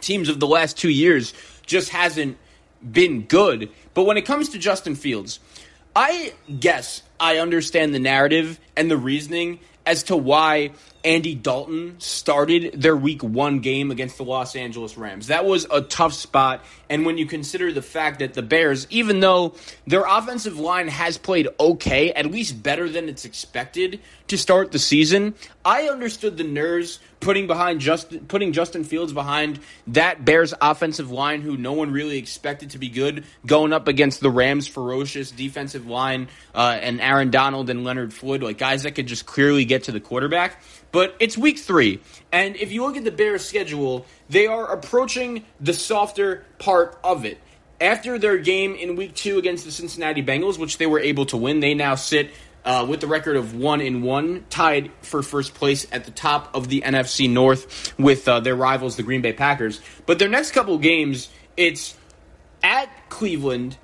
teams 0.00 0.28
of 0.28 0.40
the 0.40 0.46
last 0.46 0.78
two 0.78 0.90
years 0.90 1.34
just 1.66 1.90
hasn't 1.90 2.36
been 2.88 3.22
good. 3.22 3.70
But 3.94 4.04
when 4.04 4.16
it 4.16 4.22
comes 4.22 4.50
to 4.50 4.58
Justin 4.58 4.94
Fields, 4.94 5.40
I 5.94 6.32
guess 6.58 7.02
I 7.20 7.38
understand 7.38 7.94
the 7.94 7.98
narrative 7.98 8.58
and 8.76 8.90
the 8.90 8.96
reasoning 8.96 9.60
as 9.84 10.04
to 10.04 10.16
why 10.16 10.70
Andy 11.04 11.34
Dalton 11.34 11.96
started 11.98 12.80
their 12.80 12.96
week 12.96 13.22
one 13.22 13.58
game 13.58 13.90
against 13.90 14.16
the 14.16 14.22
Los 14.22 14.54
Angeles 14.54 14.96
Rams. 14.96 15.26
That 15.26 15.44
was 15.44 15.66
a 15.70 15.80
tough 15.80 16.12
spot. 16.12 16.64
And 16.88 17.04
when 17.04 17.18
you 17.18 17.26
consider 17.26 17.72
the 17.72 17.82
fact 17.82 18.20
that 18.20 18.34
the 18.34 18.42
Bears, 18.42 18.86
even 18.90 19.20
though 19.20 19.54
their 19.86 20.04
offensive 20.06 20.58
line 20.58 20.88
has 20.88 21.18
played 21.18 21.48
okay, 21.58 22.12
at 22.12 22.26
least 22.26 22.62
better 22.62 22.88
than 22.88 23.08
it's 23.08 23.24
expected 23.24 24.00
to 24.28 24.38
start 24.38 24.70
the 24.70 24.78
season, 24.78 25.34
I 25.64 25.88
understood 25.88 26.36
the 26.36 26.44
nerves 26.44 27.00
putting 27.22 27.46
behind 27.46 27.80
Justin 27.80 28.26
putting 28.26 28.52
Justin 28.52 28.84
Fields 28.84 29.12
behind 29.12 29.60
that 29.86 30.24
Bears 30.24 30.52
offensive 30.60 31.10
line 31.10 31.40
who 31.40 31.56
no 31.56 31.72
one 31.72 31.90
really 31.90 32.18
expected 32.18 32.70
to 32.70 32.78
be 32.78 32.88
good 32.88 33.24
going 33.46 33.72
up 33.72 33.88
against 33.88 34.20
the 34.20 34.30
Rams 34.30 34.66
ferocious 34.68 35.30
defensive 35.30 35.86
line 35.86 36.28
uh, 36.54 36.78
and 36.80 37.00
Aaron 37.00 37.30
Donald 37.30 37.70
and 37.70 37.84
Leonard 37.84 38.12
Floyd 38.12 38.42
like 38.42 38.58
guys 38.58 38.82
that 38.82 38.92
could 38.92 39.06
just 39.06 39.24
clearly 39.24 39.64
get 39.64 39.84
to 39.84 39.92
the 39.92 40.00
quarterback. 40.00 40.60
But 40.90 41.16
it's 41.20 41.38
week 41.38 41.58
three, 41.58 42.00
and 42.30 42.54
if 42.56 42.70
you 42.70 42.84
look 42.84 42.98
at 42.98 43.04
the 43.04 43.10
Bears' 43.10 43.46
schedule, 43.46 44.04
they 44.28 44.46
are 44.46 44.70
approaching 44.70 45.46
the 45.58 45.72
softer 45.72 46.44
part 46.58 46.98
of 47.02 47.24
it. 47.24 47.38
After 47.80 48.18
their 48.18 48.36
game 48.36 48.74
in 48.74 48.96
week 48.96 49.14
two 49.14 49.38
against 49.38 49.64
the 49.64 49.72
Cincinnati 49.72 50.22
Bengals, 50.22 50.58
which 50.58 50.76
they 50.76 50.86
were 50.86 51.00
able 51.00 51.24
to 51.26 51.38
win, 51.38 51.60
they 51.60 51.72
now 51.72 51.94
sit 51.94 52.30
uh, 52.64 52.86
with 52.88 53.00
the 53.00 53.06
record 53.06 53.36
of 53.36 53.54
one 53.54 53.80
in 53.80 54.02
one, 54.02 54.44
tied 54.50 54.90
for 55.02 55.22
first 55.22 55.54
place 55.54 55.86
at 55.92 56.04
the 56.04 56.10
top 56.10 56.54
of 56.54 56.68
the 56.68 56.82
NFC 56.82 57.28
North 57.28 57.98
with 57.98 58.28
uh, 58.28 58.40
their 58.40 58.56
rivals, 58.56 58.96
the 58.96 59.02
Green 59.02 59.22
Bay 59.22 59.32
Packers. 59.32 59.80
But 60.06 60.18
their 60.18 60.28
next 60.28 60.52
couple 60.52 60.78
games, 60.78 61.28
it's 61.56 61.96
at 62.62 62.88
Cleveland, 63.08 63.76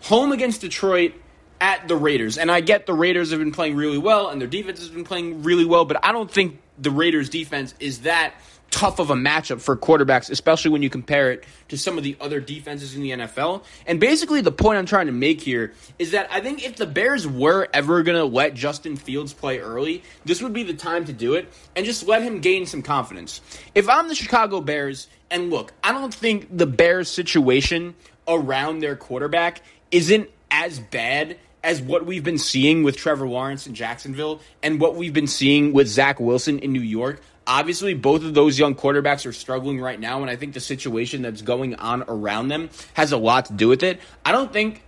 home 0.00 0.32
against 0.32 0.60
Detroit, 0.60 1.14
at 1.60 1.88
the 1.88 1.96
Raiders. 1.96 2.38
And 2.38 2.50
I 2.50 2.60
get 2.60 2.86
the 2.86 2.94
Raiders 2.94 3.30
have 3.30 3.38
been 3.38 3.52
playing 3.52 3.76
really 3.76 3.98
well 3.98 4.28
and 4.28 4.40
their 4.40 4.48
defense 4.48 4.80
has 4.80 4.88
been 4.88 5.04
playing 5.04 5.42
really 5.42 5.64
well, 5.64 5.84
but 5.84 6.04
I 6.04 6.12
don't 6.12 6.30
think 6.30 6.60
the 6.78 6.90
Raiders 6.90 7.30
defense 7.30 7.74
is 7.80 8.00
that 8.02 8.34
tough 8.76 8.98
of 8.98 9.08
a 9.08 9.14
matchup 9.14 9.62
for 9.62 9.74
quarterbacks, 9.74 10.28
especially 10.28 10.70
when 10.70 10.82
you 10.82 10.90
compare 10.90 11.32
it 11.32 11.44
to 11.68 11.78
some 11.78 11.96
of 11.96 12.04
the 12.04 12.14
other 12.20 12.40
defenses 12.40 12.94
in 12.94 13.00
the 13.00 13.10
NFL. 13.10 13.64
And 13.86 13.98
basically, 13.98 14.42
the 14.42 14.52
point 14.52 14.78
I'm 14.78 14.84
trying 14.84 15.06
to 15.06 15.12
make 15.12 15.40
here 15.40 15.72
is 15.98 16.10
that 16.10 16.28
I 16.30 16.42
think 16.42 16.62
if 16.62 16.76
the 16.76 16.84
Bears 16.84 17.26
were 17.26 17.68
ever 17.72 18.02
going 18.02 18.18
to 18.18 18.24
let 18.26 18.52
Justin 18.52 18.96
Fields 18.96 19.32
play 19.32 19.60
early, 19.60 20.02
this 20.26 20.42
would 20.42 20.52
be 20.52 20.62
the 20.62 20.74
time 20.74 21.06
to 21.06 21.14
do 21.14 21.32
it 21.32 21.50
and 21.74 21.86
just 21.86 22.06
let 22.06 22.20
him 22.22 22.40
gain 22.40 22.66
some 22.66 22.82
confidence. 22.82 23.40
If 23.74 23.88
I'm 23.88 24.08
the 24.08 24.14
Chicago 24.14 24.60
Bears, 24.60 25.08
and 25.30 25.48
look, 25.48 25.72
I 25.82 25.92
don't 25.92 26.12
think 26.12 26.54
the 26.54 26.66
Bears' 26.66 27.10
situation 27.10 27.94
around 28.28 28.80
their 28.80 28.94
quarterback 28.94 29.62
isn't 29.90 30.28
as 30.50 30.80
bad 30.80 31.38
as 31.64 31.80
what 31.80 32.04
we've 32.04 32.22
been 32.22 32.38
seeing 32.38 32.82
with 32.82 32.98
Trevor 32.98 33.26
Lawrence 33.26 33.66
in 33.66 33.74
Jacksonville 33.74 34.40
and 34.62 34.80
what 34.80 34.96
we've 34.96 35.14
been 35.14 35.26
seeing 35.26 35.72
with 35.72 35.88
Zach 35.88 36.20
Wilson 36.20 36.58
in 36.58 36.72
New 36.72 36.80
York. 36.82 37.22
Obviously, 37.46 37.94
both 37.94 38.24
of 38.24 38.34
those 38.34 38.58
young 38.58 38.74
quarterbacks 38.74 39.24
are 39.24 39.32
struggling 39.32 39.80
right 39.80 40.00
now, 40.00 40.20
and 40.20 40.30
I 40.30 40.36
think 40.36 40.54
the 40.54 40.60
situation 40.60 41.22
that's 41.22 41.42
going 41.42 41.76
on 41.76 42.02
around 42.08 42.48
them 42.48 42.70
has 42.94 43.12
a 43.12 43.16
lot 43.16 43.46
to 43.46 43.52
do 43.52 43.68
with 43.68 43.82
it. 43.82 44.00
I 44.24 44.32
don't 44.32 44.52
think 44.52 44.82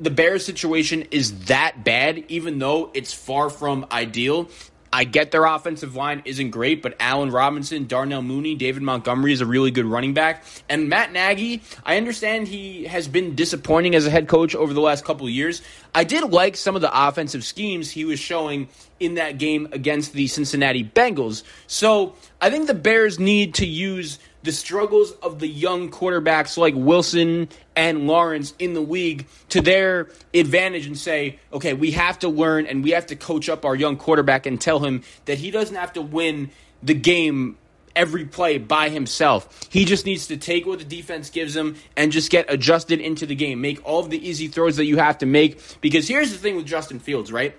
the 0.00 0.10
Bears 0.10 0.44
situation 0.44 1.02
is 1.10 1.44
that 1.44 1.84
bad, 1.84 2.24
even 2.28 2.58
though 2.58 2.90
it's 2.94 3.12
far 3.12 3.50
from 3.50 3.86
ideal. 3.92 4.48
I 4.92 5.04
get 5.04 5.30
their 5.30 5.44
offensive 5.44 5.94
line 5.94 6.22
isn't 6.24 6.50
great, 6.50 6.82
but 6.82 6.96
Allen 6.98 7.30
Robinson, 7.30 7.86
Darnell 7.86 8.22
Mooney, 8.22 8.56
David 8.56 8.82
Montgomery 8.82 9.32
is 9.32 9.40
a 9.40 9.46
really 9.46 9.70
good 9.70 9.84
running 9.84 10.14
back. 10.14 10.44
And 10.68 10.88
Matt 10.88 11.12
Nagy, 11.12 11.62
I 11.84 11.96
understand 11.96 12.48
he 12.48 12.84
has 12.84 13.06
been 13.06 13.36
disappointing 13.36 13.94
as 13.94 14.06
a 14.06 14.10
head 14.10 14.26
coach 14.26 14.56
over 14.56 14.74
the 14.74 14.80
last 14.80 15.04
couple 15.04 15.28
years. 15.28 15.62
I 15.94 16.02
did 16.02 16.30
like 16.32 16.56
some 16.56 16.74
of 16.74 16.82
the 16.82 16.90
offensive 17.06 17.44
schemes 17.44 17.90
he 17.90 18.04
was 18.04 18.18
showing 18.18 18.68
in 18.98 19.14
that 19.14 19.38
game 19.38 19.68
against 19.70 20.12
the 20.12 20.26
Cincinnati 20.26 20.82
Bengals. 20.82 21.44
So 21.68 22.14
I 22.40 22.50
think 22.50 22.66
the 22.66 22.74
Bears 22.74 23.20
need 23.20 23.54
to 23.54 23.66
use 23.66 24.18
the 24.42 24.52
struggles 24.52 25.12
of 25.22 25.38
the 25.38 25.46
young 25.46 25.90
quarterbacks 25.90 26.56
like 26.56 26.74
Wilson 26.74 27.48
and 27.76 28.06
Lawrence 28.06 28.54
in 28.58 28.74
the 28.74 28.80
league 28.80 29.26
to 29.50 29.60
their 29.60 30.08
advantage 30.32 30.86
and 30.86 30.96
say, 30.96 31.38
okay, 31.52 31.74
we 31.74 31.90
have 31.92 32.18
to 32.20 32.28
learn 32.28 32.66
and 32.66 32.82
we 32.82 32.90
have 32.90 33.06
to 33.06 33.16
coach 33.16 33.48
up 33.48 33.64
our 33.64 33.74
young 33.74 33.96
quarterback 33.96 34.46
and 34.46 34.60
tell 34.60 34.80
him 34.80 35.02
that 35.26 35.38
he 35.38 35.50
doesn't 35.50 35.76
have 35.76 35.92
to 35.94 36.02
win 36.02 36.50
the 36.82 36.94
game 36.94 37.58
every 37.94 38.24
play 38.24 38.58
by 38.58 38.88
himself. 38.88 39.68
He 39.68 39.84
just 39.84 40.06
needs 40.06 40.28
to 40.28 40.36
take 40.36 40.66
what 40.66 40.78
the 40.78 40.84
defense 40.84 41.30
gives 41.30 41.56
him 41.56 41.76
and 41.96 42.12
just 42.12 42.30
get 42.30 42.46
adjusted 42.48 43.00
into 43.00 43.26
the 43.26 43.34
game. 43.34 43.60
Make 43.60 43.84
all 43.84 44.00
of 44.00 44.10
the 44.10 44.28
easy 44.28 44.48
throws 44.48 44.76
that 44.76 44.86
you 44.86 44.96
have 44.98 45.18
to 45.18 45.26
make. 45.26 45.60
Because 45.80 46.08
here's 46.08 46.32
the 46.32 46.38
thing 46.38 46.56
with 46.56 46.66
Justin 46.66 46.98
Fields, 46.98 47.32
right? 47.32 47.54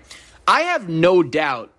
I 0.48 0.62
have 0.62 0.88
no 0.88 1.22
doubt 1.22 1.70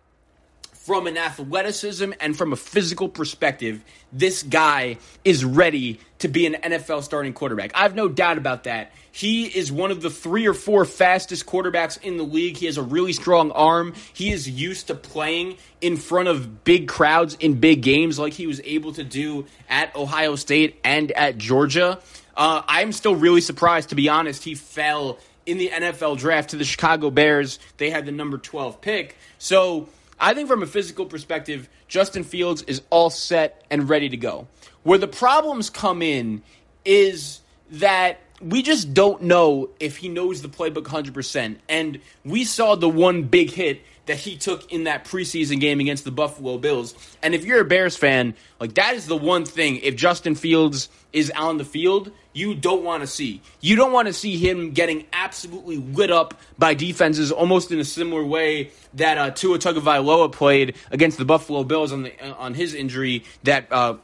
from 0.84 1.08
an 1.08 1.18
athleticism 1.18 2.12
and 2.20 2.38
from 2.38 2.52
a 2.52 2.58
physical 2.58 3.08
perspective, 3.08 3.82
this 4.12 4.44
guy 4.44 4.98
is 5.24 5.46
ready 5.46 5.98
to 6.20 6.28
be 6.28 6.46
an 6.46 6.56
NFL 6.56 7.04
starting 7.04 7.32
quarterback. 7.32 7.72
I 7.74 7.84
have 7.84 7.96
no 7.96 8.10
doubt 8.10 8.38
about 8.38 8.66
that. 8.66 8.92
He 9.10 9.46
is 9.46 9.72
one 9.72 9.92
of 9.92 10.02
the 10.02 10.10
three 10.10 10.46
or 10.46 10.54
four 10.54 10.84
fastest 10.84 11.46
quarterbacks 11.46 12.02
in 12.02 12.18
the 12.18 12.24
league. 12.24 12.58
He 12.58 12.66
has 12.66 12.78
a 12.78 12.82
really 12.82 13.14
strong 13.14 13.52
arm. 13.52 13.94
He 14.12 14.34
is 14.34 14.50
used 14.50 14.88
to 14.88 14.96
playing 14.96 15.56
in 15.80 15.96
front 15.96 16.28
of 16.28 16.66
big 16.66 16.90
crowds 16.90 17.36
in 17.40 17.62
big 17.62 17.82
games 17.82 18.20
like 18.20 18.34
he 18.34 18.46
was 18.46 18.60
able 18.66 18.92
to 18.94 19.06
do 19.06 19.46
at 19.70 19.96
Ohio 19.96 20.36
State 20.36 20.82
and 20.84 21.14
at 21.14 21.38
Georgia. 21.38 22.00
Uh, 22.36 22.62
I'm 22.68 22.92
still 22.92 23.16
really 23.16 23.42
surprised, 23.42 23.90
to 23.90 23.96
be 23.96 24.10
honest. 24.10 24.44
He 24.44 24.56
fell 24.56 25.18
in 25.46 25.60
the 25.60 25.70
NFL 25.70 26.18
draft 26.18 26.50
to 26.50 26.58
the 26.58 26.66
Chicago 26.66 27.10
Bears. 27.10 27.58
They 27.78 27.90
had 27.90 28.06
the 28.06 28.12
number 28.12 28.38
12 28.38 28.82
pick. 28.82 29.16
So 29.38 29.88
I 30.20 30.34
think 30.34 30.48
from 30.48 30.64
a 30.64 30.68
physical 30.68 31.06
perspective, 31.06 31.70
Justin 31.88 32.24
Fields 32.24 32.62
is 32.64 32.82
all 32.90 33.10
set 33.10 33.66
and 33.70 33.90
ready 33.90 34.10
to 34.10 34.18
go. 34.18 34.48
Where 34.84 34.98
the 34.98 35.08
problems 35.08 35.70
come 35.70 36.02
in 36.02 36.44
is 36.86 37.42
that 37.72 38.20
we 38.42 38.62
just 38.62 38.94
don't 38.94 39.24
know 39.24 39.70
if 39.80 39.98
he 39.98 40.10
knows 40.10 40.42
the 40.42 40.50
playbook 40.50 40.84
100%. 40.84 41.58
And 41.70 42.00
we 42.26 42.44
saw 42.44 42.76
the 42.76 42.90
one 42.90 43.24
big 43.24 43.52
hit 43.52 43.82
that 44.06 44.18
he 44.18 44.36
took 44.36 44.72
in 44.72 44.84
that 44.84 45.06
preseason 45.06 45.60
game 45.60 45.80
against 45.80 46.04
the 46.04 46.12
Buffalo 46.12 46.58
Bills. 46.58 46.94
And 47.22 47.34
if 47.34 47.46
you're 47.46 47.62
a 47.62 47.66
Bears 47.66 47.96
fan, 47.96 48.36
like 48.60 48.74
that 48.76 48.96
is 48.96 49.08
the 49.08 49.16
one 49.16 49.46
thing 49.46 49.78
if 49.78 49.96
Justin 49.96 50.36
Fields 50.36 50.90
is 51.14 51.32
on 51.32 51.58
the 51.58 51.66
field, 51.66 52.12
you 52.34 52.56
don't 52.56 52.84
want 52.84 53.02
to 53.02 53.08
see. 53.08 53.42
You 53.62 53.76
don't 53.76 53.92
want 53.92 54.08
to 54.08 54.14
see 54.14 54.38
him 54.38 54.72
getting 54.72 55.06
absolutely 55.14 55.78
lit 55.78 56.12
up 56.12 56.40
by 56.58 56.74
defenses 56.74 57.32
almost 57.32 57.72
in 57.72 57.80
a 57.80 57.86
similar 57.86 58.24
way 58.24 58.72
that 58.96 59.18
uh, 59.18 59.32
Tua 59.32 59.60
Tagovailoa 59.60 60.32
played 60.32 60.76
against 60.92 61.18
the 61.18 61.26
Buffalo 61.26 61.64
Bills 61.64 61.92
on 61.92 62.04
the 62.04 62.20
uh, 62.22 62.34
on 62.34 62.54
his 62.54 62.74
injury 62.74 63.24
that 63.44 63.72
uh, 63.72 63.98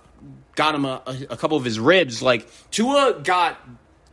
got 0.56 0.76
him 0.76 0.86
a, 0.86 1.02
a 1.30 1.38
couple 1.38 1.58
of 1.58 1.66
his 1.66 1.80
ribs. 1.80 2.22
Like 2.22 2.48
Tua 2.72 3.20
got 3.24 3.58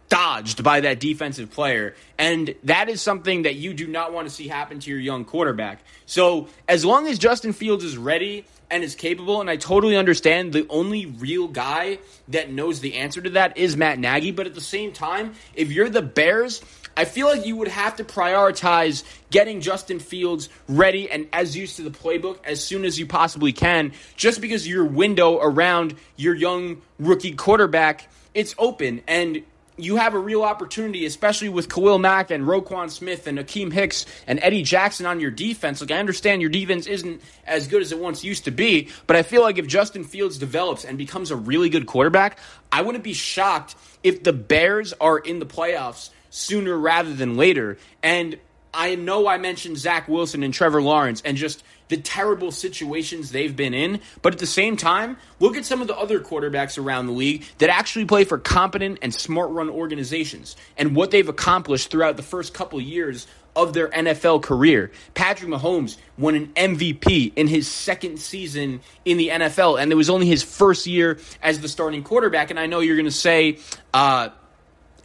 dodged 0.09 0.63
by 0.63 0.81
that 0.81 1.01
defensive 1.01 1.51
player. 1.51 1.95
And 2.19 2.55
that 2.65 2.89
is 2.89 3.03
something 3.03 3.43
that 3.43 3.57
you 3.57 3.75
do 3.75 3.87
not 3.87 4.13
want 4.13 4.29
to 4.29 4.35
see 4.35 4.49
happen 4.49 4.81
to 4.81 4.91
your 4.91 5.01
young 5.01 5.25
quarterback. 5.25 5.83
So, 6.07 6.49
as 6.69 6.85
long 6.85 7.07
as 7.09 7.19
Justin 7.19 7.53
Fields 7.53 7.85
is 7.85 7.97
ready 7.97 8.45
and 8.71 8.83
is 8.83 8.95
capable, 8.95 9.41
and 9.41 9.51
I 9.51 9.57
totally 9.57 9.97
understand 9.97 10.53
the 10.53 10.67
only 10.69 11.07
real 11.07 11.49
guy 11.49 11.99
that 12.29 12.51
knows 12.51 12.81
the 12.81 12.95
answer 12.95 13.21
to 13.21 13.31
that 13.31 13.59
is 13.59 13.77
Matt 13.77 13.99
Nagy, 13.99 14.31
but 14.31 14.47
at 14.47 14.55
the 14.55 14.61
same 14.61 14.93
time, 14.93 15.35
if 15.55 15.71
you're 15.71 15.91
the 15.91 16.03
Bears, 16.03 16.63
I 16.97 17.05
feel 17.05 17.27
like 17.27 17.45
you 17.45 17.57
would 17.57 17.69
have 17.69 17.97
to 17.97 18.05
prioritize 18.05 19.05
getting 19.31 19.61
Justin 19.61 19.99
Fields 19.99 20.49
ready 20.67 21.11
and 21.11 21.29
as 21.33 21.57
used 21.57 21.77
to 21.77 21.83
the 21.83 21.91
playbook 21.91 22.39
as 22.45 22.65
soon 22.65 22.85
as 22.85 22.99
you 22.99 23.07
possibly 23.07 23.53
can, 23.53 23.93
just 24.17 24.41
because 24.41 24.67
your 24.67 24.85
window 24.85 25.39
around 25.39 25.95
your 26.17 26.35
young 26.35 26.81
rookie 26.99 27.35
quarterback 27.35 28.09
it's 28.37 28.55
open 28.59 29.01
and 29.09 29.43
you 29.79 29.97
have 29.97 30.15
a 30.15 30.19
real 30.19 30.43
opportunity, 30.43 31.05
especially 31.05 31.49
with 31.49 31.69
Khalil 31.69 31.99
Mack 31.99 32.31
and 32.31 32.45
Roquan 32.45 32.91
Smith 32.91 33.27
and 33.27 33.39
Akiem 33.39 33.73
Hicks 33.73 34.07
and 34.27 34.39
Eddie 34.43 34.63
Jackson 34.63 35.07
on 35.07 35.21
your 35.21 35.31
defense. 35.31 35.81
Like, 35.81 35.91
I 35.91 35.99
understand 35.99 36.41
your 36.41 36.51
defense 36.51 36.87
isn't 36.87 37.21
as 37.47 37.67
good 37.67 37.83
as 37.83 37.93
it 37.93 37.99
once 37.99 38.25
used 38.25 38.45
to 38.45 38.51
be, 38.51 38.89
but 39.07 39.17
I 39.17 39.23
feel 39.23 39.43
like 39.43 39.59
if 39.59 39.67
Justin 39.67 40.05
Fields 40.05 40.39
develops 40.39 40.85
and 40.85 40.97
becomes 40.97 41.31
a 41.31 41.37
really 41.37 41.69
good 41.69 41.87
quarterback, 41.87 42.39
I 42.73 42.83
wouldn't 42.83 43.05
be 43.05 43.13
shocked 43.13 43.75
if 44.03 44.23
the 44.23 44.33
Bears 44.33 44.95
are 44.95 45.19
in 45.19 45.39
the 45.39 45.47
playoffs 45.47 46.11
sooner 46.31 46.77
rather 46.77 47.13
than 47.13 47.37
later. 47.37 47.79
And 48.03 48.39
I 48.73 48.95
know 48.95 49.27
I 49.27 49.39
mentioned 49.39 49.79
Zach 49.79 50.09
Wilson 50.09 50.43
and 50.43 50.53
Trevor 50.53 50.83
Lawrence 50.83 51.23
and 51.25 51.37
just 51.37 51.63
the 51.89 51.97
terrible 51.97 52.51
situations 52.51 53.31
they've 53.31 53.55
been 53.55 53.75
in. 53.75 54.01
But 54.23 54.35
at 54.35 54.39
the 54.39 54.47
same 54.47 54.77
time, 54.77 55.17
look 55.41 55.57
at 55.57 55.65
some 55.65 55.81
of 55.81 55.89
the 55.89 55.97
other 55.97 56.21
quarterbacks 56.21 56.83
around 56.83 57.07
the 57.07 57.13
league 57.13 57.45
that 57.59 57.71
actually 57.71 58.05
play 58.05 58.25
for 58.25 58.39
competent 58.39 58.99
and 59.03 59.13
smart 59.13 59.51
run 59.51 59.71
organizations 59.71 60.57
and 60.77 60.97
what 60.97 61.11
they've 61.11 61.29
accomplished 61.29 61.91
throughout 61.91 62.17
the 62.17 62.23
first 62.23 62.55
couple 62.55 62.81
years 62.81 63.27
of 63.57 63.73
their 63.73 63.89
NFL 63.89 64.43
career. 64.43 64.93
Patrick 65.15 65.51
Mahomes 65.51 65.97
won 66.19 66.35
an 66.35 66.49
MVP 66.49 67.33
in 67.35 67.49
his 67.49 67.67
second 67.67 68.19
season 68.21 68.81
in 69.05 69.17
the 69.17 69.29
NFL, 69.29 69.81
and 69.81 69.91
it 69.91 69.95
was 69.95 70.11
only 70.11 70.27
his 70.27 70.43
first 70.43 70.87
year 70.87 71.19
as 71.43 71.61
the 71.61 71.69
starting 71.69 72.03
quarterback. 72.03 72.51
And 72.51 72.61
I 72.61 72.67
know 72.67 72.81
you're 72.81 72.97
going 72.97 73.07
to 73.07 73.11
say, 73.11 73.59
uh, 73.95 74.29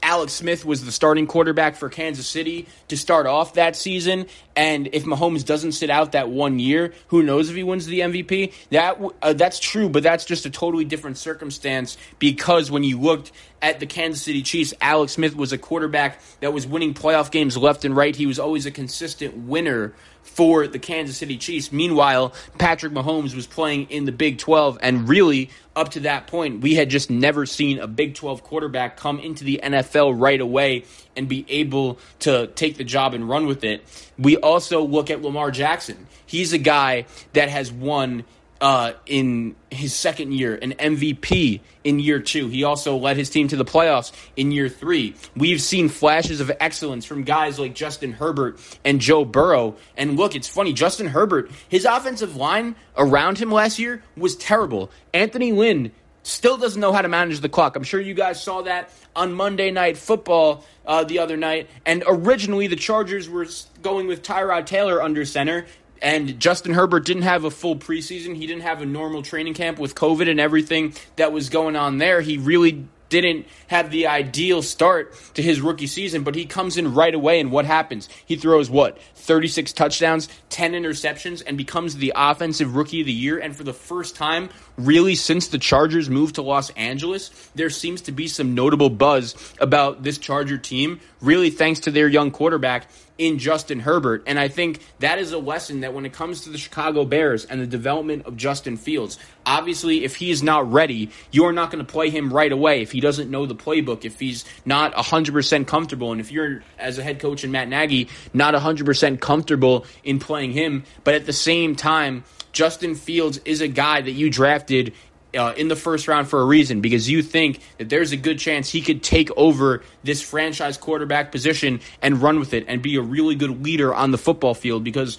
Alex 0.03 0.33
Smith 0.33 0.65
was 0.65 0.83
the 0.83 0.91
starting 0.91 1.27
quarterback 1.27 1.75
for 1.75 1.89
Kansas 1.89 2.27
City 2.27 2.67
to 2.87 2.97
start 2.97 3.27
off 3.27 3.53
that 3.53 3.75
season. 3.75 4.25
And 4.55 4.89
if 4.93 5.05
Mahomes 5.05 5.45
doesn't 5.45 5.73
sit 5.73 5.89
out 5.89 6.13
that 6.13 6.29
one 6.29 6.59
year, 6.59 6.93
who 7.07 7.23
knows 7.23 7.49
if 7.49 7.55
he 7.55 7.63
wins 7.63 7.85
the 7.85 7.99
MVP? 7.99 8.53
That 8.71 8.99
uh, 9.21 9.33
that's 9.33 9.59
true, 9.59 9.89
but 9.89 10.03
that's 10.03 10.25
just 10.25 10.45
a 10.45 10.49
totally 10.49 10.85
different 10.85 11.17
circumstance 11.17 11.97
because 12.19 12.71
when 12.71 12.83
you 12.83 12.99
looked 12.99 13.31
at 13.61 13.79
the 13.79 13.85
Kansas 13.85 14.23
City 14.23 14.41
Chiefs, 14.41 14.73
Alex 14.81 15.13
Smith 15.13 15.35
was 15.35 15.53
a 15.53 15.57
quarterback 15.57 16.19
that 16.39 16.51
was 16.51 16.65
winning 16.65 16.93
playoff 16.93 17.29
games 17.29 17.55
left 17.55 17.85
and 17.85 17.95
right. 17.95 18.15
He 18.15 18.25
was 18.25 18.39
always 18.39 18.65
a 18.65 18.71
consistent 18.71 19.37
winner 19.37 19.93
for 20.24 20.67
the 20.67 20.80
Kansas 20.80 21.17
City 21.17 21.38
Chiefs. 21.38 21.72
Meanwhile, 21.72 22.34
Patrick 22.57 22.93
Mahomes 22.93 23.36
was 23.36 23.47
playing 23.47 23.89
in 23.89 24.05
the 24.05 24.11
Big 24.11 24.38
12, 24.38 24.80
and 24.82 25.07
really, 25.07 25.49
up 25.76 25.89
to 25.89 26.01
that 26.01 26.28
point, 26.28 26.61
we 26.61 26.76
had 26.76 26.89
just 26.89 27.09
never 27.09 27.45
seen 27.45 27.80
a 27.80 27.88
Big 27.88 28.15
12 28.15 28.43
quarterback 28.43 28.97
come 28.97 29.19
into 29.19 29.43
the 29.43 29.59
NFL 29.63 30.19
right 30.19 30.39
away 30.39 30.86
and 31.15 31.28
be 31.28 31.45
able 31.49 31.99
to 32.19 32.47
take 32.47 32.78
the 32.78 32.84
job 32.84 33.13
and 33.13 33.28
run 33.28 33.45
with 33.45 33.63
it. 33.63 33.84
We 34.17 34.38
also 34.38 34.84
look 34.84 35.09
at 35.09 35.22
Lamar 35.22 35.51
Jackson. 35.51 36.07
He's 36.26 36.53
a 36.53 36.57
guy 36.57 37.05
that 37.34 37.49
has 37.49 37.72
won 37.72 38.24
uh, 38.62 38.93
in 39.07 39.55
his 39.72 39.93
second 39.93 40.34
year, 40.34 40.55
an 40.55 40.74
MVP 40.74 41.62
in 41.84 41.99
year 41.99 42.20
two. 42.20 42.47
He 42.47 42.64
also 42.64 42.95
led 42.95 43.18
his 43.18 43.30
team 43.32 43.47
to 43.47 43.55
the 43.55 43.66
playoffs 43.66 44.12
in 44.38 44.51
year 44.51 44.70
three. 44.70 45.16
We've 45.36 45.62
seen 45.62 45.89
flashes 45.89 46.39
of 46.39 46.51
excellence 46.59 47.03
from 47.03 47.24
guys 47.24 47.57
like 47.57 47.74
Justin 47.74 48.14
Herbert 48.14 48.59
and 48.86 49.01
Joe 49.01 49.26
Burrow. 49.26 49.76
And 49.97 50.16
look, 50.16 50.36
it's 50.36 50.47
funny, 50.47 50.74
Justin 50.74 51.07
Herbert, 51.07 51.49
his 51.68 51.86
offensive 51.86 52.36
line 52.36 52.76
around 52.95 53.39
him 53.39 53.51
last 53.51 53.80
year 53.80 54.03
was 54.16 54.36
terrible. 54.36 54.91
Anthony 55.12 55.51
Lynn 55.51 55.91
still 56.24 56.57
doesn't 56.57 56.80
know 56.80 56.93
how 56.93 57.01
to 57.01 57.09
manage 57.09 57.39
the 57.39 57.49
clock. 57.49 57.76
I'm 57.76 57.84
sure 57.84 57.99
you 57.99 58.14
guys 58.14 58.43
saw 58.43 58.62
that 58.62 58.91
on 59.16 59.34
Monday 59.34 59.72
Night 59.72 59.97
Football 59.97 60.64
uh, 60.86 61.03
the 61.03 61.18
other 61.18 61.36
night. 61.36 61.68
And 61.84 62.03
originally, 62.07 62.68
the 62.68 62.76
Chargers 62.76 63.28
were 63.28 63.47
going 63.82 64.05
with 64.05 64.22
Tyrod 64.22 64.68
Taylor 64.68 65.01
under 65.01 65.26
center. 65.26 65.66
And 66.01 66.39
Justin 66.39 66.73
Herbert 66.73 67.05
didn't 67.05 67.23
have 67.23 67.43
a 67.43 67.51
full 67.51 67.75
preseason. 67.75 68.35
He 68.35 68.47
didn't 68.47 68.63
have 68.63 68.81
a 68.81 68.85
normal 68.85 69.21
training 69.21 69.53
camp 69.53 69.77
with 69.77 69.93
COVID 69.93 70.29
and 70.29 70.39
everything 70.39 70.95
that 71.15 71.31
was 71.31 71.49
going 71.49 71.75
on 71.75 71.99
there. 71.99 72.21
He 72.21 72.37
really 72.37 72.87
didn't 73.12 73.45
have 73.68 73.91
the 73.91 74.07
ideal 74.07 74.64
start 74.64 75.14
to 75.36 75.43
his 75.43 75.62
rookie 75.62 75.86
season, 75.86 76.24
but 76.24 76.34
he 76.34 76.45
comes 76.45 76.78
in 76.78 76.95
right 76.95 77.14
away, 77.14 77.39
and 77.39 77.51
what 77.51 77.66
happens? 77.66 78.09
He 78.26 78.36
throws 78.36 78.70
what? 78.70 78.97
36 79.14 79.74
touchdowns, 79.74 80.28
10 80.49 80.72
interceptions, 80.72 81.43
and 81.45 81.57
becomes 81.57 81.97
the 81.97 82.14
offensive 82.16 82.76
rookie 82.76 83.01
of 83.01 83.05
the 83.05 83.14
year. 83.14 83.38
And 83.38 83.55
for 83.55 83.64
the 83.64 83.74
first 83.74 84.16
time, 84.16 84.49
really, 84.78 85.14
since 85.14 85.49
the 85.49 85.59
Chargers 85.59 86.09
moved 86.09 86.36
to 86.36 86.41
Los 86.41 86.72
Angeles, 86.72 87.30
there 87.53 87.70
seems 87.70 88.01
to 88.01 88.12
be 88.12 88.28
some 88.28 88.55
notable 88.55 88.89
buzz 88.89 89.36
about 89.59 90.01
this 90.01 90.18
Charger 90.18 90.57
team, 90.57 90.99
really 91.22 91.51
thanks 91.51 91.82
to 91.82 91.91
their 91.91 92.07
young 92.07 92.32
quarterback 92.32 92.88
in 93.18 93.38
Justin 93.38 93.80
Herbert. 93.80 94.24
And 94.26 94.39
I 94.39 94.47
think 94.47 94.82
that 94.99 95.20
is 95.20 95.32
a 95.32 95.38
lesson 95.38 95.82
that 95.82 95.93
when 95.93 96.07
it 96.07 96.14
comes 96.14 96.41
to 96.41 96.49
the 96.49 96.57
Chicago 96.57 97.05
Bears 97.05 97.45
and 97.45 97.62
the 97.62 97.68
development 97.68 98.26
of 98.26 98.36
Justin 98.36 98.78
Fields, 98.78 99.20
obviously, 99.51 100.03
if 100.05 100.15
he 100.15 100.31
is 100.31 100.41
not 100.41 100.71
ready, 100.71 101.09
you're 101.29 101.51
not 101.51 101.71
going 101.71 101.85
to 101.85 101.91
play 101.91 102.09
him 102.09 102.33
right 102.33 102.51
away 102.51 102.81
if 102.81 102.91
he 102.91 103.01
doesn't 103.01 103.29
know 103.29 103.45
the 103.45 103.55
playbook, 103.55 104.05
if 104.05 104.19
he's 104.19 104.45
not 104.65 104.93
100% 104.93 105.67
comfortable. 105.67 106.11
And 106.11 106.21
if 106.21 106.31
you're, 106.31 106.63
as 106.79 106.97
a 106.97 107.03
head 107.03 107.19
coach 107.19 107.43
in 107.43 107.51
Matt 107.51 107.67
Nagy, 107.67 108.07
not 108.33 108.53
100% 108.53 109.19
comfortable 109.19 109.85
in 110.03 110.19
playing 110.19 110.53
him, 110.53 110.83
but 111.03 111.15
at 111.15 111.25
the 111.25 111.33
same 111.33 111.75
time, 111.75 112.23
Justin 112.53 112.95
Fields 112.95 113.39
is 113.43 113.61
a 113.61 113.67
guy 113.67 114.01
that 114.01 114.11
you 114.11 114.29
drafted 114.29 114.93
uh, 115.37 115.53
in 115.55 115.67
the 115.67 115.75
first 115.75 116.07
round 116.07 116.27
for 116.27 116.41
a 116.41 116.45
reason 116.45 116.81
because 116.81 117.09
you 117.09 117.21
think 117.21 117.61
that 117.77 117.89
there's 117.89 118.11
a 118.11 118.17
good 118.17 118.39
chance 118.39 118.69
he 118.69 118.81
could 118.81 119.01
take 119.01 119.29
over 119.37 119.81
this 120.03 120.21
franchise 120.21 120.77
quarterback 120.77 121.31
position 121.31 121.79
and 122.01 122.21
run 122.21 122.39
with 122.39 122.53
it 122.53 122.65
and 122.67 122.81
be 122.81 122.97
a 122.97 123.01
really 123.01 123.35
good 123.35 123.63
leader 123.63 123.93
on 123.93 124.11
the 124.11 124.17
football 124.17 124.53
field 124.53 124.83
because 124.83 125.17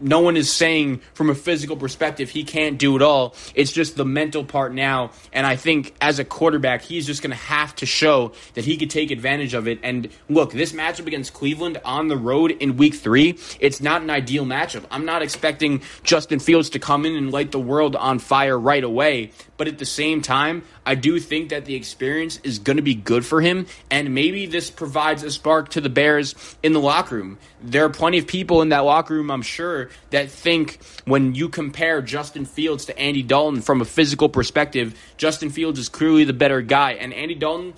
no 0.00 0.20
one 0.20 0.36
is 0.36 0.52
saying 0.52 1.00
from 1.14 1.30
a 1.30 1.34
physical 1.34 1.76
perspective 1.76 2.30
he 2.30 2.44
can't 2.44 2.78
do 2.78 2.96
it 2.96 3.02
all. 3.02 3.34
It's 3.54 3.72
just 3.72 3.96
the 3.96 4.04
mental 4.04 4.44
part 4.44 4.74
now. 4.74 5.10
And 5.32 5.46
I 5.46 5.56
think 5.56 5.94
as 6.00 6.18
a 6.18 6.24
quarterback, 6.24 6.82
he's 6.82 7.06
just 7.06 7.22
going 7.22 7.30
to 7.30 7.36
have 7.36 7.74
to 7.76 7.86
show 7.86 8.32
that 8.54 8.64
he 8.64 8.76
could 8.76 8.90
take 8.90 9.10
advantage 9.10 9.54
of 9.54 9.68
it. 9.68 9.78
And 9.82 10.08
look, 10.28 10.52
this 10.52 10.72
matchup 10.72 11.06
against 11.06 11.32
Cleveland 11.32 11.80
on 11.84 12.08
the 12.08 12.16
road 12.16 12.50
in 12.50 12.76
week 12.76 12.94
three, 12.94 13.38
it's 13.60 13.80
not 13.80 14.02
an 14.02 14.10
ideal 14.10 14.44
matchup. 14.44 14.84
I'm 14.90 15.04
not 15.04 15.22
expecting 15.22 15.82
Justin 16.02 16.38
Fields 16.38 16.70
to 16.70 16.78
come 16.78 17.06
in 17.06 17.16
and 17.16 17.32
light 17.32 17.52
the 17.52 17.60
world 17.60 17.96
on 17.96 18.18
fire 18.18 18.58
right 18.58 18.84
away. 18.84 19.30
But 19.56 19.68
at 19.68 19.78
the 19.78 19.86
same 19.86 20.20
time, 20.20 20.62
I 20.84 20.94
do 20.94 21.18
think 21.18 21.48
that 21.48 21.64
the 21.64 21.74
experience 21.74 22.40
is 22.44 22.58
going 22.58 22.76
to 22.76 22.82
be 22.82 22.94
good 22.94 23.24
for 23.24 23.40
him. 23.40 23.66
And 23.90 24.14
maybe 24.14 24.46
this 24.46 24.70
provides 24.70 25.22
a 25.22 25.30
spark 25.30 25.70
to 25.70 25.80
the 25.80 25.88
Bears 25.88 26.34
in 26.62 26.72
the 26.72 26.80
locker 26.80 27.16
room. 27.16 27.38
There 27.62 27.84
are 27.84 27.90
plenty 27.90 28.18
of 28.18 28.26
people 28.26 28.62
in 28.62 28.68
that 28.68 28.80
locker 28.80 29.14
room, 29.14 29.30
I'm 29.30 29.42
sure, 29.42 29.85
that 30.10 30.30
think 30.30 30.78
when 31.04 31.34
you 31.34 31.48
compare 31.48 32.02
Justin 32.02 32.44
Fields 32.44 32.86
to 32.86 32.98
Andy 32.98 33.22
Dalton 33.22 33.60
from 33.62 33.80
a 33.80 33.84
physical 33.84 34.28
perspective, 34.28 34.98
Justin 35.16 35.50
Fields 35.50 35.78
is 35.78 35.88
clearly 35.88 36.24
the 36.24 36.32
better 36.32 36.62
guy. 36.62 36.92
And 36.92 37.12
Andy 37.12 37.34
Dalton 37.34 37.74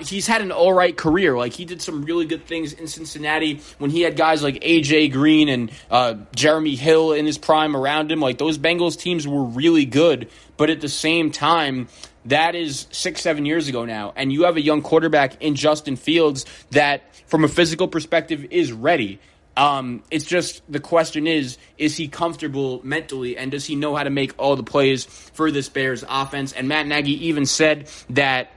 he's 0.00 0.26
had 0.26 0.42
an 0.42 0.52
all 0.52 0.72
right 0.72 0.96
career. 0.96 1.36
Like 1.36 1.52
he 1.52 1.64
did 1.64 1.82
some 1.82 2.04
really 2.04 2.26
good 2.26 2.46
things 2.46 2.72
in 2.72 2.86
Cincinnati 2.86 3.60
when 3.78 3.90
he 3.90 4.02
had 4.02 4.16
guys 4.16 4.42
like 4.42 4.56
AJ 4.56 5.12
Green 5.12 5.48
and 5.48 5.70
uh, 5.90 6.14
Jeremy 6.34 6.76
Hill 6.76 7.12
in 7.12 7.26
his 7.26 7.38
prime 7.38 7.76
around 7.76 8.10
him. 8.10 8.20
Like 8.20 8.38
those 8.38 8.58
Bengals 8.58 8.98
teams 8.98 9.26
were 9.26 9.44
really 9.44 9.84
good, 9.84 10.28
but 10.56 10.70
at 10.70 10.80
the 10.80 10.88
same 10.88 11.30
time. 11.30 11.88
That 12.26 12.54
is 12.54 12.86
six, 12.92 13.20
seven 13.20 13.46
years 13.46 13.66
ago 13.66 13.84
now. 13.84 14.12
And 14.14 14.32
you 14.32 14.44
have 14.44 14.56
a 14.56 14.60
young 14.60 14.80
quarterback 14.80 15.42
in 15.42 15.56
Justin 15.56 15.96
Fields 15.96 16.46
that, 16.70 17.02
from 17.26 17.42
a 17.42 17.48
physical 17.48 17.88
perspective, 17.88 18.46
is 18.52 18.70
ready. 18.70 19.18
Um, 19.56 20.02
it's 20.10 20.24
just 20.24 20.62
the 20.70 20.80
question 20.80 21.26
is, 21.26 21.58
is 21.76 21.96
he 21.96 22.08
comfortable 22.08 22.80
mentally 22.84 23.36
and 23.36 23.50
does 23.50 23.66
he 23.66 23.76
know 23.76 23.94
how 23.94 24.02
to 24.02 24.10
make 24.10 24.32
all 24.38 24.56
the 24.56 24.62
plays 24.62 25.04
for 25.04 25.50
this 25.50 25.68
Bears 25.68 26.04
offense? 26.08 26.52
And 26.52 26.68
Matt 26.68 26.86
Nagy 26.86 27.26
even 27.26 27.44
said 27.44 27.90
that 28.10 28.50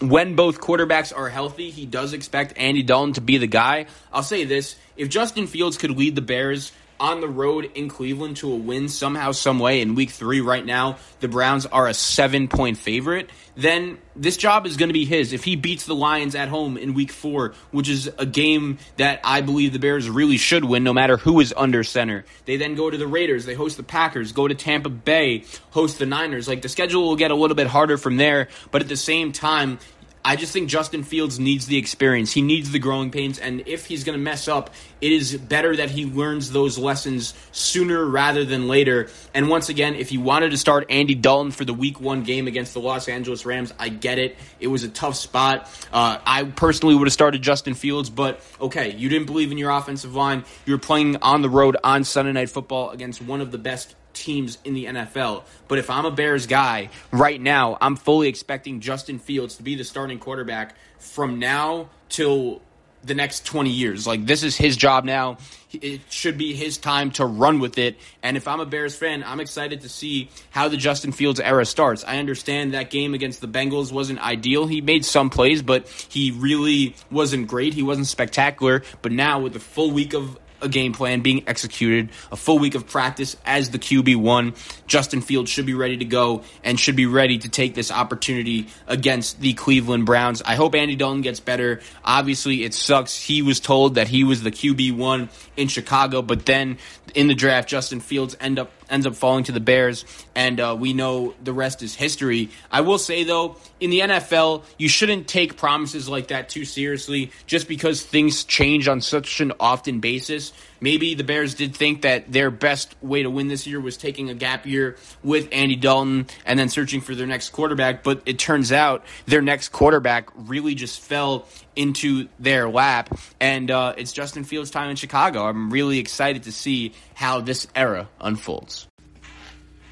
when 0.00 0.36
both 0.36 0.60
quarterbacks 0.60 1.16
are 1.16 1.28
healthy, 1.28 1.70
he 1.70 1.84
does 1.84 2.12
expect 2.12 2.56
Andy 2.56 2.82
Dalton 2.82 3.14
to 3.14 3.20
be 3.20 3.38
the 3.38 3.46
guy. 3.46 3.86
I'll 4.12 4.22
say 4.22 4.44
this 4.44 4.76
if 4.96 5.08
Justin 5.08 5.46
Fields 5.46 5.76
could 5.76 5.90
lead 5.90 6.14
the 6.14 6.22
Bears 6.22 6.72
on 7.00 7.20
the 7.20 7.28
road 7.28 7.70
in 7.74 7.88
Cleveland 7.88 8.38
to 8.38 8.52
a 8.52 8.56
win 8.56 8.88
somehow, 8.88 9.32
some 9.32 9.58
way 9.58 9.80
in 9.80 9.94
week 9.94 10.10
three 10.10 10.40
right 10.40 10.64
now, 10.64 10.98
the 11.20 11.28
Browns 11.28 11.66
are 11.66 11.86
a 11.86 11.94
seven 11.94 12.48
point 12.48 12.78
favorite, 12.78 13.30
then 13.56 13.98
this 14.14 14.36
job 14.36 14.66
is 14.66 14.76
going 14.76 14.88
to 14.88 14.94
be 14.94 15.04
his. 15.04 15.32
If 15.32 15.44
he 15.44 15.56
beats 15.56 15.86
the 15.86 15.94
Lions 15.94 16.34
at 16.34 16.48
home 16.48 16.76
in 16.76 16.94
week 16.94 17.10
four, 17.10 17.54
which 17.70 17.88
is 17.88 18.10
a 18.18 18.26
game 18.26 18.78
that 18.96 19.20
I 19.24 19.40
believe 19.40 19.72
the 19.72 19.78
Bears 19.78 20.08
really 20.08 20.36
should 20.36 20.64
win 20.64 20.84
no 20.84 20.92
matter 20.92 21.16
who 21.16 21.40
is 21.40 21.54
under 21.56 21.84
center, 21.84 22.24
they 22.44 22.56
then 22.56 22.74
go 22.74 22.90
to 22.90 22.96
the 22.96 23.06
Raiders, 23.06 23.46
they 23.46 23.54
host 23.54 23.76
the 23.76 23.82
Packers, 23.82 24.32
go 24.32 24.46
to 24.46 24.54
Tampa 24.54 24.88
Bay, 24.88 25.44
host 25.70 25.98
the 25.98 26.06
Niners. 26.06 26.48
Like 26.48 26.62
the 26.62 26.68
schedule 26.68 27.08
will 27.08 27.16
get 27.16 27.30
a 27.30 27.34
little 27.34 27.56
bit 27.56 27.66
harder 27.66 27.96
from 27.96 28.16
there, 28.16 28.48
but 28.70 28.82
at 28.82 28.88
the 28.88 28.96
same 28.96 29.32
time, 29.32 29.78
I 30.24 30.36
just 30.36 30.52
think 30.52 30.68
Justin 30.68 31.02
Fields 31.02 31.38
needs 31.38 31.66
the 31.66 31.78
experience. 31.78 32.32
He 32.32 32.42
needs 32.42 32.70
the 32.70 32.78
growing 32.78 33.10
pains, 33.10 33.38
and 33.38 33.62
if 33.66 33.86
he's 33.86 34.04
going 34.04 34.18
to 34.18 34.22
mess 34.22 34.48
up, 34.48 34.74
it 35.00 35.12
is 35.12 35.36
better 35.36 35.76
that 35.76 35.90
he 35.90 36.04
learns 36.06 36.50
those 36.50 36.76
lessons 36.76 37.34
sooner 37.52 38.04
rather 38.04 38.44
than 38.44 38.68
later. 38.68 39.08
And 39.32 39.48
once 39.48 39.68
again, 39.68 39.94
if 39.94 40.12
you 40.12 40.20
wanted 40.20 40.50
to 40.50 40.56
start 40.56 40.86
Andy 40.90 41.14
Dalton 41.14 41.52
for 41.52 41.64
the 41.64 41.72
Week 41.72 42.00
One 42.00 42.24
game 42.24 42.46
against 42.46 42.74
the 42.74 42.80
Los 42.80 43.08
Angeles 43.08 43.46
Rams, 43.46 43.72
I 43.78 43.88
get 43.88 44.18
it. 44.18 44.36
It 44.60 44.66
was 44.66 44.82
a 44.82 44.88
tough 44.88 45.14
spot. 45.14 45.70
Uh, 45.92 46.18
I 46.24 46.44
personally 46.44 46.94
would 46.94 47.06
have 47.06 47.12
started 47.12 47.42
Justin 47.42 47.74
Fields, 47.74 48.10
but 48.10 48.40
okay, 48.60 48.94
you 48.94 49.08
didn't 49.08 49.26
believe 49.26 49.52
in 49.52 49.58
your 49.58 49.70
offensive 49.70 50.14
line. 50.14 50.44
You 50.66 50.74
were 50.74 50.78
playing 50.78 51.16
on 51.22 51.42
the 51.42 51.50
road 51.50 51.76
on 51.82 52.04
Sunday 52.04 52.32
Night 52.32 52.50
Football 52.50 52.90
against 52.90 53.22
one 53.22 53.40
of 53.40 53.50
the 53.50 53.58
best 53.58 53.94
teams 54.12 54.58
in 54.64 54.74
the 54.74 54.86
NFL. 54.86 55.44
But 55.68 55.78
if 55.78 55.90
I'm 55.90 56.04
a 56.04 56.10
Bears 56.10 56.46
guy 56.46 56.90
right 57.12 57.40
now, 57.40 57.78
I'm 57.80 57.96
fully 57.96 58.28
expecting 58.28 58.80
Justin 58.80 59.18
Fields 59.18 59.56
to 59.56 59.62
be 59.62 59.74
the 59.74 59.84
starting 59.84 60.18
quarterback 60.18 60.74
from 60.98 61.38
now 61.38 61.88
till 62.08 62.60
the 63.04 63.14
next 63.14 63.46
20 63.46 63.70
years. 63.70 64.06
Like, 64.06 64.26
this 64.26 64.42
is 64.42 64.56
his 64.56 64.76
job 64.76 65.04
now. 65.04 65.38
It 65.72 66.00
should 66.10 66.38
be 66.38 66.54
his 66.54 66.78
time 66.78 67.10
to 67.12 67.26
run 67.26 67.60
with 67.60 67.78
it. 67.78 67.96
And 68.22 68.36
if 68.36 68.48
I'm 68.48 68.60
a 68.60 68.66
Bears 68.66 68.96
fan, 68.96 69.22
I'm 69.24 69.40
excited 69.40 69.82
to 69.82 69.88
see 69.88 70.30
how 70.50 70.68
the 70.68 70.76
Justin 70.76 71.12
Fields 71.12 71.40
era 71.40 71.64
starts. 71.64 72.04
I 72.04 72.18
understand 72.18 72.74
that 72.74 72.90
game 72.90 73.14
against 73.14 73.40
the 73.40 73.48
Bengals 73.48 73.92
wasn't 73.92 74.20
ideal. 74.20 74.66
He 74.66 74.80
made 74.80 75.04
some 75.04 75.30
plays, 75.30 75.62
but 75.62 75.88
he 76.08 76.30
really 76.32 76.96
wasn't 77.10 77.48
great. 77.48 77.74
He 77.74 77.82
wasn't 77.82 78.06
spectacular. 78.06 78.82
But 79.02 79.12
now, 79.12 79.40
with 79.40 79.52
the 79.52 79.60
full 79.60 79.90
week 79.90 80.14
of 80.14 80.38
a 80.60 80.68
game 80.68 80.92
plan 80.92 81.20
being 81.20 81.44
executed, 81.46 82.10
a 82.32 82.36
full 82.36 82.58
week 82.58 82.74
of 82.74 82.86
practice 82.86 83.36
as 83.44 83.70
the 83.70 83.78
QB1. 83.78 84.56
Justin 84.86 85.20
Fields 85.20 85.50
should 85.50 85.66
be 85.66 85.74
ready 85.74 85.96
to 85.98 86.04
go 86.04 86.42
and 86.64 86.78
should 86.78 86.96
be 86.96 87.06
ready 87.06 87.38
to 87.38 87.48
take 87.48 87.74
this 87.74 87.90
opportunity 87.90 88.68
against 88.86 89.40
the 89.40 89.52
Cleveland 89.54 90.06
Browns. 90.06 90.42
I 90.42 90.54
hope 90.54 90.74
Andy 90.74 90.96
Dalton 90.96 91.22
gets 91.22 91.40
better. 91.40 91.80
Obviously, 92.04 92.64
it 92.64 92.74
sucks. 92.74 93.20
He 93.20 93.42
was 93.42 93.60
told 93.60 93.96
that 93.96 94.08
he 94.08 94.24
was 94.24 94.42
the 94.42 94.50
QB1 94.50 95.28
in 95.56 95.68
Chicago, 95.68 96.22
but 96.22 96.46
then 96.46 96.78
in 97.14 97.28
the 97.28 97.34
draft, 97.34 97.68
Justin 97.68 98.00
Fields 98.00 98.36
end 98.40 98.58
up 98.58 98.70
ends 98.90 99.06
up 99.06 99.14
falling 99.14 99.44
to 99.44 99.52
the 99.52 99.60
Bears, 99.60 100.04
and 100.34 100.60
uh, 100.60 100.76
we 100.78 100.92
know 100.92 101.34
the 101.42 101.52
rest 101.52 101.82
is 101.82 101.94
history. 101.94 102.50
I 102.70 102.80
will 102.82 102.98
say, 102.98 103.24
though, 103.24 103.56
in 103.80 103.90
the 103.90 104.00
NFL, 104.00 104.64
you 104.76 104.88
shouldn't 104.88 105.28
take 105.28 105.56
promises 105.56 106.08
like 106.08 106.28
that 106.28 106.48
too 106.48 106.64
seriously 106.64 107.30
just 107.46 107.68
because 107.68 108.02
things 108.02 108.44
change 108.44 108.88
on 108.88 109.00
such 109.00 109.40
an 109.40 109.52
often 109.60 110.00
basis. 110.00 110.52
Maybe 110.80 111.14
the 111.14 111.24
Bears 111.24 111.54
did 111.54 111.74
think 111.74 112.02
that 112.02 112.30
their 112.30 112.50
best 112.50 112.94
way 113.02 113.22
to 113.22 113.30
win 113.30 113.48
this 113.48 113.66
year 113.66 113.80
was 113.80 113.96
taking 113.96 114.30
a 114.30 114.34
gap 114.34 114.66
year 114.66 114.96
with 115.22 115.48
Andy 115.52 115.76
Dalton 115.76 116.26
and 116.46 116.58
then 116.58 116.68
searching 116.68 117.00
for 117.00 117.14
their 117.14 117.26
next 117.26 117.50
quarterback, 117.50 118.02
but 118.02 118.22
it 118.26 118.38
turns 118.38 118.70
out 118.72 119.04
their 119.26 119.42
next 119.42 119.70
quarterback 119.70 120.28
really 120.34 120.74
just 120.74 121.00
fell 121.00 121.46
into 121.74 122.28
their 122.38 122.68
lap, 122.68 123.16
and 123.40 123.70
uh, 123.70 123.94
it's 123.96 124.12
Justin 124.12 124.44
Fields' 124.44 124.70
time 124.70 124.90
in 124.90 124.96
Chicago. 124.96 125.44
I'm 125.46 125.70
really 125.70 125.98
excited 125.98 126.44
to 126.44 126.52
see 126.52 126.92
how 127.14 127.40
this 127.40 127.66
era 127.74 128.08
unfolds. 128.20 128.88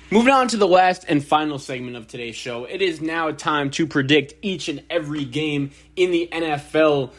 Moving 0.08 0.32
on 0.32 0.46
to 0.48 0.56
the 0.56 0.68
last 0.68 1.04
and 1.08 1.24
final 1.24 1.58
segment 1.58 1.96
of 1.96 2.06
today's 2.06 2.36
show, 2.36 2.64
it 2.64 2.80
is 2.80 3.00
now 3.00 3.32
time 3.32 3.70
to 3.72 3.88
predict 3.88 4.34
each 4.40 4.68
and 4.68 4.84
every 4.88 5.24
game 5.24 5.72
in 5.96 6.12
the 6.12 6.28
NFL 6.30 7.10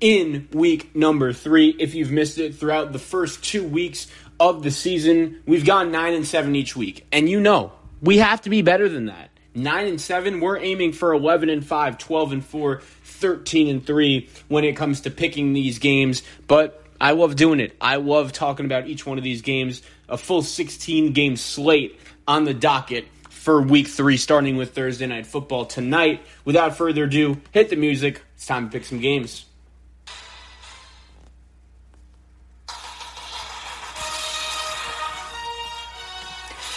in 0.00 0.48
week 0.52 0.94
number 0.94 1.32
three. 1.32 1.70
If 1.78 1.94
you've 1.94 2.10
missed 2.10 2.38
it 2.38 2.54
throughout 2.54 2.92
the 2.92 2.98
first 2.98 3.42
two 3.42 3.64
weeks 3.64 4.06
of 4.38 4.62
the 4.62 4.70
season, 4.70 5.42
we've 5.46 5.64
gone 5.64 5.90
nine 5.90 6.14
and 6.14 6.26
seven 6.26 6.54
each 6.54 6.76
week. 6.76 7.06
And 7.12 7.28
you 7.28 7.40
know, 7.40 7.72
we 8.02 8.18
have 8.18 8.42
to 8.42 8.50
be 8.50 8.62
better 8.62 8.88
than 8.88 9.06
that. 9.06 9.30
Nine 9.54 9.86
and 9.86 10.00
seven, 10.00 10.40
we're 10.40 10.58
aiming 10.58 10.92
for 10.92 11.14
11 11.14 11.48
and 11.48 11.66
5, 11.66 11.96
12 11.96 12.32
and 12.32 12.44
4, 12.44 12.80
13 12.80 13.68
and 13.68 13.86
3 13.86 14.28
when 14.48 14.64
it 14.64 14.76
comes 14.76 15.00
to 15.02 15.10
picking 15.10 15.54
these 15.54 15.78
games. 15.78 16.22
But 16.46 16.84
I 17.00 17.12
love 17.12 17.36
doing 17.36 17.60
it. 17.60 17.74
I 17.80 17.96
love 17.96 18.32
talking 18.32 18.66
about 18.66 18.86
each 18.86 19.06
one 19.06 19.16
of 19.16 19.24
these 19.24 19.40
games. 19.40 19.80
A 20.10 20.18
full 20.18 20.42
16 20.42 21.14
game 21.14 21.36
slate 21.36 21.98
on 22.28 22.44
the 22.44 22.52
docket 22.52 23.06
for 23.30 23.62
week 23.62 23.86
three, 23.86 24.18
starting 24.18 24.56
with 24.56 24.74
Thursday 24.74 25.06
Night 25.06 25.26
Football 25.26 25.64
tonight. 25.64 26.20
Without 26.44 26.76
further 26.76 27.04
ado, 27.04 27.40
hit 27.52 27.70
the 27.70 27.76
music. 27.76 28.20
It's 28.34 28.44
time 28.44 28.68
to 28.68 28.72
pick 28.72 28.84
some 28.84 29.00
games. 29.00 29.45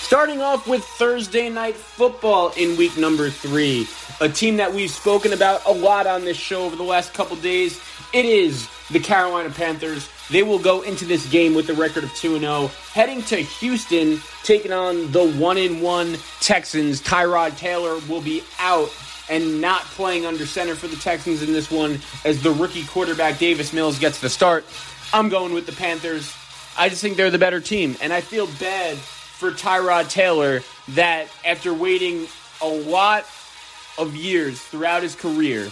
Starting 0.09 0.41
off 0.41 0.67
with 0.67 0.83
Thursday 0.83 1.49
Night 1.49 1.75
Football 1.75 2.51
in 2.57 2.75
week 2.77 2.97
number 2.97 3.29
three, 3.29 3.87
a 4.19 4.27
team 4.27 4.57
that 4.57 4.73
we've 4.73 4.89
spoken 4.89 5.33
about 5.33 5.63
a 5.67 5.71
lot 5.71 6.07
on 6.07 6.25
this 6.25 6.35
show 6.35 6.63
over 6.63 6.75
the 6.75 6.81
last 6.81 7.13
couple 7.13 7.35
days. 7.35 7.79
It 8.11 8.25
is 8.25 8.67
the 8.89 8.99
Carolina 8.99 9.51
Panthers. 9.51 10.09
They 10.31 10.41
will 10.41 10.57
go 10.57 10.81
into 10.81 11.05
this 11.05 11.29
game 11.29 11.53
with 11.53 11.69
a 11.69 11.75
record 11.75 12.03
of 12.03 12.11
2 12.15 12.39
0, 12.39 12.71
heading 12.91 13.21
to 13.25 13.35
Houston, 13.35 14.19
taking 14.41 14.71
on 14.71 15.11
the 15.11 15.31
1 15.31 15.79
1 15.79 16.17
Texans. 16.39 17.03
Tyrod 17.03 17.55
Taylor 17.55 17.99
will 18.09 18.21
be 18.21 18.41
out 18.57 18.89
and 19.29 19.61
not 19.61 19.81
playing 19.81 20.25
under 20.25 20.47
center 20.47 20.73
for 20.73 20.87
the 20.87 20.95
Texans 20.95 21.43
in 21.43 21.53
this 21.53 21.69
one 21.69 21.99
as 22.25 22.41
the 22.41 22.49
rookie 22.49 22.87
quarterback 22.87 23.37
Davis 23.37 23.73
Mills 23.73 23.99
gets 23.99 24.19
the 24.19 24.29
start. 24.29 24.65
I'm 25.13 25.29
going 25.29 25.53
with 25.53 25.67
the 25.67 25.71
Panthers. 25.71 26.33
I 26.79 26.89
just 26.89 27.03
think 27.03 27.15
they're 27.15 27.29
the 27.29 27.37
better 27.37 27.59
team, 27.59 27.95
and 28.01 28.11
I 28.11 28.21
feel 28.21 28.47
bad 28.59 28.97
for 29.39 29.51
Tyrod 29.51 30.09
Taylor 30.09 30.59
that 30.89 31.29
after 31.45 31.73
waiting 31.73 32.27
a 32.61 32.67
lot 32.67 33.25
of 33.97 34.13
years 34.13 34.61
throughout 34.61 35.01
his 35.01 35.15
career, 35.15 35.69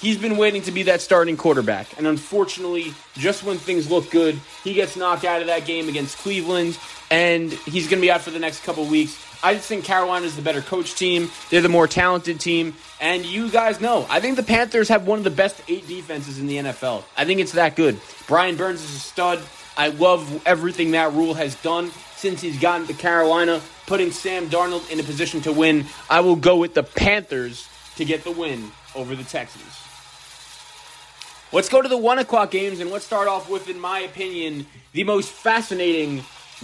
he's 0.00 0.18
been 0.18 0.36
waiting 0.36 0.62
to 0.62 0.72
be 0.72 0.82
that 0.82 1.00
starting 1.00 1.36
quarterback. 1.36 1.96
And 1.96 2.08
unfortunately, 2.08 2.92
just 3.14 3.44
when 3.44 3.56
things 3.56 3.88
look 3.88 4.10
good, 4.10 4.40
he 4.64 4.74
gets 4.74 4.96
knocked 4.96 5.24
out 5.24 5.40
of 5.40 5.46
that 5.46 5.64
game 5.64 5.88
against 5.88 6.18
Cleveland, 6.18 6.76
and 7.08 7.52
he's 7.52 7.84
going 7.84 8.00
to 8.00 8.04
be 8.04 8.10
out 8.10 8.22
for 8.22 8.32
the 8.32 8.40
next 8.40 8.64
couple 8.64 8.84
weeks. 8.84 9.16
I 9.44 9.54
just 9.54 9.68
think 9.68 9.84
Carolina 9.84 10.26
is 10.26 10.34
the 10.34 10.42
better 10.42 10.60
coach 10.60 10.96
team. 10.96 11.30
They're 11.50 11.60
the 11.60 11.68
more 11.68 11.86
talented 11.86 12.40
team. 12.40 12.74
And 13.00 13.24
you 13.24 13.48
guys 13.48 13.80
know, 13.80 14.08
I 14.10 14.18
think 14.18 14.34
the 14.34 14.42
Panthers 14.42 14.88
have 14.88 15.06
one 15.06 15.18
of 15.18 15.24
the 15.24 15.30
best 15.30 15.62
eight 15.68 15.86
defenses 15.86 16.40
in 16.40 16.48
the 16.48 16.56
NFL. 16.56 17.04
I 17.16 17.24
think 17.24 17.38
it's 17.38 17.52
that 17.52 17.76
good. 17.76 18.00
Brian 18.26 18.56
Burns 18.56 18.82
is 18.82 18.96
a 18.96 18.98
stud. 18.98 19.40
I 19.76 19.90
love 19.90 20.42
everything 20.44 20.90
that 20.90 21.12
Rhule 21.12 21.34
has 21.34 21.54
done 21.62 21.92
since 22.18 22.40
he's 22.40 22.58
gotten 22.58 22.86
to 22.88 22.94
Carolina, 22.94 23.60
putting 23.86 24.10
Sam 24.10 24.48
Darnold 24.48 24.90
in 24.90 24.98
a 24.98 25.04
position 25.04 25.40
to 25.42 25.52
win. 25.52 25.86
I 26.10 26.20
will 26.20 26.36
go 26.36 26.56
with 26.56 26.74
the 26.74 26.82
Panthers 26.82 27.68
to 27.96 28.04
get 28.04 28.24
the 28.24 28.32
win 28.32 28.72
over 28.94 29.14
the 29.14 29.24
Texans. 29.24 29.64
Let's 31.52 31.68
go 31.68 31.80
to 31.80 31.88
the 31.88 31.96
one 31.96 32.18
o'clock 32.18 32.50
games, 32.50 32.80
and 32.80 32.90
let's 32.90 33.06
start 33.06 33.28
off 33.28 33.48
with, 33.48 33.70
in 33.70 33.80
my 33.80 34.00
opinion, 34.00 34.66
the 34.92 35.04
most 35.04 35.30
fascinating 35.30 36.18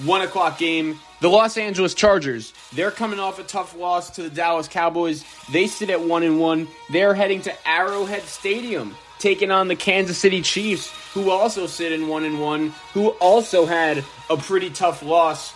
one 0.05 0.23
o'clock 0.23 0.59
game. 0.59 0.99
The 1.21 1.29
Los 1.29 1.57
Angeles 1.57 1.95
Chargers. 1.95 2.53
They're 2.75 2.91
coming 2.91 3.19
off 3.19 3.39
a 3.39 3.45
tough 3.45 3.77
loss 3.77 4.11
to 4.11 4.23
the 4.25 4.31
Dallas 4.31 4.69
Cowboys. 4.69 5.25
They 5.53 5.69
sit 5.69 5.89
at 5.89 6.03
one 6.03 6.23
and 6.23 6.39
one. 6.39 6.69
They're 6.91 7.15
heading 7.15 7.41
to 7.43 7.69
Arrowhead 7.69 8.25
Stadium, 8.25 8.95
taking 9.21 9.51
on 9.51 9.69
the 9.69 9.77
Kansas 9.77 10.19
City 10.19 10.43
Chiefs, 10.43 10.93
who 11.15 11.31
also 11.31 11.67
sit 11.67 11.93
in 11.93 12.09
one 12.09 12.25
and 12.25 12.41
one, 12.41 12.75
who 12.93 13.11
also 13.21 13.65
had 13.65 14.05
a 14.29 14.37
pretty 14.37 14.69
tough 14.69 15.03
loss 15.03 15.55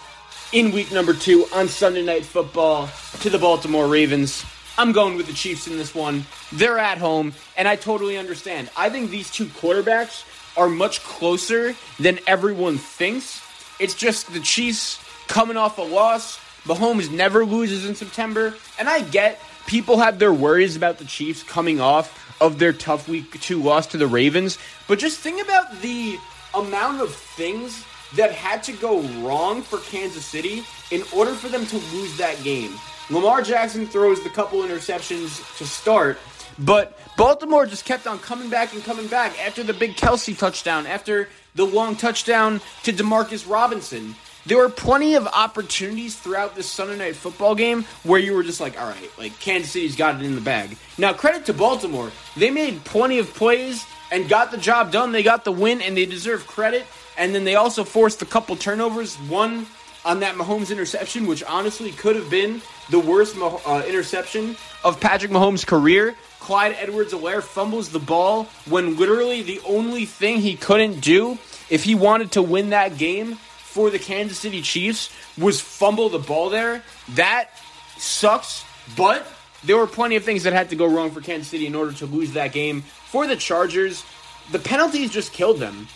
in 0.53 0.71
week 0.71 0.91
number 0.93 1.13
two 1.13 1.45
on 1.53 1.69
Sunday 1.69 2.03
Night 2.03 2.25
Football 2.25 2.89
to 3.21 3.29
the 3.29 3.39
Baltimore 3.39 3.89
Ravens. 3.89 4.45
I'm 4.79 4.93
going 4.93 5.17
with 5.17 5.27
the 5.27 5.33
Chiefs 5.33 5.67
in 5.67 5.77
this 5.77 5.95
one. 5.95 6.25
They're 6.53 6.79
at 6.79 6.99
home, 6.99 7.35
and 7.57 7.67
I 7.67 7.75
totally 7.75 8.17
understand. 8.17 8.71
I 8.77 8.89
think 8.89 9.11
these 9.11 9.31
two 9.31 9.47
quarterbacks 9.47 10.25
are 10.57 10.69
much 10.69 11.03
closer 11.03 11.75
than 11.99 12.21
everyone 12.29 12.79
thinks. 12.79 13.43
It's 13.81 13.95
just 13.95 14.33
the 14.33 14.41
Chiefs 14.41 15.01
coming 15.27 15.57
off 15.57 15.79
a 15.79 15.83
loss. 15.83 16.39
Mahomes 16.63 17.11
never 17.11 17.45
loses 17.45 17.85
in 17.85 17.97
September, 17.97 18.55
and 18.79 18.89
I 18.89 19.01
get 19.01 19.41
people 19.67 19.99
have 19.99 20.21
their 20.21 20.33
worries 20.33 20.77
about 20.77 20.99
the 20.99 21.05
Chiefs 21.05 21.43
coming 21.43 21.81
off 21.81 22.28
of 22.41 22.59
their 22.59 22.73
tough 22.73 23.09
week 23.09 23.41
two 23.41 23.63
loss 23.63 23.87
to 23.89 23.99
the 23.99 24.07
Ravens, 24.07 24.59
but 24.87 24.99
just 24.99 25.21
think 25.21 25.43
about 25.43 25.81
the 25.81 26.19
amount 26.55 27.01
of 27.01 27.15
things 27.15 27.85
that 28.17 28.33
had 28.33 28.63
to 28.65 28.73
go 28.73 29.01
wrong 29.23 29.63
for 29.63 29.79
Kansas 29.79 30.25
City 30.25 30.65
in 30.91 31.03
order 31.15 31.33
for 31.33 31.49
them 31.49 31.67
to 31.67 31.77
lose 31.93 32.17
that 32.17 32.43
game. 32.43 32.73
Lamar 33.11 33.43
Jackson 33.43 33.87
throws 33.87 34.23
the 34.23 34.31
couple 34.31 34.63
interceptions 34.63 35.57
to 35.59 35.67
start, 35.67 36.19
but 36.59 36.99
Baltimore 37.17 37.67
just 37.67 37.85
kept 37.85 38.07
on 38.07 38.19
coming 38.19 38.49
back 38.49 38.73
and 38.73 38.83
coming 38.85 39.07
back 39.07 39.39
after 39.45 39.63
the 39.63 39.75
big 39.75 39.97
Kelsey 39.97 40.35
touchdown, 40.35 40.87
after 40.87 41.29
the 41.55 41.65
long 41.65 41.97
touchdown 41.97 42.61
to 42.85 42.93
Demarcus 42.93 43.49
Robinson. 43.49 44.15
There 44.49 44.57
were 44.57 44.71
plenty 44.71 45.15
of 45.15 45.27
opportunities 45.27 46.17
throughout 46.17 46.55
this 46.55 46.67
Sunday 46.67 46.97
night 46.97 47.17
football 47.17 47.55
game 47.55 47.85
where 48.03 48.19
you 48.19 48.33
were 48.33 48.43
just 48.43 48.63
like, 48.63 48.81
all 48.81 48.89
right, 48.89 49.11
like 49.19 49.39
Kansas 49.41 49.73
City's 49.73 49.95
got 49.95 50.15
it 50.15 50.25
in 50.25 50.35
the 50.35 50.41
bag. 50.41 50.79
Now, 50.97 51.13
credit 51.13 51.45
to 51.47 51.53
Baltimore. 51.53 52.11
They 52.35 52.49
made 52.49 52.83
plenty 52.85 53.19
of 53.19 53.35
plays 53.35 53.85
and 54.11 54.27
got 54.27 54.51
the 54.51 54.57
job 54.57 54.91
done. 54.91 55.13
They 55.13 55.23
got 55.23 55.45
the 55.45 55.53
win 55.53 55.83
and 55.83 55.95
they 55.95 56.07
deserve 56.07 56.47
credit. 56.47 56.87
And 57.19 57.35
then 57.35 57.45
they 57.45 57.57
also 57.57 57.85
forced 57.85 58.23
a 58.23 58.25
couple 58.25 58.57
turnovers. 58.57 59.17
One 59.17 59.67
on 60.07 60.21
that 60.21 60.37
Mahomes 60.37 60.73
interception, 60.73 61.27
which 61.27 61.45
honestly 61.45 61.93
could 61.93 62.17
have 62.17 62.31
been 62.31 62.63
the 62.89 63.01
worst 63.01 63.37
uh, 63.39 63.83
interception 63.87 64.57
of 64.83 64.99
Patrick 64.99 65.31
Mahomes' 65.31 65.67
career. 65.67 66.17
Clyde 66.41 66.75
Edwards 66.79 67.13
Helaire 67.13 67.43
fumbles 67.43 67.91
the 67.91 67.99
ball 67.99 68.45
when 68.67 68.97
literally 68.97 69.43
the 69.43 69.61
only 69.67 70.07
thing 70.07 70.39
he 70.39 70.57
couldn't 70.57 71.01
do 71.01 71.37
if 71.69 71.85
he 71.85 71.95
wanted 71.95 72.31
to 72.33 72.41
win 72.41 72.71
that 72.71 72.97
game 72.97 73.37
for 73.69 73.91
the 73.91 73.99
Kansas 73.99 74.39
City 74.39 74.63
Chiefs 74.63 75.11
was 75.37 75.61
fumble 75.61 76.09
the 76.09 76.19
ball 76.19 76.49
there. 76.49 76.83
That 77.11 77.51
sucks, 77.99 78.65
but 78.97 79.27
there 79.63 79.77
were 79.77 79.87
plenty 79.87 80.17
of 80.17 80.25
things 80.25 80.45
that 80.45 80.53
had 80.53 80.71
to 80.71 80.77
go 80.77 80.87
wrong 80.87 81.11
for 81.11 81.21
Kansas 81.21 81.49
City 81.49 81.67
in 81.67 81.75
order 81.75 81.93
to 81.93 82.07
lose 82.07 82.33
that 82.33 82.53
game. 82.53 82.83
For 82.83 83.27
the 83.27 83.37
Chargers, 83.37 84.05
the 84.51 84.59
penalties 84.59 85.11
just 85.11 85.33
killed 85.33 85.59
them. 85.59 85.87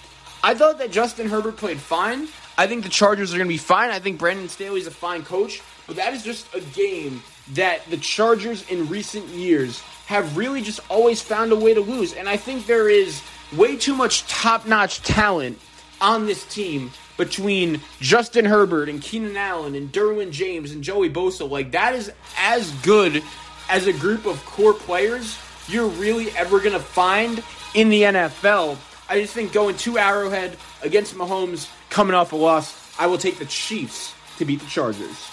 I 0.45 0.55
thought 0.55 0.79
that 0.79 0.93
Justin 0.93 1.29
Herbert 1.29 1.57
played 1.57 1.79
fine. 1.79 2.29
I 2.59 2.67
think 2.67 2.83
the 2.83 2.91
Chargers 2.91 3.33
are 3.33 3.39
going 3.39 3.49
to 3.49 3.53
be 3.53 3.59
fine. 3.59 3.91
I 3.91 3.99
think 3.99 4.19
Brandon 4.19 4.49
Staley's 4.49 4.87
a 4.87 4.91
fine 4.91 5.23
coach, 5.23 5.63
but 5.87 5.97
that 5.97 6.13
is 6.13 6.23
just 6.23 6.55
a 6.55 6.61
game 6.61 7.23
that 7.55 7.85
the 7.89 7.97
Chargers 7.97 8.69
in 8.71 8.89
recent 8.89 9.27
years 9.29 9.81
have 10.07 10.37
really 10.37 10.61
just 10.61 10.81
always 10.91 11.23
found 11.23 11.53
a 11.53 11.57
way 11.57 11.73
to 11.73 11.81
lose. 11.81 12.13
And 12.13 12.29
I 12.29 12.37
think 12.37 12.67
there 12.67 12.89
is 12.89 13.23
way 13.57 13.77
too 13.77 13.95
much 13.95 14.27
top 14.27 14.67
notch 14.67 15.01
talent 15.03 15.59
on 16.01 16.27
this 16.27 16.45
team 16.53 16.91
between 17.17 17.81
Justin 18.01 18.45
Herbert 18.45 18.89
and 18.89 19.01
Keenan 19.01 19.37
Allen 19.37 19.75
and 19.75 19.93
Derwin 19.93 20.31
James 20.31 20.73
and 20.73 20.83
Joey 20.83 21.11
Bosa. 21.11 21.49
Like, 21.49 21.73
that 21.73 21.95
is 21.95 22.13
as 22.39 22.71
good 22.83 23.23
as 23.69 23.87
a 23.87 23.93
group 23.93 24.27
of 24.27 24.45
core 24.45 24.75
players 24.75 25.39
you're 25.69 25.89
really 25.89 26.31
ever 26.33 26.59
going 26.59 26.73
to 26.73 26.81
find 26.81 27.43
in 27.75 27.89
the 27.89 28.03
NFL. 28.03 28.77
I 29.09 29.21
just 29.21 29.35
think 29.35 29.53
going 29.53 29.77
to 29.79 29.99
Arrowhead 29.99 30.57
against 30.83 31.15
Mahomes 31.15 31.69
coming 31.91 32.15
off 32.15 32.33
a 32.33 32.37
loss, 32.37 32.99
I 32.99 33.07
will 33.07 33.19
take 33.19 33.39
the 33.39 33.47
Chiefs 33.47 34.15
to 34.39 34.45
beat 34.45 34.61
the 34.61 34.67
Chargers. 34.67 35.29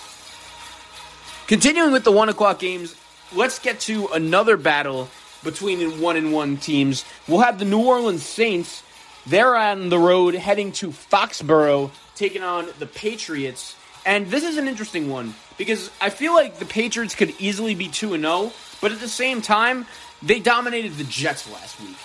Continuing 1.47 1.91
with 1.91 2.03
the 2.03 2.11
one 2.11 2.30
o'clock 2.30 2.59
games, 2.59 2.95
let's 3.34 3.59
get 3.59 3.80
to 3.82 4.07
another 4.09 4.57
battle 4.57 5.09
between 5.43 6.01
one 6.01 6.15
and 6.15 6.32
one 6.32 6.57
teams. 6.57 7.05
We'll 7.27 7.39
have 7.39 7.59
the 7.59 7.65
New 7.65 7.86
Orleans 7.86 8.23
Saints. 8.23 8.84
They're 9.26 9.55
on 9.55 9.89
the 9.89 9.99
road 9.99 10.34
heading 10.34 10.72
to 10.74 10.89
Foxborough, 10.89 11.91
taking 12.15 12.41
on 12.41 12.67
the 12.80 12.86
Patriots. 12.86 13.76
And 14.05 14.28
this 14.28 14.43
is 14.43 14.57
an 14.57 14.67
interesting 14.67 15.09
one 15.09 15.36
because 15.57 15.91
I 16.01 16.09
feel 16.09 16.34
like 16.34 16.57
the 16.57 16.65
Patriots 16.65 17.15
could 17.15 17.34
easily 17.39 17.76
be 17.76 17.88
2 17.89 18.17
0, 18.20 18.51
but 18.82 18.91
at 18.91 18.99
the 18.99 19.09
same 19.09 19.41
time, 19.41 19.86
they 20.22 20.39
dominated 20.39 20.93
the 20.93 21.03
Jets 21.03 21.51
last 21.51 21.80
week. 21.82 21.97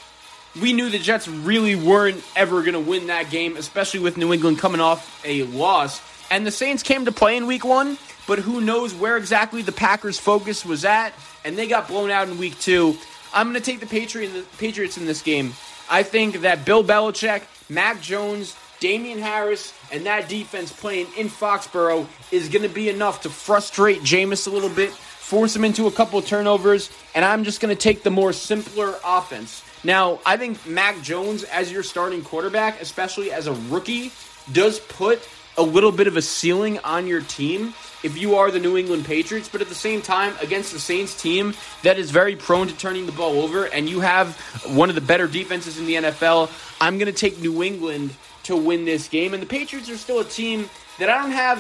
We 0.61 0.73
knew 0.73 0.89
the 0.89 0.99
Jets 0.99 1.27
really 1.27 1.75
weren't 1.75 2.23
ever 2.37 2.61
going 2.61 2.75
to 2.75 2.81
win 2.81 3.09
that 3.09 3.31
game, 3.31 3.57
especially 3.57 4.01
with 4.01 4.17
New 4.17 4.33
England 4.33 4.59
coming 4.59 4.81
off 4.81 5.25
a 5.25 5.43
loss. 5.45 6.01
And 6.31 6.47
the 6.47 6.53
Saints 6.53 6.83
came 6.83 7.07
to 7.07 7.13
play 7.13 7.37
in 7.37 7.47
week 7.47 7.65
one, 7.65 7.99
but 8.27 8.39
who 8.39 8.61
knows 8.61 8.95
where 8.95 9.17
exactly 9.17 9.63
the 9.63 9.73
Packers' 9.73 10.19
focus 10.19 10.65
was 10.65 10.85
at, 10.85 11.13
and 11.45 11.59
they 11.59 11.67
got 11.67 11.89
blown 11.89 12.11
out 12.11 12.29
in 12.29 12.39
week 12.39 12.59
two. 12.61 12.97
I'm 13.33 13.51
going 13.51 13.61
to 13.61 13.71
take 13.71 13.81
the 13.81 13.87
Patriots 13.87 14.97
in 14.97 15.07
this 15.07 15.23
game. 15.23 15.55
I 15.91 16.03
think 16.03 16.41
that 16.43 16.65
Bill 16.65 16.83
Belichick, 16.83 17.43
Mac 17.69 18.01
Jones, 18.01 18.57
Damien 18.81 19.19
Harris, 19.19 19.73
and 19.93 20.07
that 20.07 20.29
defense 20.29 20.73
playing 20.73 21.07
in 21.17 21.29
Foxborough 21.29 22.07
is 22.31 22.49
going 22.49 22.63
to 22.63 22.69
be 22.69 22.89
enough 22.89 23.23
to 23.23 23.31
frustrate 23.31 24.01
Jameis 24.01 24.47
a 24.47 24.51
little 24.51 24.69
bit, 24.69 24.91
force 24.91 25.55
him 25.57 25.65
into 25.65 25.87
a 25.87 25.91
couple 25.91 26.21
turnovers, 26.21 26.91
and 27.15 27.25
I'm 27.25 27.45
just 27.45 27.61
going 27.61 27.75
to 27.75 27.81
take 27.81 28.03
the 28.03 28.11
more 28.11 28.33
simpler 28.33 28.95
offense. 29.05 29.63
Now, 29.85 30.19
I 30.25 30.37
think 30.37 30.67
Mac 30.67 31.01
Jones, 31.03 31.45
as 31.45 31.71
your 31.71 31.83
starting 31.83 32.23
quarterback, 32.23 32.81
especially 32.81 33.31
as 33.31 33.47
a 33.47 33.53
rookie, 33.53 34.13
does 34.53 34.81
put 34.81 35.27
a 35.57 35.63
little 35.63 35.93
bit 35.93 36.07
of 36.07 36.17
a 36.17 36.23
ceiling 36.23 36.79
on 36.81 37.07
your 37.07 37.21
team 37.21 37.75
if 38.03 38.19
you 38.19 38.37
are 38.37 38.51
the 38.51 38.59
New 38.59 38.77
England 38.77 39.07
Patriots, 39.07 39.49
but 39.49 39.63
at 39.63 39.69
the 39.69 39.75
same 39.75 40.03
time, 40.03 40.35
against 40.43 40.73
the 40.73 40.79
Saints 40.79 41.21
team 41.21 41.55
that 41.83 41.99
is 41.99 42.11
very 42.11 42.37
prone 42.37 42.69
to 42.69 42.77
turning 42.77 43.07
the 43.07 43.13
ball 43.13 43.41
over, 43.41 43.65
and 43.65 43.89
you 43.89 44.01
have 44.01 44.37
one 44.75 44.91
of 44.91 44.95
the 44.95 45.01
better 45.01 45.27
defenses 45.27 45.79
in 45.79 45.87
the 45.87 45.95
NFL, 45.95 46.51
I'm 46.81 46.99
going 46.99 47.11
to 47.11 47.19
take 47.19 47.41
New 47.41 47.63
England 47.63 48.15
to 48.43 48.57
win 48.57 48.85
this 48.85 49.09
game. 49.09 49.33
And 49.33 49.43
the 49.43 49.47
Patriots 49.47 49.89
are 49.89 49.97
still 49.97 50.21
a 50.21 50.25
team 50.25 50.69
that 50.99 51.09
I 51.09 51.17
don't 51.23 51.31
have 51.31 51.59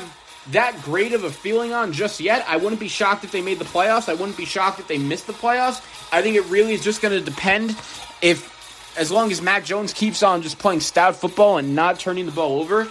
that 0.51 0.79
great 0.83 1.15
of 1.15 1.25
a 1.25 1.31
feeling 1.31 1.73
on 1.73 1.93
just 1.93 2.21
yet. 2.21 2.45
I 2.47 2.59
wouldn't 2.59 2.81
be 2.81 2.89
shocked 2.89 3.25
if 3.25 3.33
they 3.33 3.41
made 3.41 3.59
the 3.59 3.65
playoffs. 3.65 4.11
I 4.11 4.15
wouldn't 4.15 4.37
be 4.37 4.45
shocked 4.45 4.79
if 4.81 4.87
they 4.87 4.99
missed 4.99 5.27
the 5.27 5.33
playoffs. 5.33 5.83
I 6.13 6.21
think 6.21 6.37
it 6.37 6.45
really 6.51 6.75
is 6.75 6.85
just 6.85 7.01
going 7.01 7.19
to 7.19 7.25
depend 7.25 7.71
if, 8.21 8.99
as 8.99 9.11
long 9.11 9.33
as 9.33 9.41
Mac 9.41 9.65
Jones 9.65 9.95
keeps 9.95 10.23
on 10.23 10.43
just 10.43 10.59
playing 10.59 10.81
stout 10.81 11.17
football 11.17 11.57
and 11.57 11.75
not 11.75 11.99
turning 11.99 12.27
the 12.27 12.33
ball 12.33 12.61
over, 12.61 12.87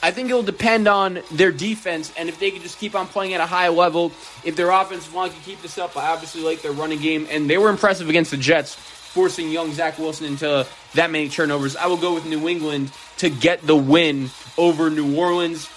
I 0.00 0.12
think 0.12 0.30
it'll 0.30 0.42
depend 0.44 0.86
on 0.86 1.20
their 1.32 1.50
defense 1.50 2.12
and 2.16 2.28
if 2.28 2.38
they 2.38 2.52
can 2.52 2.62
just 2.62 2.78
keep 2.78 2.94
on 2.94 3.06
playing 3.08 3.34
at 3.34 3.40
a 3.40 3.46
high 3.46 3.68
level. 3.68 4.12
If 4.44 4.54
their 4.54 4.70
offensive 4.70 5.12
line 5.12 5.30
can 5.30 5.40
keep 5.42 5.60
this 5.60 5.76
up, 5.76 5.96
I 5.96 6.12
obviously 6.12 6.42
like 6.42 6.62
their 6.62 6.72
running 6.72 7.00
game, 7.00 7.26
and 7.30 7.50
they 7.50 7.58
were 7.58 7.70
impressive 7.70 8.08
against 8.08 8.30
the 8.30 8.36
Jets, 8.36 8.74
forcing 8.74 9.50
young 9.50 9.72
Zach 9.72 9.98
Wilson 9.98 10.26
into 10.26 10.66
that 10.94 11.10
many 11.10 11.28
turnovers. 11.28 11.74
I 11.74 11.86
will 11.86 11.96
go 11.96 12.14
with 12.14 12.26
New 12.26 12.48
England 12.48 12.92
to 13.18 13.28
get 13.28 13.66
the 13.66 13.76
win 13.76 14.30
over 14.56 14.88
New 14.88 15.16
Orleans. 15.16 15.68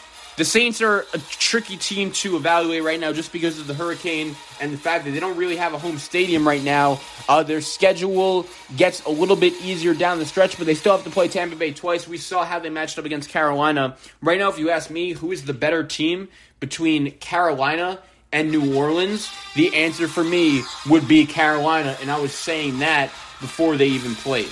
The 0.42 0.46
Saints 0.46 0.82
are 0.82 1.06
a 1.14 1.20
tricky 1.20 1.78
team 1.78 2.10
to 2.14 2.36
evaluate 2.36 2.82
right 2.82 3.00
now 3.00 3.14
just 3.14 3.32
because 3.32 3.60
of 3.60 3.68
the 3.68 3.76
hurricane 3.76 4.36
and 4.60 4.74
the 4.74 4.78
fact 4.78 5.06
that 5.06 5.12
they 5.12 5.20
don't 5.20 5.38
really 5.38 5.58
have 5.58 5.76
a 5.76 5.78
home 5.78 6.00
stadium 6.00 6.48
right 6.48 6.64
now. 6.64 7.00
Uh, 7.30 7.44
their 7.44 7.62
schedule 7.62 8.48
gets 8.76 9.06
a 9.06 9.12
little 9.12 9.36
bit 9.36 9.54
easier 9.62 9.94
down 9.94 10.18
the 10.18 10.26
stretch, 10.26 10.58
but 10.58 10.66
they 10.66 10.74
still 10.74 10.96
have 10.96 11.06
to 11.06 11.12
play 11.12 11.28
Tampa 11.28 11.56
Bay 11.56 11.74
twice. 11.74 12.08
We 12.08 12.18
saw 12.18 12.44
how 12.44 12.58
they 12.58 12.72
matched 12.72 12.98
up 12.98 13.06
against 13.06 13.30
Carolina. 13.30 13.98
Right 14.24 14.40
now, 14.40 14.50
if 14.50 14.58
you 14.58 14.72
ask 14.72 14.90
me 14.90 15.12
who 15.12 15.32
is 15.32 15.46
the 15.46 15.54
better 15.54 15.84
team 15.84 16.28
between 16.60 17.12
Carolina 17.20 18.00
and 18.32 18.50
New 18.50 18.76
Orleans, 18.76 19.30
the 19.54 19.76
answer 19.76 20.08
for 20.08 20.24
me 20.24 20.64
would 20.90 21.08
be 21.08 21.28
Carolina, 21.28 21.96
and 22.02 22.10
I 22.10 22.20
was 22.20 22.34
saying 22.34 22.80
that 22.80 23.10
before 23.42 23.78
they 23.78 23.90
even 23.90 24.16
played. 24.16 24.50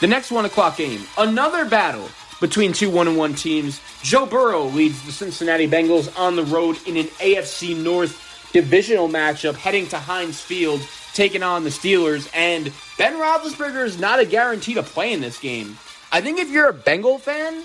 The 0.00 0.08
next 0.08 0.32
one 0.32 0.44
o'clock 0.44 0.76
game, 0.76 1.04
another 1.16 1.66
battle 1.66 2.08
between 2.44 2.74
two 2.74 2.90
one 2.90 3.08
and 3.08 3.16
one 3.16 3.32
teams. 3.32 3.80
Joe 4.02 4.26
Burrow 4.26 4.64
leads 4.64 5.02
the 5.06 5.12
Cincinnati 5.12 5.66
Bengals 5.66 6.14
on 6.18 6.36
the 6.36 6.44
road 6.44 6.76
in 6.86 6.98
an 6.98 7.06
AFC 7.06 7.74
North 7.74 8.20
divisional 8.52 9.08
matchup, 9.08 9.54
heading 9.54 9.86
to 9.86 9.98
Heinz 9.98 10.42
Field, 10.42 10.86
taking 11.14 11.42
on 11.42 11.64
the 11.64 11.70
Steelers. 11.70 12.28
And 12.34 12.70
Ben 12.98 13.14
Roethlisberger 13.14 13.86
is 13.86 13.98
not 13.98 14.20
a 14.20 14.26
guarantee 14.26 14.74
to 14.74 14.82
play 14.82 15.14
in 15.14 15.22
this 15.22 15.40
game. 15.40 15.78
I 16.12 16.20
think 16.20 16.38
if 16.38 16.50
you're 16.50 16.68
a 16.68 16.74
Bengal 16.74 17.16
fan, 17.16 17.62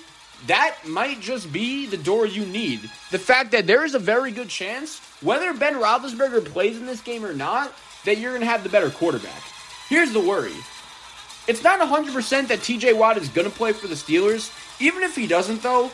that 0.47 0.77
might 0.87 1.19
just 1.19 1.51
be 1.51 1.85
the 1.85 1.97
door 1.97 2.25
you 2.25 2.45
need. 2.45 2.79
The 3.11 3.19
fact 3.19 3.51
that 3.51 3.67
there 3.67 3.83
is 3.83 3.95
a 3.95 3.99
very 3.99 4.31
good 4.31 4.47
chance, 4.47 4.99
whether 5.21 5.53
Ben 5.53 5.73
Roethlisberger 5.73 6.45
plays 6.45 6.77
in 6.77 6.85
this 6.85 7.01
game 7.01 7.25
or 7.25 7.33
not, 7.33 7.73
that 8.05 8.17
you're 8.17 8.31
going 8.31 8.43
to 8.43 8.47
have 8.47 8.63
the 8.63 8.69
better 8.69 8.89
quarterback. 8.89 9.43
Here's 9.89 10.13
the 10.13 10.21
worry 10.21 10.55
it's 11.49 11.63
not 11.63 11.79
100% 11.79 12.47
that 12.49 12.59
TJ 12.59 12.95
Watt 12.95 13.17
is 13.17 13.27
going 13.29 13.49
to 13.49 13.55
play 13.55 13.73
for 13.73 13.87
the 13.87 13.95
Steelers. 13.95 14.51
Even 14.79 15.03
if 15.03 15.15
he 15.15 15.27
doesn't, 15.27 15.61
though, 15.61 15.91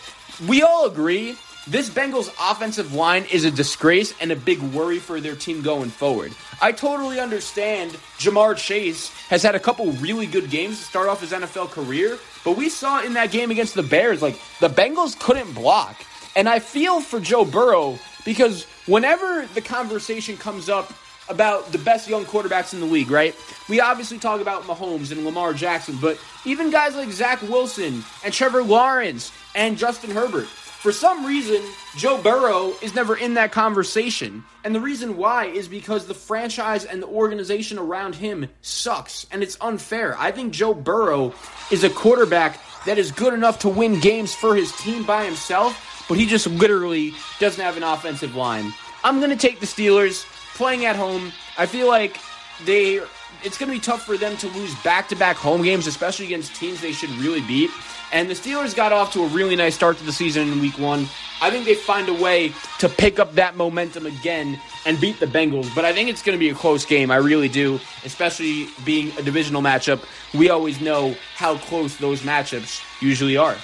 we 0.47 0.61
all 0.61 0.85
agree 0.85 1.37
this 1.67 1.89
Bengals 1.89 2.29
offensive 2.39 2.93
line 2.93 3.25
is 3.31 3.43
a 3.43 3.49
disgrace 3.49 4.13
and 4.21 4.31
a 4.31 4.35
big 4.35 4.61
worry 4.61 4.99
for 4.99 5.19
their 5.19 5.35
team 5.35 5.63
going 5.63 5.89
forward. 5.89 6.31
I 6.61 6.71
totally 6.71 7.19
understand 7.19 7.91
Ja'Marr 8.19 8.55
Chase 8.55 9.09
has 9.29 9.41
had 9.41 9.55
a 9.55 9.59
couple 9.59 9.91
really 9.93 10.27
good 10.27 10.51
games 10.51 10.77
to 10.77 10.85
start 10.85 11.07
off 11.09 11.21
his 11.21 11.31
NFL 11.31 11.71
career, 11.71 12.19
but 12.43 12.55
we 12.55 12.69
saw 12.69 13.03
in 13.03 13.13
that 13.13 13.31
game 13.31 13.49
against 13.49 13.73
the 13.73 13.81
Bears, 13.81 14.21
like, 14.21 14.39
the 14.59 14.69
Bengals 14.69 15.19
couldn't 15.19 15.53
block. 15.53 15.95
And 16.35 16.47
I 16.47 16.59
feel 16.59 17.01
for 17.01 17.19
Joe 17.19 17.45
Burrow 17.45 17.97
because 18.25 18.65
whenever 18.85 19.47
the 19.55 19.61
conversation 19.61 20.37
comes 20.37 20.69
up 20.69 20.93
about 21.29 21.71
the 21.71 21.77
best 21.79 22.07
young 22.07 22.25
quarterbacks 22.25 22.73
in 22.73 22.79
the 22.79 22.85
league, 22.85 23.09
right? 23.09 23.35
We 23.67 23.79
obviously 23.79 24.19
talk 24.19 24.41
about 24.41 24.63
Mahomes 24.63 25.11
and 25.11 25.25
Lamar 25.25 25.53
Jackson, 25.53 25.97
but 26.01 26.19
even 26.45 26.69
guys 26.69 26.95
like 26.95 27.11
Zach 27.11 27.41
Wilson 27.41 28.03
and 28.23 28.33
Trevor 28.33 28.63
Lawrence 28.63 29.31
and 29.55 29.77
Justin 29.77 30.11
Herbert. 30.11 30.47
For 30.85 30.91
some 30.91 31.25
reason, 31.25 31.63
Joe 31.97 32.21
Burrow 32.21 32.75
is 32.83 32.93
never 32.93 33.17
in 33.17 33.33
that 33.33 33.51
conversation. 33.51 34.43
And 34.63 34.75
the 34.75 34.79
reason 34.79 35.17
why 35.17 35.45
is 35.45 35.67
because 35.67 36.05
the 36.05 36.13
franchise 36.13 36.85
and 36.85 37.01
the 37.01 37.07
organization 37.07 37.79
around 37.79 38.13
him 38.13 38.47
sucks, 38.61 39.25
and 39.31 39.41
it's 39.41 39.57
unfair. 39.61 40.15
I 40.19 40.31
think 40.31 40.53
Joe 40.53 40.75
Burrow 40.75 41.33
is 41.71 41.83
a 41.83 41.89
quarterback 41.89 42.59
that 42.85 42.99
is 42.99 43.11
good 43.11 43.33
enough 43.33 43.57
to 43.59 43.69
win 43.69 43.99
games 43.99 44.35
for 44.35 44.55
his 44.55 44.71
team 44.73 45.03
by 45.05 45.25
himself, 45.25 46.05
but 46.07 46.19
he 46.19 46.27
just 46.27 46.45
literally 46.45 47.13
doesn't 47.39 47.63
have 47.63 47.77
an 47.77 47.83
offensive 47.83 48.35
line. 48.35 48.71
I'm 49.03 49.17
going 49.19 49.31
to 49.31 49.35
take 49.35 49.59
the 49.59 49.65
Steelers 49.65 50.23
playing 50.55 50.85
at 50.85 50.95
home. 50.95 51.31
I 51.57 51.65
feel 51.65 51.87
like 51.87 52.17
they 52.65 53.01
it's 53.43 53.57
going 53.57 53.69
to 53.69 53.75
be 53.75 53.79
tough 53.79 54.03
for 54.03 54.17
them 54.17 54.35
to 54.37 54.47
lose 54.49 54.73
back-to-back 54.83 55.35
home 55.35 55.61
games, 55.61 55.87
especially 55.87 56.25
against 56.25 56.55
teams 56.55 56.81
they 56.81 56.91
should 56.91 57.11
really 57.11 57.41
beat. 57.41 57.69
And 58.11 58.29
the 58.29 58.33
Steelers 58.33 58.75
got 58.75 58.91
off 58.91 59.13
to 59.13 59.23
a 59.23 59.27
really 59.27 59.55
nice 59.55 59.75
start 59.75 59.97
to 59.97 60.03
the 60.03 60.11
season 60.11 60.51
in 60.51 60.61
week 60.61 60.79
1. 60.79 61.07
I 61.41 61.51
think 61.51 61.65
they 61.65 61.75
find 61.75 62.07
a 62.07 62.13
way 62.13 62.53
to 62.79 62.87
pick 62.87 63.19
up 63.19 63.35
that 63.35 63.57
momentum 63.57 64.05
again 64.05 64.59
and 64.85 64.99
beat 64.99 65.19
the 65.19 65.25
Bengals, 65.25 65.73
but 65.75 65.85
I 65.85 65.93
think 65.93 66.09
it's 66.09 66.23
going 66.23 66.35
to 66.35 66.39
be 66.39 66.49
a 66.49 66.55
close 66.55 66.85
game. 66.85 67.11
I 67.11 67.17
really 67.17 67.49
do, 67.49 67.79
especially 68.03 68.69
being 68.85 69.11
a 69.17 69.21
divisional 69.21 69.61
matchup. 69.61 70.03
We 70.33 70.49
always 70.49 70.79
know 70.79 71.15
how 71.35 71.57
close 71.57 71.97
those 71.97 72.21
matchups 72.21 72.81
usually 73.01 73.37
are. 73.37 73.57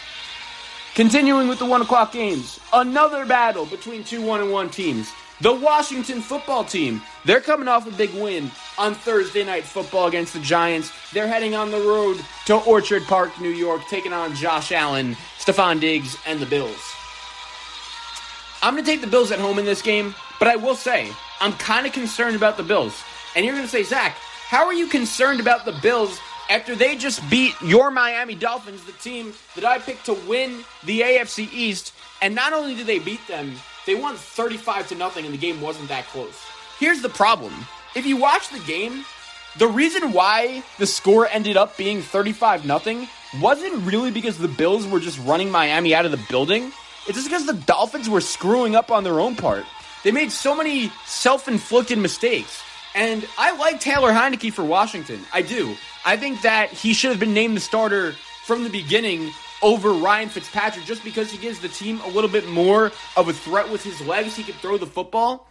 Continuing 0.95 1.47
with 1.47 1.59
the 1.59 1.65
1 1.65 1.83
o'clock 1.83 2.11
games, 2.11 2.59
another 2.73 3.25
battle 3.25 3.65
between 3.65 4.03
two 4.03 4.21
1 4.21 4.41
and 4.41 4.51
1 4.51 4.69
teams. 4.69 5.09
The 5.41 5.51
Washington 5.55 6.21
football 6.21 6.63
team, 6.63 7.01
they're 7.25 7.41
coming 7.41 7.67
off 7.67 7.87
a 7.87 7.91
big 7.91 8.13
win 8.13 8.51
on 8.77 8.93
Thursday 8.93 9.43
night 9.43 9.63
football 9.63 10.05
against 10.05 10.33
the 10.33 10.39
Giants. 10.39 10.91
They're 11.13 11.27
heading 11.27 11.55
on 11.55 11.71
the 11.71 11.79
road 11.79 12.23
to 12.45 12.57
Orchard 12.57 13.05
Park, 13.05 13.41
New 13.41 13.49
York, 13.49 13.81
taking 13.89 14.13
on 14.13 14.35
Josh 14.35 14.71
Allen, 14.71 15.15
Stefon 15.39 15.79
Diggs, 15.79 16.15
and 16.27 16.39
the 16.39 16.45
Bills. 16.45 16.79
I'm 18.61 18.75
going 18.75 18.85
to 18.85 18.91
take 18.91 19.01
the 19.01 19.07
Bills 19.07 19.31
at 19.31 19.39
home 19.39 19.57
in 19.57 19.65
this 19.65 19.81
game, 19.81 20.13
but 20.37 20.47
I 20.47 20.57
will 20.57 20.75
say, 20.75 21.09
I'm 21.39 21.53
kind 21.53 21.87
of 21.87 21.91
concerned 21.91 22.35
about 22.35 22.55
the 22.55 22.63
Bills. 22.63 23.01
And 23.35 23.43
you're 23.43 23.55
going 23.55 23.65
to 23.65 23.71
say, 23.71 23.81
Zac, 23.81 24.11
how 24.47 24.67
are 24.67 24.73
you 24.73 24.85
concerned 24.85 25.39
about 25.39 25.65
the 25.65 25.73
Bills 25.81 26.19
after 26.51 26.75
they 26.75 26.95
just 26.95 27.27
beat 27.31 27.59
your 27.63 27.89
Miami 27.89 28.35
Dolphins, 28.35 28.83
the 28.83 28.91
team 28.91 29.33
that 29.55 29.65
I 29.65 29.79
picked 29.79 30.05
to 30.05 30.13
win 30.13 30.63
the 30.83 31.01
AFC 31.01 31.51
East? 31.51 31.93
And 32.21 32.35
not 32.35 32.53
only 32.53 32.75
did 32.75 32.85
they 32.85 32.99
beat 32.99 33.27
them, 33.27 33.55
they 33.85 33.95
won 33.95 34.15
35 34.15 34.89
to 34.89 34.95
nothing, 34.95 35.25
and 35.25 35.33
the 35.33 35.37
game 35.37 35.61
wasn't 35.61 35.89
that 35.89 36.05
close. 36.07 36.39
Here's 36.79 37.01
the 37.01 37.09
problem 37.09 37.53
if 37.95 38.05
you 38.05 38.17
watch 38.17 38.49
the 38.49 38.59
game, 38.59 39.05
the 39.57 39.67
reason 39.67 40.13
why 40.13 40.63
the 40.77 40.87
score 40.87 41.27
ended 41.27 41.57
up 41.57 41.75
being 41.77 42.01
35 42.01 42.65
nothing 42.65 43.07
wasn't 43.39 43.85
really 43.85 44.11
because 44.11 44.37
the 44.37 44.47
Bills 44.47 44.87
were 44.87 44.99
just 44.99 45.19
running 45.19 45.51
Miami 45.51 45.93
out 45.93 46.05
of 46.05 46.11
the 46.11 46.21
building. 46.29 46.71
It's 47.07 47.17
just 47.17 47.27
because 47.27 47.45
the 47.45 47.53
Dolphins 47.53 48.09
were 48.09 48.21
screwing 48.21 48.75
up 48.75 48.91
on 48.91 49.03
their 49.03 49.19
own 49.19 49.35
part. 49.35 49.65
They 50.03 50.11
made 50.11 50.31
so 50.31 50.55
many 50.55 50.91
self 51.05 51.47
inflicted 51.47 51.97
mistakes. 51.97 52.63
And 52.93 53.25
I 53.37 53.55
like 53.57 53.79
Taylor 53.79 54.11
Heinicke 54.11 54.53
for 54.53 54.63
Washington. 54.63 55.21
I 55.33 55.41
do. 55.41 55.75
I 56.05 56.17
think 56.17 56.41
that 56.41 56.71
he 56.71 56.93
should 56.93 57.11
have 57.11 57.19
been 57.19 57.33
named 57.33 57.55
the 57.55 57.61
starter 57.61 58.13
from 58.45 58.63
the 58.63 58.69
beginning 58.69 59.31
over 59.61 59.91
Ryan 59.91 60.29
Fitzpatrick 60.29 60.85
just 60.85 61.03
because 61.03 61.31
he 61.31 61.37
gives 61.37 61.59
the 61.59 61.69
team 61.69 62.01
a 62.01 62.07
little 62.07 62.29
bit 62.29 62.47
more 62.47 62.91
of 63.15 63.27
a 63.27 63.33
threat 63.33 63.69
with 63.69 63.83
his 63.83 64.01
legs. 64.01 64.35
He 64.35 64.43
can 64.43 64.55
throw 64.55 64.77
the 64.77 64.85
football. 64.85 65.47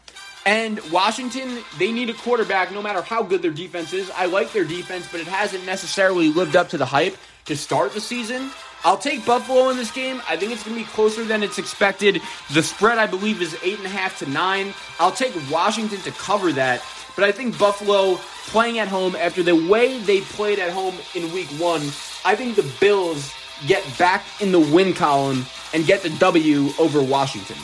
And 0.46 0.80
Washington, 0.90 1.62
they 1.78 1.92
need 1.92 2.08
a 2.08 2.14
quarterback 2.14 2.72
no 2.72 2.80
matter 2.80 3.02
how 3.02 3.22
good 3.22 3.42
their 3.42 3.50
defense 3.50 3.92
is. 3.92 4.10
I 4.10 4.26
like 4.26 4.52
their 4.52 4.64
defense, 4.64 5.06
but 5.10 5.20
it 5.20 5.26
hasn't 5.26 5.66
necessarily 5.66 6.32
lived 6.32 6.56
up 6.56 6.70
to 6.70 6.78
the 6.78 6.86
hype 6.86 7.16
to 7.44 7.56
start 7.56 7.92
the 7.92 8.00
season. 8.00 8.50
I'll 8.82 8.96
take 8.96 9.26
Buffalo 9.26 9.68
in 9.68 9.76
this 9.76 9.90
game. 9.90 10.22
I 10.26 10.36
think 10.36 10.52
it's 10.52 10.62
going 10.62 10.76
to 10.78 10.82
be 10.82 10.88
closer 10.88 11.24
than 11.24 11.42
it's 11.42 11.58
expected. 11.58 12.22
The 12.54 12.62
spread, 12.62 12.96
I 12.96 13.06
believe, 13.06 13.42
is 13.42 13.52
8.5 13.54 14.18
to 14.18 14.30
9. 14.30 14.74
I'll 14.98 15.12
take 15.12 15.34
Washington 15.50 16.00
to 16.00 16.10
cover 16.12 16.52
that. 16.52 16.82
But 17.14 17.24
I 17.24 17.32
think 17.32 17.58
Buffalo 17.58 18.16
playing 18.46 18.78
at 18.78 18.88
home 18.88 19.14
after 19.16 19.42
the 19.42 19.54
way 19.68 19.98
they 19.98 20.22
played 20.22 20.58
at 20.58 20.70
home 20.70 20.94
in 21.14 21.30
week 21.32 21.48
one, 21.58 21.82
I 22.24 22.34
think 22.34 22.56
the 22.56 22.70
Bills 22.80 23.34
get 23.66 23.84
back 23.98 24.24
in 24.40 24.52
the 24.52 24.60
win 24.60 24.92
column 24.92 25.46
and 25.72 25.86
get 25.86 26.02
the 26.02 26.10
W 26.10 26.70
over 26.78 27.02
Washington. 27.02 27.56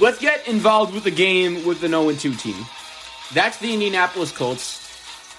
Let's 0.00 0.18
get 0.18 0.46
involved 0.48 0.94
with 0.94 1.04
the 1.04 1.10
game 1.10 1.64
with 1.64 1.80
the 1.80 1.88
0 1.88 2.12
2 2.12 2.34
team. 2.34 2.64
That's 3.34 3.58
the 3.58 3.72
Indianapolis 3.72 4.32
Colts. 4.32 4.80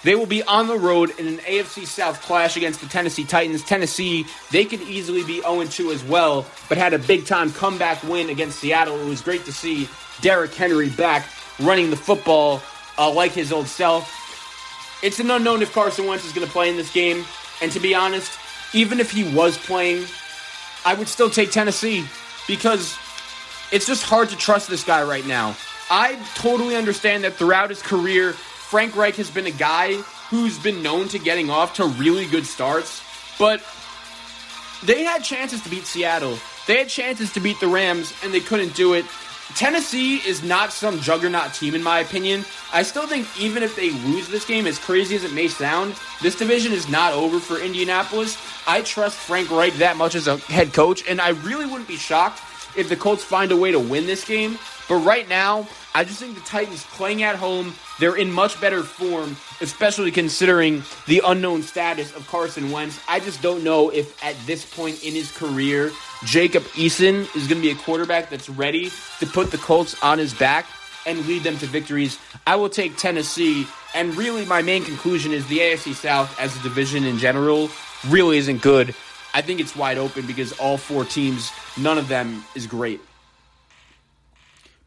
They 0.04 0.14
will 0.14 0.26
be 0.26 0.42
on 0.42 0.68
the 0.68 0.78
road 0.78 1.18
in 1.18 1.26
an 1.26 1.38
AFC 1.38 1.86
South 1.86 2.20
clash 2.20 2.56
against 2.56 2.80
the 2.80 2.86
Tennessee 2.86 3.24
Titans. 3.24 3.64
Tennessee, 3.64 4.26
they 4.50 4.64
could 4.66 4.82
easily 4.82 5.24
be 5.24 5.40
0 5.40 5.64
2 5.64 5.90
as 5.90 6.04
well, 6.04 6.46
but 6.68 6.78
had 6.78 6.92
a 6.92 6.98
big 6.98 7.26
time 7.26 7.50
comeback 7.50 8.02
win 8.02 8.30
against 8.30 8.60
Seattle. 8.60 9.00
It 9.00 9.08
was 9.08 9.22
great 9.22 9.44
to 9.46 9.52
see 9.52 9.88
Derrick 10.20 10.54
Henry 10.54 10.90
back 10.90 11.26
running 11.58 11.90
the 11.90 11.96
football 11.96 12.62
uh, 12.98 13.10
like 13.10 13.32
his 13.32 13.52
old 13.52 13.66
self. 13.66 14.20
It's 15.02 15.20
an 15.20 15.30
unknown 15.30 15.62
if 15.62 15.72
Carson 15.72 16.06
Wentz 16.06 16.24
is 16.24 16.32
going 16.32 16.46
to 16.46 16.52
play 16.52 16.70
in 16.70 16.76
this 16.76 16.92
game. 16.92 17.24
And 17.60 17.70
to 17.72 17.80
be 17.80 17.94
honest, 17.94 18.38
even 18.74 19.00
if 19.00 19.10
he 19.10 19.24
was 19.24 19.56
playing, 19.56 20.04
I 20.84 20.94
would 20.94 21.08
still 21.08 21.30
take 21.30 21.50
Tennessee 21.50 22.04
because 22.46 22.96
it's 23.72 23.86
just 23.86 24.04
hard 24.04 24.28
to 24.30 24.36
trust 24.36 24.68
this 24.68 24.84
guy 24.84 25.02
right 25.04 25.26
now. 25.26 25.56
I 25.90 26.18
totally 26.34 26.76
understand 26.76 27.24
that 27.24 27.34
throughout 27.34 27.70
his 27.70 27.80
career, 27.80 28.32
Frank 28.32 28.96
Reich 28.96 29.16
has 29.16 29.30
been 29.30 29.46
a 29.46 29.50
guy 29.50 29.94
who's 30.30 30.58
been 30.58 30.82
known 30.82 31.08
to 31.08 31.18
getting 31.18 31.50
off 31.50 31.74
to 31.74 31.86
really 31.86 32.26
good 32.26 32.46
starts, 32.46 33.02
but 33.38 33.62
they 34.84 35.04
had 35.04 35.22
chances 35.22 35.62
to 35.62 35.70
beat 35.70 35.86
Seattle. 35.86 36.38
They 36.66 36.78
had 36.78 36.88
chances 36.88 37.32
to 37.34 37.40
beat 37.40 37.60
the 37.60 37.68
Rams, 37.68 38.12
and 38.22 38.34
they 38.34 38.40
couldn't 38.40 38.74
do 38.74 38.94
it. 38.94 39.04
Tennessee 39.54 40.16
is 40.26 40.42
not 40.42 40.72
some 40.72 40.98
juggernaut 41.00 41.54
team, 41.54 41.74
in 41.74 41.82
my 41.82 42.00
opinion. 42.00 42.44
I 42.72 42.82
still 42.82 43.06
think 43.06 43.28
even 43.38 43.62
if 43.62 43.76
they 43.76 43.90
lose 43.90 44.26
this 44.28 44.44
game, 44.44 44.66
as 44.66 44.78
crazy 44.78 45.14
as 45.14 45.22
it 45.22 45.32
may 45.32 45.48
sound, 45.48 45.94
this 46.22 46.34
division 46.34 46.72
is 46.72 46.88
not 46.88 47.12
over 47.12 47.38
for 47.38 47.58
Indianapolis. 47.58 48.36
I 48.66 48.82
trust 48.82 49.16
Frank 49.16 49.50
Reich 49.50 49.74
that 49.74 49.96
much 49.96 50.14
as 50.14 50.26
a 50.26 50.38
head 50.38 50.72
coach, 50.72 51.04
and 51.08 51.20
I 51.20 51.30
really 51.30 51.66
wouldn't 51.66 51.86
be 51.86 51.96
shocked 51.96 52.40
if 52.76 52.88
the 52.88 52.96
Colts 52.96 53.22
find 53.22 53.52
a 53.52 53.56
way 53.56 53.70
to 53.70 53.78
win 53.78 54.06
this 54.06 54.24
game. 54.24 54.58
But 54.88 54.96
right 54.96 55.28
now, 55.28 55.66
I 55.94 56.04
just 56.04 56.18
think 56.18 56.34
the 56.34 56.42
Titans 56.42 56.84
playing 56.84 57.22
at 57.22 57.36
home, 57.36 57.74
they're 57.98 58.16
in 58.16 58.30
much 58.30 58.60
better 58.60 58.82
form, 58.82 59.36
especially 59.60 60.10
considering 60.10 60.82
the 61.06 61.22
unknown 61.24 61.62
status 61.62 62.14
of 62.14 62.26
Carson 62.26 62.70
Wentz. 62.70 63.00
I 63.08 63.20
just 63.20 63.40
don't 63.40 63.64
know 63.64 63.90
if 63.90 64.22
at 64.22 64.36
this 64.46 64.64
point 64.74 65.02
in 65.02 65.14
his 65.14 65.32
career, 65.32 65.90
Jacob 66.24 66.64
Eason 66.74 67.22
is 67.34 67.46
going 67.46 67.62
to 67.62 67.66
be 67.66 67.70
a 67.70 67.76
quarterback 67.76 68.28
that's 68.28 68.50
ready 68.50 68.90
to 69.20 69.26
put 69.26 69.50
the 69.50 69.58
Colts 69.58 70.00
on 70.02 70.18
his 70.18 70.34
back 70.34 70.66
and 71.06 71.26
lead 71.26 71.42
them 71.42 71.56
to 71.58 71.66
victories. 71.66 72.18
I 72.46 72.56
will 72.56 72.68
take 72.68 72.96
Tennessee, 72.96 73.66
and 73.94 74.16
really 74.16 74.44
my 74.44 74.62
main 74.62 74.84
conclusion 74.84 75.32
is 75.32 75.46
the 75.46 75.58
AFC 75.58 75.94
South 75.94 76.38
as 76.40 76.56
a 76.56 76.62
division 76.62 77.04
in 77.04 77.18
general 77.18 77.70
really 78.08 78.38
isn't 78.38 78.60
good. 78.62 78.94
I 79.32 79.42
think 79.42 79.60
it's 79.60 79.74
wide 79.74 79.98
open 79.98 80.26
because 80.26 80.52
all 80.58 80.76
four 80.76 81.04
teams, 81.04 81.50
none 81.76 81.98
of 81.98 82.08
them 82.08 82.44
is 82.54 82.66
great. 82.66 83.00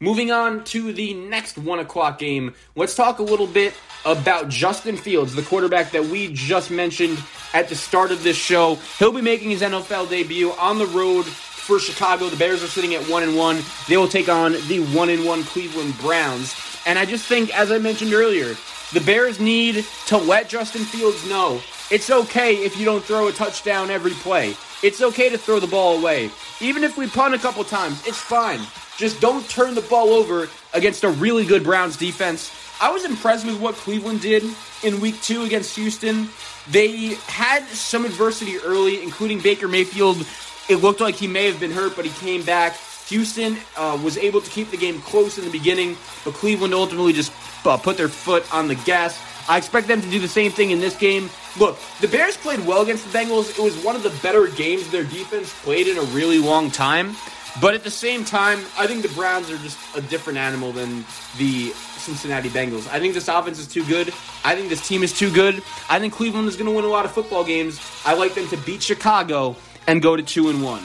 Moving 0.00 0.30
on 0.30 0.62
to 0.66 0.92
the 0.92 1.12
next 1.14 1.58
one 1.58 1.80
o'clock 1.80 2.20
game, 2.20 2.54
let's 2.76 2.94
talk 2.94 3.18
a 3.18 3.22
little 3.24 3.48
bit 3.48 3.74
about 4.04 4.48
Justin 4.48 4.96
Fields, 4.96 5.34
the 5.34 5.42
quarterback 5.42 5.90
that 5.90 6.04
we 6.04 6.32
just 6.32 6.70
mentioned 6.70 7.18
at 7.52 7.68
the 7.68 7.74
start 7.74 8.12
of 8.12 8.22
this 8.22 8.36
show. 8.36 8.76
He'll 9.00 9.10
be 9.10 9.22
making 9.22 9.50
his 9.50 9.60
NFL 9.60 10.08
debut 10.08 10.52
on 10.52 10.78
the 10.78 10.86
road 10.86 11.24
for 11.24 11.80
Chicago. 11.80 12.28
The 12.28 12.36
Bears 12.36 12.62
are 12.62 12.68
sitting 12.68 12.94
at 12.94 13.02
one 13.08 13.24
and 13.24 13.36
one. 13.36 13.58
They 13.88 13.96
will 13.96 14.06
take 14.06 14.28
on 14.28 14.52
the 14.68 14.86
one 14.94 15.08
and 15.08 15.24
one 15.24 15.42
Cleveland 15.42 15.98
Browns. 15.98 16.54
And 16.86 16.96
I 16.96 17.04
just 17.04 17.26
think, 17.26 17.52
as 17.58 17.72
I 17.72 17.78
mentioned 17.78 18.14
earlier, 18.14 18.54
the 18.92 19.00
Bears 19.00 19.40
need 19.40 19.84
to 20.06 20.16
let 20.16 20.48
Justin 20.48 20.84
Fields 20.84 21.28
know 21.28 21.60
it's 21.90 22.08
okay 22.08 22.54
if 22.54 22.78
you 22.78 22.84
don't 22.84 23.02
throw 23.02 23.26
a 23.26 23.32
touchdown 23.32 23.90
every 23.90 24.12
play. 24.12 24.54
It's 24.80 25.02
okay 25.02 25.28
to 25.28 25.36
throw 25.36 25.58
the 25.58 25.66
ball 25.66 25.98
away. 25.98 26.30
Even 26.60 26.84
if 26.84 26.96
we 26.96 27.08
punt 27.08 27.34
a 27.34 27.38
couple 27.38 27.64
times, 27.64 28.06
it's 28.06 28.20
fine. 28.20 28.60
Just 28.98 29.20
don't 29.20 29.48
turn 29.48 29.76
the 29.76 29.80
ball 29.82 30.08
over 30.08 30.48
against 30.74 31.04
a 31.04 31.08
really 31.08 31.46
good 31.46 31.62
Browns 31.62 31.96
defense. 31.96 32.52
I 32.80 32.90
was 32.90 33.04
impressed 33.04 33.46
with 33.46 33.60
what 33.60 33.76
Cleveland 33.76 34.20
did 34.20 34.42
in 34.82 35.00
week 35.00 35.20
two 35.22 35.44
against 35.44 35.76
Houston. 35.76 36.28
They 36.68 37.14
had 37.26 37.64
some 37.66 38.04
adversity 38.04 38.56
early, 38.58 39.00
including 39.02 39.40
Baker 39.40 39.68
Mayfield. 39.68 40.26
It 40.68 40.76
looked 40.76 41.00
like 41.00 41.14
he 41.14 41.28
may 41.28 41.46
have 41.46 41.60
been 41.60 41.70
hurt, 41.70 41.94
but 41.94 42.04
he 42.04 42.10
came 42.10 42.42
back. 42.44 42.76
Houston 43.06 43.56
uh, 43.76 43.98
was 44.02 44.18
able 44.18 44.40
to 44.40 44.50
keep 44.50 44.70
the 44.70 44.76
game 44.76 45.00
close 45.00 45.38
in 45.38 45.44
the 45.44 45.50
beginning, 45.50 45.96
but 46.24 46.34
Cleveland 46.34 46.74
ultimately 46.74 47.12
just 47.12 47.32
uh, 47.64 47.76
put 47.76 47.96
their 47.96 48.08
foot 48.08 48.52
on 48.52 48.66
the 48.66 48.74
gas. 48.74 49.18
I 49.48 49.56
expect 49.56 49.86
them 49.86 50.02
to 50.02 50.10
do 50.10 50.18
the 50.18 50.28
same 50.28 50.50
thing 50.50 50.72
in 50.72 50.80
this 50.80 50.96
game. 50.96 51.30
Look, 51.58 51.78
the 52.00 52.08
Bears 52.08 52.36
played 52.36 52.66
well 52.66 52.82
against 52.82 53.10
the 53.10 53.16
Bengals. 53.16 53.58
It 53.58 53.62
was 53.62 53.82
one 53.82 53.96
of 53.96 54.02
the 54.02 54.10
better 54.22 54.48
games 54.48 54.90
their 54.90 55.04
defense 55.04 55.54
played 55.62 55.86
in 55.86 55.96
a 55.96 56.02
really 56.02 56.38
long 56.38 56.70
time. 56.70 57.16
But 57.60 57.74
at 57.74 57.82
the 57.82 57.90
same 57.90 58.24
time, 58.24 58.60
I 58.78 58.86
think 58.86 59.02
the 59.02 59.08
Browns 59.10 59.50
are 59.50 59.58
just 59.58 59.78
a 59.96 60.00
different 60.00 60.38
animal 60.38 60.70
than 60.72 61.04
the 61.38 61.70
Cincinnati 61.96 62.48
Bengals. 62.48 62.88
I 62.88 63.00
think 63.00 63.14
this 63.14 63.28
offense 63.28 63.58
is 63.58 63.66
too 63.66 63.84
good. 63.84 64.08
I 64.44 64.54
think 64.54 64.68
this 64.68 64.86
team 64.86 65.02
is 65.02 65.12
too 65.12 65.32
good. 65.32 65.62
I 65.90 65.98
think 65.98 66.12
Cleveland 66.12 66.48
is 66.48 66.56
going 66.56 66.70
to 66.70 66.74
win 66.74 66.84
a 66.84 66.88
lot 66.88 67.04
of 67.04 67.12
football 67.12 67.44
games. 67.44 67.80
I 68.04 68.14
like 68.14 68.34
them 68.34 68.48
to 68.48 68.56
beat 68.58 68.82
Chicago 68.82 69.56
and 69.86 70.00
go 70.00 70.16
to 70.16 70.22
2 70.22 70.50
and 70.50 70.62
1. 70.62 70.82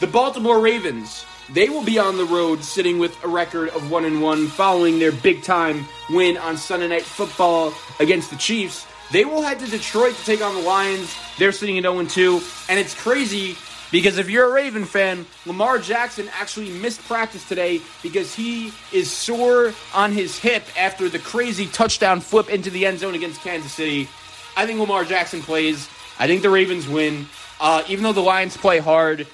The 0.00 0.06
Baltimore 0.06 0.60
Ravens, 0.60 1.24
they 1.52 1.68
will 1.68 1.84
be 1.84 1.98
on 1.98 2.16
the 2.16 2.24
road 2.24 2.62
sitting 2.62 2.98
with 2.98 3.16
a 3.24 3.28
record 3.28 3.70
of 3.70 3.90
1 3.90 4.04
and 4.04 4.22
1 4.22 4.46
following 4.48 4.98
their 4.98 5.12
big 5.12 5.42
time 5.42 5.86
win 6.10 6.36
on 6.36 6.56
Sunday 6.56 6.88
Night 6.88 7.02
Football 7.02 7.72
against 8.00 8.30
the 8.30 8.36
Chiefs. 8.36 8.86
They 9.12 9.24
will 9.24 9.42
head 9.42 9.58
to 9.60 9.66
Detroit 9.66 10.14
to 10.14 10.24
take 10.24 10.42
on 10.42 10.54
the 10.54 10.62
Lions. 10.62 11.14
They're 11.38 11.52
sitting 11.52 11.78
at 11.78 11.84
0 11.84 12.04
2, 12.04 12.40
and 12.68 12.78
it's 12.78 12.94
crazy 12.94 13.56
because 13.94 14.18
if 14.18 14.28
you're 14.28 14.48
a 14.48 14.52
Raven 14.52 14.84
fan, 14.84 15.24
Lamar 15.46 15.78
Jackson 15.78 16.28
actually 16.32 16.68
missed 16.68 17.00
practice 17.04 17.46
today 17.46 17.80
because 18.02 18.34
he 18.34 18.72
is 18.92 19.08
sore 19.08 19.72
on 19.94 20.10
his 20.10 20.36
hip 20.36 20.64
after 20.76 21.08
the 21.08 21.20
crazy 21.20 21.68
touchdown 21.68 22.18
flip 22.18 22.50
into 22.50 22.70
the 22.70 22.86
end 22.86 22.98
zone 22.98 23.14
against 23.14 23.40
Kansas 23.42 23.72
City. 23.72 24.08
I 24.56 24.66
think 24.66 24.80
Lamar 24.80 25.04
Jackson 25.04 25.42
plays. 25.42 25.88
I 26.18 26.26
think 26.26 26.42
the 26.42 26.50
Ravens 26.50 26.88
win. 26.88 27.28
Uh, 27.60 27.84
even 27.88 28.02
though 28.02 28.12
the 28.12 28.20
Lions 28.20 28.56
play 28.56 28.80
hard, 28.80 29.28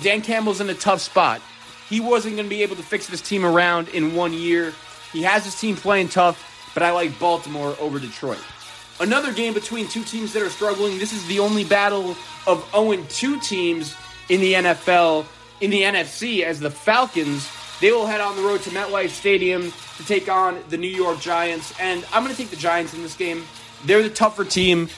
Dan 0.00 0.22
Campbell's 0.22 0.60
in 0.60 0.70
a 0.70 0.74
tough 0.74 1.00
spot. 1.00 1.42
He 1.88 1.98
wasn't 1.98 2.36
going 2.36 2.46
to 2.46 2.50
be 2.50 2.62
able 2.62 2.76
to 2.76 2.84
fix 2.84 3.08
this 3.08 3.20
team 3.20 3.44
around 3.44 3.88
in 3.88 4.14
one 4.14 4.32
year. 4.32 4.72
He 5.12 5.22
has 5.24 5.44
his 5.44 5.58
team 5.58 5.74
playing 5.74 6.10
tough, 6.10 6.70
but 6.74 6.84
I 6.84 6.92
like 6.92 7.18
Baltimore 7.18 7.74
over 7.80 7.98
Detroit. 7.98 8.38
Another 9.00 9.32
game 9.32 9.54
between 9.54 9.88
two 9.88 10.04
teams 10.04 10.34
that 10.34 10.42
are 10.42 10.50
struggling. 10.50 10.98
This 10.98 11.14
is 11.14 11.26
the 11.26 11.38
only 11.38 11.64
battle 11.64 12.16
of 12.46 12.68
0 12.72 13.02
2 13.08 13.40
teams 13.40 13.96
in 14.28 14.42
the 14.42 14.52
NFL, 14.52 15.24
in 15.62 15.70
the 15.70 15.82
NFC, 15.82 16.42
as 16.42 16.60
the 16.60 16.70
Falcons. 16.70 17.48
They 17.80 17.92
will 17.92 18.04
head 18.04 18.20
on 18.20 18.36
the 18.36 18.42
road 18.42 18.60
to 18.62 18.70
MetLife 18.70 19.08
Stadium 19.08 19.72
to 19.96 20.04
take 20.04 20.28
on 20.28 20.58
the 20.68 20.76
New 20.76 20.86
York 20.86 21.18
Giants. 21.18 21.72
And 21.80 22.04
I'm 22.12 22.22
going 22.22 22.34
to 22.34 22.40
take 22.40 22.50
the 22.50 22.56
Giants 22.56 22.92
in 22.92 23.02
this 23.02 23.16
game. 23.16 23.44
They're 23.86 24.02
the 24.02 24.10
tougher 24.10 24.44
team. 24.44 24.90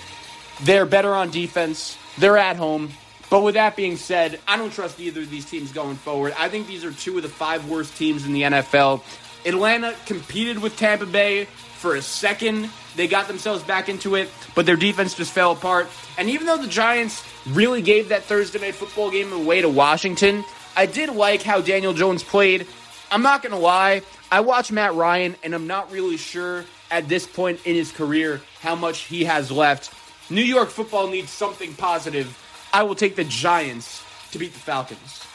They're 0.63 0.85
better 0.85 1.15
on 1.15 1.31
defense. 1.31 1.97
They're 2.19 2.39
at 2.39 2.57
home. 2.57 2.91
But 3.31 3.45
with 3.45 3.55
that 3.55 3.77
being 3.77 3.97
said, 3.97 4.41
I 4.49 4.57
don't 4.57 4.73
trust 4.73 4.99
either 4.99 5.21
of 5.21 5.31
these 5.31 5.45
teams 5.45 5.73
going 5.73 5.97
forward. 5.97 6.35
I 6.37 6.49
think 6.49 6.67
these 6.67 6.85
are 6.85 6.91
two 6.91 7.17
of 7.19 7.23
the 7.23 7.29
five 7.29 7.69
worst 7.69 7.97
teams 7.97 8.27
in 8.27 8.33
the 8.33 8.43
NFL. 8.43 9.03
Atlanta 9.47 9.95
competed 10.07 10.59
with 10.59 10.77
Tampa 10.77 11.07
Bay 11.07 11.47
for 11.83 11.97
a 11.97 12.03
second. 12.03 12.71
They 12.95 13.09
got 13.09 13.27
themselves 13.27 13.65
back 13.65 13.89
into 13.89 14.15
it, 14.15 14.31
but 14.55 14.65
their 14.65 14.77
defense 14.77 15.15
just 15.15 15.33
fell 15.33 15.51
apart. 15.51 15.89
And 16.17 16.31
even 16.31 16.47
though 16.47 16.57
the 16.57 16.69
Giants 16.69 17.27
really 17.49 17.83
gave 17.83 18.09
that 18.11 18.23
Thursday 18.23 18.61
night 18.61 18.77
football 18.77 19.11
game 19.11 19.33
away 19.33 19.61
to 19.61 19.69
Washington, 19.69 20.45
I 20.77 20.87
did 20.87 21.11
like 21.11 21.43
how 21.43 21.61
Daniel 21.61 21.93
Jones 21.93 22.23
played. 22.23 22.69
I'm 23.11 23.23
not 23.23 23.43
going 23.43 23.53
to 23.53 23.59
lie, 23.59 24.03
I 24.31 24.41
watched 24.41 24.73
Matt 24.73 24.95
Ryan, 24.95 25.37
and 25.43 25.55
I'm 25.55 25.67
not 25.67 25.91
really 25.91 26.17
sure 26.17 26.65
at 26.91 27.09
this 27.09 27.27
point 27.27 27.67
in 27.67 27.75
his 27.75 27.91
career 27.93 28.41
how 28.61 28.77
much 28.77 29.01
he 29.01 29.25
has 29.25 29.51
left. 29.51 29.93
New 30.31 30.41
York 30.41 30.71
football 30.71 31.09
needs 31.09 31.31
something 31.31 31.75
positive. 31.75 32.39
I 32.73 32.85
will 32.85 32.95
take 32.95 33.17
the 33.17 33.25
Giants 33.25 34.03
to 34.31 34.39
beat 34.39 34.53
the 34.55 34.59
Falcons. 34.59 35.27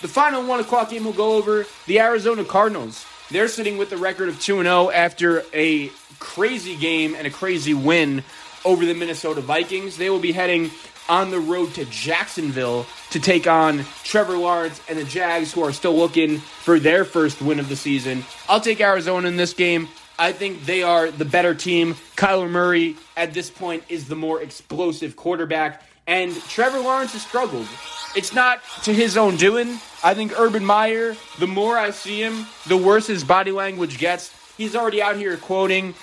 The 0.00 0.08
final 0.08 0.46
one 0.46 0.60
o'clock 0.60 0.90
game 0.90 1.04
will 1.04 1.12
go 1.12 1.34
over 1.34 1.66
the 1.86 1.98
Arizona 1.98 2.44
Cardinals. 2.44 3.04
They're 3.30 3.48
sitting 3.48 3.76
with 3.76 3.90
the 3.90 3.98
record 3.98 4.28
of 4.28 4.40
2 4.40 4.62
0 4.62 4.90
after 4.90 5.44
a 5.52 5.90
crazy 6.18 6.76
game 6.76 7.14
and 7.14 7.26
a 7.26 7.30
crazy 7.30 7.74
win 7.74 8.24
over 8.64 8.84
the 8.84 8.94
Minnesota 8.94 9.40
Vikings. 9.42 9.98
They 9.98 10.08
will 10.08 10.18
be 10.18 10.32
heading 10.32 10.70
on 11.08 11.30
the 11.30 11.40
road 11.40 11.74
to 11.74 11.84
Jacksonville 11.86 12.86
to 13.10 13.20
take 13.20 13.46
on 13.46 13.84
Trevor 14.02 14.36
Lawrence 14.36 14.80
and 14.88 14.98
the 14.98 15.04
Jags, 15.04 15.52
who 15.52 15.62
are 15.62 15.72
still 15.72 15.96
looking 15.96 16.38
for 16.38 16.78
their 16.78 17.04
first 17.04 17.40
win 17.40 17.58
of 17.58 17.68
the 17.68 17.76
season. 17.76 18.24
I'll 18.48 18.60
take 18.60 18.80
Arizona 18.80 19.28
in 19.28 19.36
this 19.36 19.54
game. 19.54 19.88
I 20.18 20.32
think 20.32 20.64
they 20.64 20.82
are 20.82 21.10
the 21.10 21.24
better 21.24 21.54
team. 21.54 21.94
Kyler 22.16 22.50
Murray, 22.50 22.96
at 23.16 23.34
this 23.34 23.50
point, 23.50 23.84
is 23.88 24.08
the 24.08 24.16
more 24.16 24.42
explosive 24.42 25.16
quarterback, 25.16 25.82
and 26.08 26.34
Trevor 26.44 26.80
Lawrence 26.80 27.12
has 27.12 27.22
struggled. 27.22 27.68
It's 28.16 28.32
not 28.32 28.60
to 28.84 28.94
his 28.94 29.16
own 29.18 29.36
doing. 29.36 29.78
I 30.02 30.14
think 30.14 30.32
Urban 30.36 30.64
Meyer, 30.64 31.14
the 31.38 31.46
more 31.46 31.76
I 31.76 31.90
see 31.90 32.20
him, 32.20 32.46
the 32.66 32.78
worse 32.78 33.06
his 33.06 33.22
body 33.22 33.52
language 33.52 33.98
gets. 33.98 34.34
He's 34.56 34.74
already 34.74 35.02
out 35.02 35.16
here 35.16 35.36
quoting 35.36 35.94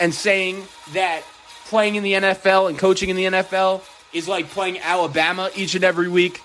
and 0.00 0.12
saying 0.12 0.64
that 0.94 1.22
playing 1.66 1.96
in 1.96 2.02
the 2.02 2.14
NFL 2.14 2.70
and 2.70 2.78
coaching 2.78 3.10
in 3.10 3.16
the 3.16 3.26
NFL 3.26 3.82
is 4.14 4.26
like 4.26 4.48
playing 4.48 4.80
Alabama 4.80 5.50
each 5.54 5.74
and 5.74 5.84
every 5.84 6.08
week. 6.08 6.40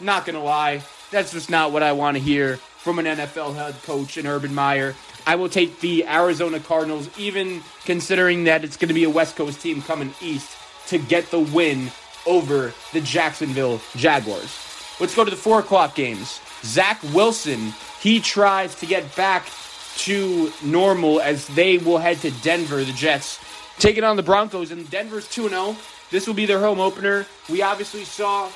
Not 0.00 0.26
gonna 0.26 0.42
lie, 0.42 0.82
that's 1.12 1.32
just 1.32 1.48
not 1.48 1.70
what 1.70 1.84
I 1.84 1.92
want 1.92 2.16
to 2.16 2.22
hear 2.22 2.56
from 2.56 2.98
an 2.98 3.06
NFL 3.06 3.54
head 3.54 3.76
coach 3.84 4.16
and 4.16 4.26
Urban 4.26 4.52
Meyer. 4.52 4.96
I 5.26 5.36
will 5.36 5.48
take 5.48 5.80
the 5.80 6.06
Arizona 6.06 6.58
Cardinals, 6.58 7.08
even 7.18 7.62
considering 7.84 8.44
that 8.44 8.64
it's 8.64 8.76
going 8.76 8.88
to 8.88 8.94
be 8.94 9.04
a 9.04 9.10
West 9.10 9.36
Coast 9.36 9.60
team 9.60 9.82
coming 9.82 10.14
east 10.22 10.56
to 10.88 10.98
get 10.98 11.30
the 11.30 11.40
win 11.40 11.90
over 12.26 12.72
the 12.92 13.00
Jacksonville 13.00 13.80
Jaguars. 13.96 14.56
Let's 15.00 15.14
go 15.14 15.24
to 15.24 15.30
the 15.30 15.36
four 15.36 15.60
o'clock 15.60 15.94
games. 15.94 16.40
Zach 16.62 17.00
Wilson, 17.14 17.72
he 18.00 18.20
tries 18.20 18.74
to 18.76 18.86
get 18.86 19.14
back 19.14 19.46
to 19.98 20.52
normal 20.62 21.20
as 21.20 21.46
they 21.48 21.78
will 21.78 21.98
head 21.98 22.18
to 22.18 22.30
Denver, 22.42 22.84
the 22.84 22.92
Jets, 22.92 23.38
taking 23.78 24.04
on 24.04 24.16
the 24.16 24.22
Broncos, 24.22 24.70
and 24.70 24.88
Denver's 24.90 25.28
2 25.28 25.48
0. 25.48 25.76
This 26.10 26.26
will 26.26 26.34
be 26.34 26.46
their 26.46 26.60
home 26.60 26.80
opener. 26.80 27.26
We 27.48 27.62
obviously 27.62 28.04
saw 28.04 28.50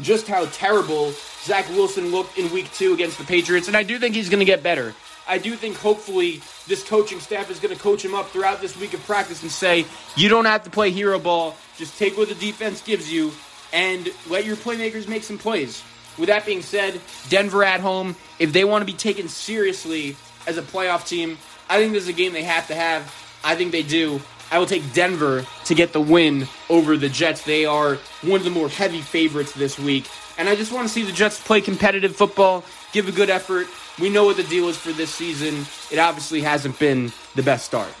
just 0.00 0.28
how 0.28 0.46
terrible 0.46 1.12
Zach 1.42 1.68
Wilson 1.70 2.10
looked 2.10 2.38
in 2.38 2.50
week 2.52 2.70
two 2.72 2.92
against 2.92 3.18
the 3.18 3.24
Patriots, 3.24 3.68
and 3.68 3.76
I 3.76 3.82
do 3.82 3.98
think 3.98 4.14
he's 4.14 4.28
going 4.28 4.40
to 4.40 4.44
get 4.44 4.62
better. 4.62 4.94
I 5.28 5.36
do 5.36 5.54
think 5.56 5.76
hopefully 5.76 6.40
this 6.66 6.82
coaching 6.82 7.20
staff 7.20 7.50
is 7.50 7.60
going 7.60 7.74
to 7.74 7.80
coach 7.80 8.02
him 8.02 8.14
up 8.14 8.30
throughout 8.30 8.62
this 8.62 8.76
week 8.78 8.94
of 8.94 9.04
practice 9.04 9.42
and 9.42 9.50
say, 9.50 9.84
you 10.16 10.30
don't 10.30 10.46
have 10.46 10.64
to 10.64 10.70
play 10.70 10.90
hero 10.90 11.18
ball. 11.18 11.54
Just 11.76 11.98
take 11.98 12.16
what 12.16 12.28
the 12.28 12.34
defense 12.34 12.80
gives 12.80 13.12
you 13.12 13.32
and 13.72 14.08
let 14.28 14.46
your 14.46 14.56
playmakers 14.56 15.06
make 15.06 15.22
some 15.22 15.36
plays. 15.36 15.84
With 16.16 16.28
that 16.28 16.46
being 16.46 16.62
said, 16.62 17.00
Denver 17.28 17.62
at 17.62 17.80
home, 17.80 18.16
if 18.38 18.52
they 18.52 18.64
want 18.64 18.82
to 18.82 18.86
be 18.86 18.96
taken 18.96 19.28
seriously 19.28 20.16
as 20.46 20.56
a 20.56 20.62
playoff 20.62 21.06
team, 21.06 21.36
I 21.68 21.78
think 21.78 21.92
this 21.92 22.04
is 22.04 22.08
a 22.08 22.14
game 22.14 22.32
they 22.32 22.44
have 22.44 22.66
to 22.68 22.74
have. 22.74 23.14
I 23.44 23.54
think 23.54 23.70
they 23.70 23.82
do. 23.82 24.20
I 24.50 24.58
will 24.58 24.66
take 24.66 24.94
Denver 24.94 25.44
to 25.66 25.74
get 25.74 25.92
the 25.92 26.00
win 26.00 26.48
over 26.70 26.96
the 26.96 27.10
Jets. 27.10 27.42
They 27.42 27.66
are 27.66 27.96
one 28.22 28.40
of 28.40 28.44
the 28.44 28.50
more 28.50 28.70
heavy 28.70 29.02
favorites 29.02 29.52
this 29.52 29.78
week. 29.78 30.08
And 30.38 30.48
I 30.48 30.56
just 30.56 30.72
want 30.72 30.88
to 30.88 30.92
see 30.92 31.02
the 31.02 31.12
Jets 31.12 31.38
play 31.40 31.60
competitive 31.60 32.16
football, 32.16 32.64
give 32.92 33.08
a 33.08 33.12
good 33.12 33.28
effort. 33.28 33.66
We 34.00 34.10
know 34.10 34.24
what 34.24 34.36
the 34.36 34.44
deal 34.44 34.68
is 34.68 34.76
for 34.76 34.92
this 34.92 35.12
season. 35.12 35.66
It 35.90 35.98
obviously 35.98 36.40
hasn't 36.40 36.78
been 36.78 37.12
the 37.34 37.42
best 37.42 37.64
start. 37.66 37.92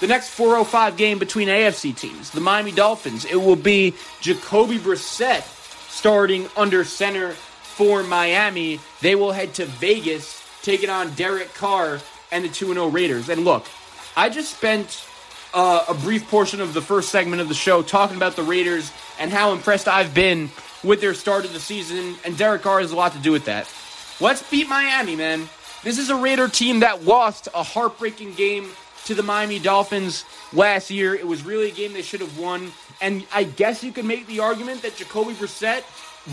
The 0.00 0.06
next 0.06 0.28
405 0.30 0.98
game 0.98 1.18
between 1.18 1.48
AFC 1.48 1.96
teams, 1.96 2.30
the 2.30 2.40
Miami 2.40 2.72
Dolphins, 2.72 3.24
it 3.24 3.36
will 3.36 3.56
be 3.56 3.94
Jacoby 4.20 4.78
Brissett 4.78 5.42
starting 5.88 6.48
under 6.56 6.84
center 6.84 7.30
for 7.30 8.02
Miami. 8.02 8.78
They 9.00 9.14
will 9.14 9.32
head 9.32 9.54
to 9.54 9.64
Vegas, 9.64 10.42
taking 10.60 10.90
on 10.90 11.14
Derek 11.14 11.54
Carr 11.54 12.00
and 12.30 12.44
the 12.44 12.48
2 12.48 12.74
0 12.74 12.88
Raiders. 12.88 13.30
And 13.30 13.44
look, 13.46 13.64
I 14.14 14.28
just 14.28 14.54
spent 14.54 15.06
uh, 15.54 15.86
a 15.88 15.94
brief 15.94 16.28
portion 16.28 16.60
of 16.60 16.74
the 16.74 16.82
first 16.82 17.08
segment 17.08 17.40
of 17.40 17.48
the 17.48 17.54
show 17.54 17.80
talking 17.80 18.16
about 18.18 18.36
the 18.36 18.42
Raiders 18.42 18.92
and 19.18 19.32
how 19.32 19.52
impressed 19.52 19.88
I've 19.88 20.12
been 20.12 20.50
with 20.84 21.00
their 21.00 21.14
start 21.14 21.46
of 21.46 21.54
the 21.54 21.60
season, 21.60 22.16
and 22.24 22.36
Derek 22.36 22.62
Carr 22.62 22.80
has 22.80 22.92
a 22.92 22.96
lot 22.96 23.12
to 23.12 23.18
do 23.18 23.32
with 23.32 23.46
that. 23.46 23.66
Let's 24.18 24.48
beat 24.48 24.66
Miami, 24.66 25.14
man. 25.14 25.46
This 25.82 25.98
is 25.98 26.08
a 26.08 26.16
Raider 26.16 26.48
team 26.48 26.80
that 26.80 27.04
lost 27.04 27.48
a 27.54 27.62
heartbreaking 27.62 28.32
game 28.32 28.70
to 29.04 29.14
the 29.14 29.22
Miami 29.22 29.58
Dolphins 29.58 30.24
last 30.54 30.90
year. 30.90 31.14
It 31.14 31.26
was 31.26 31.44
really 31.44 31.68
a 31.68 31.72
game 31.72 31.92
they 31.92 32.00
should 32.00 32.22
have 32.22 32.38
won. 32.38 32.72
And 33.02 33.26
I 33.34 33.44
guess 33.44 33.84
you 33.84 33.92
could 33.92 34.06
make 34.06 34.26
the 34.26 34.40
argument 34.40 34.80
that 34.82 34.96
Jacoby 34.96 35.34
Brissett 35.34 35.84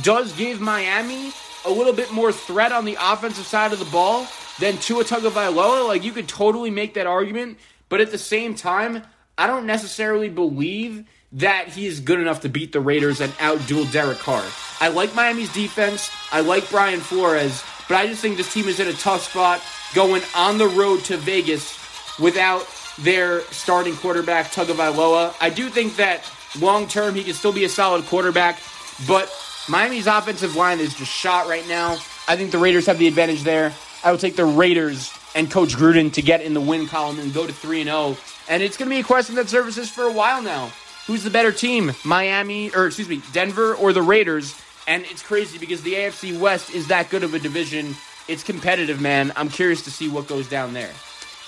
does 0.01 0.31
give 0.37 0.61
Miami 0.61 1.33
a 1.65 1.69
little 1.69 1.91
bit 1.91 2.09
more 2.09 2.31
threat 2.31 2.71
on 2.71 2.85
the 2.85 2.97
offensive 3.01 3.45
side 3.45 3.73
of 3.73 3.79
the 3.79 3.85
ball 3.85 4.25
than 4.61 4.77
Tua 4.77 5.03
Tagovailoa. 5.03 5.85
Like, 5.85 6.05
you 6.05 6.13
could 6.13 6.29
totally 6.29 6.71
make 6.71 6.93
that 6.93 7.05
argument. 7.05 7.57
But 7.89 7.99
at 7.99 8.11
the 8.11 8.17
same 8.17 8.55
time, 8.55 9.03
I 9.37 9.45
don't 9.45 9.65
necessarily 9.65 10.29
believe 10.29 11.05
that 11.33 11.67
he 11.67 11.85
is 11.85 11.99
good 11.99 12.19
enough 12.19 12.41
to 12.41 12.49
beat 12.49 12.71
the 12.71 12.79
Raiders 12.79 13.19
and 13.19 13.33
outduel 13.33 13.91
Derek 13.91 14.19
Carr. 14.19 14.45
I 14.79 14.87
like 14.87 15.13
Miami's 15.15 15.51
defense. 15.51 16.09
I 16.31 16.41
like 16.41 16.69
Brian 16.69 17.01
Flores. 17.01 17.63
But 17.87 17.97
I 17.97 18.07
just 18.07 18.21
think 18.21 18.37
this 18.37 18.53
team 18.53 18.67
is 18.67 18.79
in 18.79 18.87
a 18.87 18.93
tough 18.93 19.29
spot 19.29 19.61
going 19.93 20.21
on 20.35 20.57
the 20.57 20.67
road 20.67 21.03
to 21.05 21.17
Vegas 21.17 21.79
without 22.19 22.67
their 22.99 23.41
starting 23.51 23.95
quarterback, 23.95 24.51
Tagovailoa. 24.51 25.35
I 25.41 25.49
do 25.49 25.69
think 25.69 25.95
that 25.97 26.29
long 26.59 26.87
term 26.87 27.15
he 27.15 27.23
can 27.23 27.33
still 27.33 27.53
be 27.53 27.65
a 27.65 27.69
solid 27.69 28.05
quarterback, 28.05 28.59
but 29.07 29.31
Miami's 29.67 30.07
offensive 30.07 30.55
line 30.55 30.79
is 30.79 30.93
just 30.93 31.11
shot 31.11 31.47
right 31.47 31.67
now. 31.67 31.93
I 32.27 32.35
think 32.35 32.51
the 32.51 32.57
Raiders 32.57 32.85
have 32.85 32.99
the 32.99 33.07
advantage 33.07 33.43
there. 33.43 33.73
I 34.03 34.11
will 34.11 34.17
take 34.17 34.35
the 34.35 34.45
Raiders 34.45 35.11
and 35.35 35.49
Coach 35.49 35.75
Gruden 35.75 36.11
to 36.13 36.21
get 36.21 36.41
in 36.41 36.53
the 36.53 36.61
win 36.61 36.87
column 36.87 37.19
and 37.19 37.33
go 37.33 37.47
to 37.47 37.53
3 37.53 37.83
0. 37.83 38.17
And 38.49 38.61
it's 38.61 38.77
going 38.77 38.89
to 38.89 38.95
be 38.95 38.99
a 38.99 39.03
question 39.03 39.35
that 39.35 39.49
services 39.49 39.89
for 39.89 40.03
a 40.03 40.11
while 40.11 40.41
now. 40.41 40.71
Who's 41.07 41.23
the 41.23 41.29
better 41.29 41.51
team, 41.51 41.91
Miami, 42.05 42.73
or 42.73 42.87
excuse 42.87 43.09
me, 43.09 43.21
Denver 43.33 43.73
or 43.75 43.93
the 43.93 44.01
Raiders? 44.01 44.55
And 44.87 45.05
it's 45.05 45.21
crazy 45.21 45.57
because 45.57 45.81
the 45.81 45.93
AFC 45.93 46.37
West 46.37 46.73
is 46.73 46.87
that 46.87 47.09
good 47.09 47.23
of 47.23 47.33
a 47.33 47.39
division. 47.39 47.95
It's 48.27 48.43
competitive, 48.43 49.01
man. 49.01 49.31
I'm 49.35 49.49
curious 49.49 49.83
to 49.83 49.91
see 49.91 50.09
what 50.09 50.27
goes 50.27 50.49
down 50.49 50.73
there. 50.73 50.91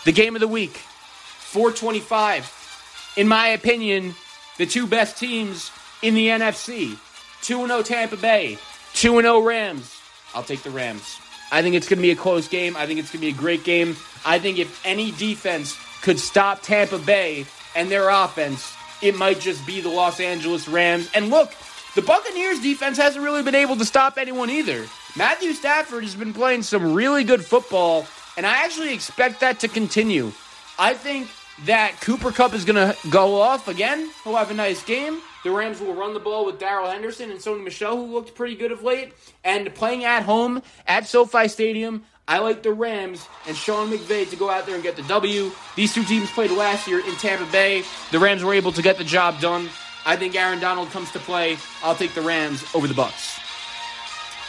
The 0.05 0.11
game 0.11 0.35
of 0.35 0.39
the 0.39 0.47
week, 0.47 0.77
425. 0.77 3.13
In 3.17 3.27
my 3.27 3.47
opinion, 3.47 4.15
the 4.57 4.65
two 4.65 4.87
best 4.87 5.17
teams 5.17 5.71
in 6.01 6.13
the 6.13 6.27
NFC 6.27 6.97
2 7.41 7.67
0 7.67 7.81
Tampa 7.81 8.17
Bay, 8.17 8.57
2 8.93 9.21
0 9.21 9.39
Rams. 9.39 9.95
I'll 10.33 10.43
take 10.43 10.63
the 10.63 10.69
Rams. 10.69 11.19
I 11.51 11.61
think 11.61 11.75
it's 11.75 11.87
going 11.87 11.99
to 11.99 12.01
be 12.01 12.11
a 12.11 12.15
close 12.15 12.47
game. 12.47 12.75
I 12.75 12.87
think 12.87 12.99
it's 12.99 13.11
going 13.11 13.21
to 13.21 13.27
be 13.27 13.33
a 13.33 13.37
great 13.37 13.63
game. 13.63 13.95
I 14.25 14.39
think 14.39 14.59
if 14.59 14.85
any 14.85 15.11
defense 15.11 15.77
could 16.01 16.19
stop 16.19 16.61
Tampa 16.61 16.97
Bay 16.97 17.45
and 17.75 17.89
their 17.89 18.09
offense, 18.09 18.73
it 19.01 19.15
might 19.15 19.39
just 19.39 19.65
be 19.65 19.81
the 19.81 19.89
Los 19.89 20.19
Angeles 20.19 20.67
Rams. 20.67 21.09
And 21.13 21.29
look, 21.29 21.51
the 21.95 22.01
Buccaneers 22.01 22.59
defense 22.61 22.97
hasn't 22.97 23.23
really 23.23 23.41
been 23.41 23.55
able 23.55 23.77
to 23.77 23.85
stop 23.85 24.17
anyone 24.17 24.49
either. 24.49 24.85
Matthew 25.15 25.53
Stafford 25.53 26.03
has 26.03 26.13
been 26.13 26.33
playing 26.33 26.63
some 26.63 26.93
really 26.93 27.23
good 27.23 27.43
football, 27.43 28.05
and 28.35 28.45
I 28.45 28.65
actually 28.65 28.93
expect 28.93 29.39
that 29.39 29.61
to 29.61 29.69
continue. 29.69 30.31
I 30.77 30.93
think 30.93 31.29
that 31.63 32.01
Cooper 32.01 32.31
Kupp 32.31 32.53
is 32.53 32.65
going 32.65 32.75
to 32.75 32.97
go 33.09 33.39
off 33.39 33.69
again. 33.69 34.11
He'll 34.23 34.35
have 34.35 34.51
a 34.51 34.53
nice 34.53 34.83
game. 34.83 35.21
The 35.45 35.51
Rams 35.51 35.79
will 35.79 35.93
run 35.93 36.13
the 36.13 36.19
ball 36.19 36.45
with 36.45 36.59
Darrell 36.59 36.89
Henderson 36.89 37.31
and 37.31 37.39
Sony 37.39 37.63
Michel, 37.63 37.95
who 37.95 38.11
looked 38.11 38.35
pretty 38.35 38.55
good 38.55 38.73
of 38.73 38.83
late. 38.83 39.13
And 39.43 39.73
playing 39.73 40.03
at 40.03 40.23
home 40.23 40.61
at 40.87 41.07
SoFi 41.07 41.47
Stadium, 41.47 42.03
I 42.27 42.39
like 42.39 42.63
the 42.63 42.73
Rams 42.73 43.25
and 43.47 43.55
Sean 43.55 43.89
McVay 43.89 44.29
to 44.31 44.35
go 44.35 44.49
out 44.49 44.65
there 44.65 44.75
and 44.75 44.83
get 44.83 44.95
the 44.95 45.03
W. 45.03 45.51
These 45.75 45.93
two 45.93 46.03
teams 46.03 46.29
played 46.31 46.51
last 46.51 46.87
year 46.87 46.99
in 46.99 47.15
Tampa 47.15 47.49
Bay. 47.51 47.83
The 48.11 48.19
Rams 48.19 48.43
were 48.43 48.53
able 48.53 48.71
to 48.73 48.81
get 48.81 48.97
the 48.97 49.03
job 49.03 49.39
done. 49.39 49.69
I 50.05 50.15
think 50.15 50.35
Aaron 50.35 50.59
Donald 50.59 50.89
comes 50.91 51.11
to 51.11 51.19
play. 51.19 51.57
I'll 51.83 51.95
take 51.95 52.13
the 52.13 52.21
Rams 52.21 52.63
over 52.75 52.87
the 52.87 52.93
Bucs. 52.93 53.39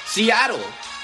Seattle, 0.06 0.60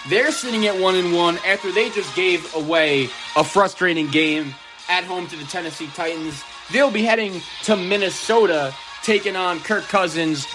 they're 0.09 0.33
sitting 0.33 0.67
at 0.67 0.79
one 0.79 0.95
and 0.95 1.15
one 1.15 1.39
after 1.47 1.73
they 1.73 1.91
just 1.91 2.15
gave 2.15 2.55
away 2.55 3.09
a 3.37 3.45
frustrating 3.45 4.09
game 4.09 4.55
at 4.89 5.05
home 5.05 5.27
to 5.29 5.37
the 5.37 5.45
Tennessee 5.45 5.89
Titans. 5.95 6.43
They'll 6.71 6.91
be 6.91 7.03
heading 7.03 7.41
to 7.65 7.77
Minnesota, 7.77 8.75
taking 9.03 9.37
on 9.37 9.61
Kirk 9.61 9.85
Cousins 9.85 10.47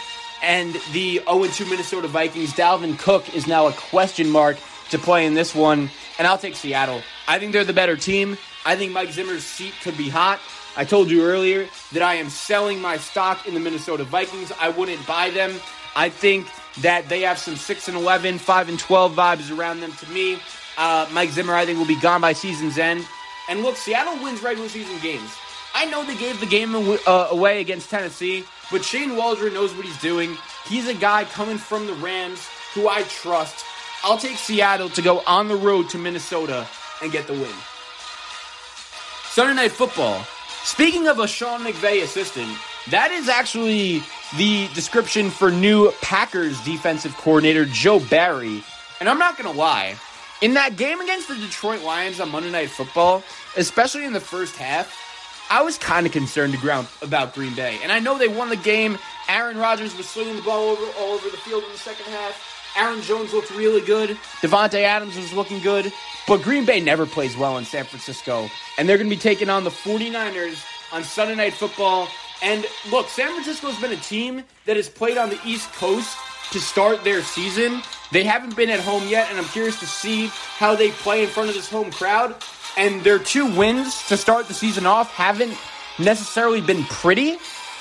and 0.41 0.73
the 0.91 1.19
0-2 1.25 1.69
Minnesota 1.69 2.07
Vikings. 2.07 2.53
Dalvin 2.53 2.97
Cook 2.97 3.33
is 3.35 3.47
now 3.47 3.67
a 3.67 3.73
question 3.73 4.29
mark 4.29 4.57
to 4.89 4.97
play 4.97 5.25
in 5.25 5.33
this 5.33 5.53
one, 5.53 5.89
and 6.17 6.27
I'll 6.27 6.37
take 6.37 6.55
Seattle. 6.55 7.01
I 7.27 7.39
think 7.39 7.51
they're 7.51 7.63
the 7.63 7.73
better 7.73 7.95
team. 7.97 8.37
I 8.65 8.75
think 8.75 8.91
Mike 8.91 9.11
Zimmer's 9.11 9.43
seat 9.43 9.73
could 9.81 9.97
be 9.97 10.09
hot. 10.09 10.39
I 10.77 10.85
told 10.85 11.09
you 11.09 11.23
earlier 11.23 11.67
that 11.91 12.03
I 12.03 12.13
am 12.15 12.29
selling 12.29 12.79
my 12.79 12.97
stock 12.97 13.47
in 13.47 13.55
the 13.55 13.59
Minnesota 13.59 14.03
Vikings. 14.03 14.51
I 14.61 14.69
wouldn't 14.69 15.05
buy 15.07 15.31
them. 15.31 15.59
I 15.95 16.09
think 16.09 16.45
that 16.81 17.09
they 17.09 17.21
have 17.21 17.39
some 17.39 17.55
6 17.55 17.87
and 17.87 17.97
11, 17.97 18.37
5 18.37 18.69
and 18.69 18.77
12 18.77 19.15
vibes 19.15 19.57
around 19.57 19.79
them 19.79 19.91
to 19.93 20.09
me. 20.11 20.37
Uh, 20.77 21.09
Mike 21.11 21.31
Zimmer, 21.31 21.55
I 21.55 21.65
think, 21.65 21.79
will 21.79 21.87
be 21.87 21.99
gone 21.99 22.21
by 22.21 22.33
season's 22.33 22.77
end. 22.77 23.07
And 23.49 23.63
look, 23.63 23.75
Seattle 23.75 24.21
wins 24.23 24.43
regular 24.43 24.69
season 24.69 24.99
games. 24.99 25.35
I 25.73 25.85
know 25.85 26.05
they 26.05 26.15
gave 26.15 26.39
the 26.39 26.45
game 26.45 26.75
uh, 26.75 27.27
away 27.31 27.59
against 27.59 27.89
Tennessee, 27.89 28.43
but 28.71 28.85
Shane 28.85 29.15
Waldron 29.15 29.55
knows 29.55 29.73
what 29.73 29.83
he's 29.83 29.99
doing. 29.99 30.37
He's 30.67 30.87
a 30.87 30.93
guy 30.93 31.23
coming 31.25 31.57
from 31.57 31.87
the 31.87 31.93
Rams 31.93 32.47
who 32.75 32.87
I 32.87 33.01
trust. 33.03 33.65
I'll 34.03 34.19
take 34.19 34.37
Seattle 34.37 34.89
to 34.89 35.01
go 35.01 35.23
on 35.25 35.47
the 35.47 35.55
road 35.55 35.89
to 35.89 35.97
Minnesota 35.97 36.67
and 37.01 37.11
get 37.11 37.25
the 37.25 37.33
win. 37.33 37.53
Sunday 39.31 39.55
Night 39.55 39.71
Football. 39.71 40.23
Speaking 40.67 41.07
of 41.07 41.19
a 41.19 41.27
Sean 41.29 41.61
McVay 41.61 42.03
assistant, 42.03 42.49
that 42.89 43.09
is 43.11 43.29
actually 43.29 44.03
the 44.35 44.67
description 44.73 45.29
for 45.29 45.49
new 45.49 45.93
Packers 46.01 46.61
defensive 46.65 47.15
coordinator 47.15 47.63
Joe 47.63 48.01
Barry. 48.01 48.61
And 48.99 49.07
I'm 49.07 49.17
not 49.17 49.37
going 49.37 49.49
to 49.49 49.57
lie, 49.57 49.95
in 50.41 50.55
that 50.55 50.75
game 50.75 50.99
against 50.99 51.29
the 51.29 51.35
Detroit 51.35 51.83
Lions 51.83 52.19
on 52.19 52.29
Monday 52.29 52.51
Night 52.51 52.69
Football, 52.69 53.23
especially 53.55 54.03
in 54.03 54.11
the 54.11 54.19
first 54.19 54.57
half, 54.57 54.93
I 55.49 55.61
was 55.61 55.77
kind 55.77 56.05
of 56.05 56.11
concerned 56.11 56.51
to 56.51 56.59
ground 56.59 56.89
about 57.01 57.33
Green 57.33 57.55
Bay. 57.55 57.79
And 57.81 57.89
I 57.89 57.99
know 57.99 58.17
they 58.17 58.27
won 58.27 58.49
the 58.49 58.57
game. 58.57 58.97
Aaron 59.29 59.57
Rodgers 59.57 59.95
was 59.95 60.09
swinging 60.09 60.35
the 60.35 60.41
ball 60.41 60.71
over, 60.71 60.83
all 60.99 61.13
over 61.13 61.29
the 61.29 61.37
field 61.37 61.63
in 61.63 61.71
the 61.71 61.77
second 61.77 62.07
half. 62.07 62.56
Aaron 62.75 63.01
Jones 63.01 63.33
looked 63.33 63.51
really 63.51 63.81
good. 63.81 64.11
Davante 64.41 64.81
Adams 64.81 65.15
was 65.15 65.33
looking 65.33 65.59
good. 65.59 65.91
But 66.27 66.41
Green 66.41 66.65
Bay 66.65 66.79
never 66.79 67.05
plays 67.05 67.37
well 67.37 67.57
in 67.57 67.65
San 67.65 67.85
Francisco. 67.85 68.49
And 68.77 68.87
they're 68.87 68.97
going 68.97 69.09
to 69.09 69.15
be 69.15 69.21
taking 69.21 69.49
on 69.49 69.63
the 69.63 69.69
49ers 69.69 70.63
on 70.91 71.03
Sunday 71.03 71.35
Night 71.35 71.53
Football. 71.53 72.07
And 72.41 72.65
look, 72.91 73.07
San 73.07 73.31
Francisco 73.31 73.67
has 73.67 73.81
been 73.81 73.97
a 73.97 74.01
team 74.01 74.43
that 74.65 74.75
has 74.75 74.89
played 74.89 75.17
on 75.17 75.29
the 75.29 75.39
East 75.45 75.71
Coast 75.73 76.17
to 76.51 76.59
start 76.59 77.03
their 77.03 77.21
season. 77.21 77.81
They 78.11 78.23
haven't 78.23 78.55
been 78.55 78.69
at 78.69 78.79
home 78.79 79.07
yet, 79.07 79.29
and 79.29 79.37
I'm 79.37 79.45
curious 79.45 79.79
to 79.79 79.87
see 79.87 80.27
how 80.27 80.75
they 80.75 80.91
play 80.91 81.23
in 81.23 81.29
front 81.29 81.49
of 81.49 81.55
this 81.55 81.69
home 81.69 81.91
crowd. 81.91 82.35
And 82.77 83.03
their 83.03 83.19
two 83.19 83.53
wins 83.55 84.07
to 84.07 84.17
start 84.17 84.47
the 84.47 84.53
season 84.53 84.85
off 84.85 85.09
haven't 85.11 85.57
necessarily 85.99 86.61
been 86.61 86.83
pretty, 86.85 87.37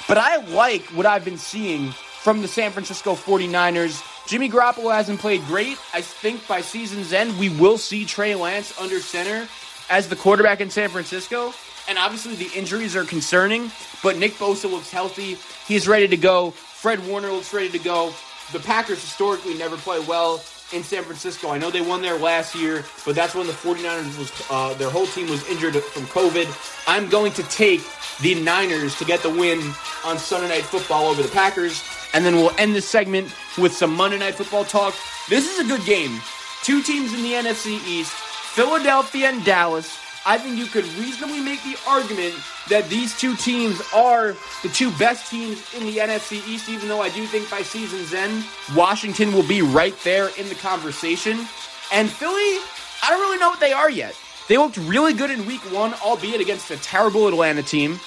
but 0.09 0.18
I 0.18 0.37
like 0.47 0.82
what 0.87 1.05
I've 1.05 1.24
been 1.24 1.39
seeing 1.39 1.91
from 2.22 2.43
the 2.43 2.49
San 2.49 2.72
Francisco 2.72 3.14
49ers. 3.14 4.03
Jimmy 4.27 4.51
Garoppolo 4.51 4.93
hasn't 4.93 5.20
played 5.20 5.45
great. 5.47 5.79
I 5.95 6.01
think 6.01 6.47
by 6.49 6.61
season's 6.61 7.12
end, 7.12 7.39
we 7.39 7.49
will 7.49 7.79
see 7.79 8.05
Trey 8.05 8.35
Lance 8.35 8.77
under 8.79 8.99
center 8.99 9.49
as 9.89 10.09
the 10.09 10.16
quarterback 10.16 10.61
in 10.61 10.68
San 10.68 10.89
Francisco. 10.89 11.53
And 11.89 11.97
obviously, 11.97 12.35
the 12.35 12.51
injuries 12.57 12.97
are 12.97 13.05
concerning, 13.05 13.70
but 14.03 14.18
Nick 14.18 14.33
Bosa 14.33 14.68
looks 14.68 14.91
healthy. 14.91 15.37
He's 15.68 15.87
ready 15.87 16.09
to 16.09 16.16
go. 16.16 16.51
Fred 16.51 17.07
Warner 17.07 17.31
looks 17.31 17.55
ready 17.55 17.68
to 17.68 17.79
go. 17.79 18.12
The 18.53 18.59
Packers 18.59 19.01
historically 19.01 19.55
never 19.55 19.77
play 19.77 20.01
well 20.01 20.43
in 20.72 20.83
San 20.83 21.05
Francisco. 21.05 21.51
I 21.51 21.59
know 21.59 21.70
they 21.70 21.81
won 21.81 22.03
there 22.03 22.18
last 22.18 22.57
year, 22.57 22.85
but 23.05 23.14
that's 23.14 23.37
when 23.37 23.47
the 23.47 23.53
49ers 23.53 24.18
was 24.18 24.33
uh, 24.51 24.74
their 24.74 24.91
whole 24.91 25.07
team 25.07 25.31
was 25.31 25.49
injured 25.49 25.77
from 25.77 26.03
COVID. 26.07 26.47
I'm 26.89 27.09
going 27.09 27.33
to 27.35 27.45
take 27.45 27.83
the 28.20 28.35
Niners 28.35 28.99
to 28.99 29.05
get 29.05 29.22
the 29.22 29.31
win 29.31 29.61
on 30.05 30.18
Sunday 30.18 30.49
Night 30.49 30.64
Football 30.64 31.07
over 31.07 31.22
the 31.22 31.29
Packers, 31.29 31.85
and 32.12 32.24
then 32.24 32.35
we'll 32.35 32.55
end 32.59 32.74
this 32.74 32.89
segment 32.89 33.33
with 33.59 33.72
some 33.72 33.94
Monday 33.94 34.18
Night 34.18 34.34
Football 34.34 34.64
talk. 34.64 34.94
This 35.28 35.50
is 35.50 35.64
a 35.64 35.68
good 35.68 35.84
game. 35.86 36.20
Two 36.62 36.82
teams 36.82 37.12
in 37.14 37.22
the 37.22 37.32
NFC 37.32 37.84
East, 37.86 38.12
Philadelphia 38.12 39.28
and 39.28 39.44
Dallas. 39.44 39.98
I 40.24 40.38
think 40.38 40.59
you 40.59 40.66
could 40.66 40.84
reasonably 40.94 41.40
make 41.40 41.62
the 41.62 41.76
argument 41.86 42.34
that 42.68 42.88
these 42.88 43.16
two 43.16 43.36
teams 43.36 43.80
are 43.94 44.34
the 44.62 44.68
two 44.68 44.90
best 44.98 45.30
teams 45.30 45.62
in 45.74 45.84
the 45.84 45.98
NFC 45.98 46.46
East, 46.48 46.68
even 46.68 46.88
though 46.88 47.00
I 47.00 47.11
do 47.11 47.24
think 47.26 47.48
by 47.48 47.62
season's 47.62 48.12
end, 48.12 48.44
Washington 48.74 49.32
will 49.32 49.46
be 49.46 49.62
right 49.62 49.94
there 50.02 50.30
in 50.36 50.48
the 50.48 50.57
conversation. 50.57 51.46
And 51.92 52.11
Philly, 52.11 52.59
I 53.02 53.11
don't 53.11 53.20
really 53.20 53.38
know 53.38 53.50
what 53.50 53.61
they 53.61 53.72
are 53.72 53.90
yet. 53.90 54.16
They 54.48 54.59
looked 54.59 54.76
really 54.78 55.12
good 55.12 55.30
in 55.30 55.46
week 55.46 55.61
one, 55.72 55.94
albeit 56.04 56.40
against 56.40 56.70
a 56.70 56.76
terrible 56.78 57.28
Atlanta 57.28 57.62
team. 57.62 58.00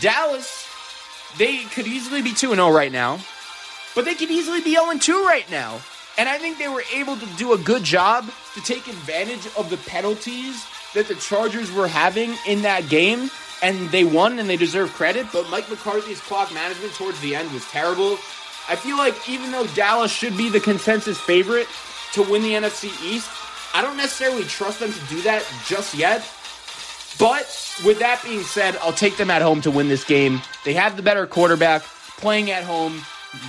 Dallas, 0.00 0.66
they 1.36 1.64
could 1.64 1.86
easily 1.86 2.22
be 2.22 2.32
2 2.32 2.54
0 2.54 2.70
right 2.70 2.92
now, 2.92 3.18
but 3.96 4.04
they 4.04 4.14
could 4.14 4.30
easily 4.30 4.60
be 4.60 4.74
0 4.74 4.96
2 4.96 5.24
right 5.24 5.50
now. 5.50 5.80
And 6.18 6.28
I 6.28 6.38
think 6.38 6.58
they 6.58 6.68
were 6.68 6.84
able 6.94 7.16
to 7.16 7.26
do 7.36 7.52
a 7.52 7.58
good 7.58 7.82
job 7.82 8.30
to 8.54 8.60
take 8.62 8.86
advantage 8.86 9.46
of 9.56 9.68
the 9.68 9.76
penalties 9.78 10.64
that 10.94 11.08
the 11.08 11.14
Chargers 11.16 11.72
were 11.72 11.88
having 11.88 12.34
in 12.46 12.62
that 12.62 12.88
game, 12.88 13.30
and 13.62 13.90
they 13.90 14.04
won 14.04 14.38
and 14.38 14.48
they 14.48 14.56
deserve 14.56 14.92
credit. 14.92 15.26
But 15.32 15.50
Mike 15.50 15.68
McCarthy's 15.68 16.20
clock 16.20 16.54
management 16.54 16.94
towards 16.94 17.20
the 17.20 17.34
end 17.34 17.50
was 17.52 17.64
terrible. 17.66 18.12
I 18.68 18.76
feel 18.76 18.96
like 18.96 19.28
even 19.28 19.50
though 19.50 19.66
Dallas 19.68 20.12
should 20.12 20.36
be 20.36 20.48
the 20.48 20.60
consensus 20.60 21.18
favorite 21.20 21.68
to 22.12 22.22
win 22.22 22.42
the 22.42 22.52
NFC 22.52 22.90
East, 23.04 23.30
I 23.74 23.82
don't 23.82 23.96
necessarily 23.96 24.44
trust 24.44 24.80
them 24.80 24.92
to 24.92 25.06
do 25.06 25.20
that 25.22 25.46
just 25.66 25.94
yet. 25.94 26.20
But 27.18 27.46
with 27.84 27.98
that 28.00 28.22
being 28.24 28.42
said, 28.42 28.76
I'll 28.78 28.92
take 28.92 29.16
them 29.16 29.30
at 29.30 29.42
home 29.42 29.60
to 29.62 29.70
win 29.70 29.88
this 29.88 30.04
game. 30.04 30.40
They 30.64 30.74
have 30.74 30.96
the 30.96 31.02
better 31.02 31.26
quarterback 31.26 31.82
playing 32.18 32.50
at 32.50 32.64
home. 32.64 33.02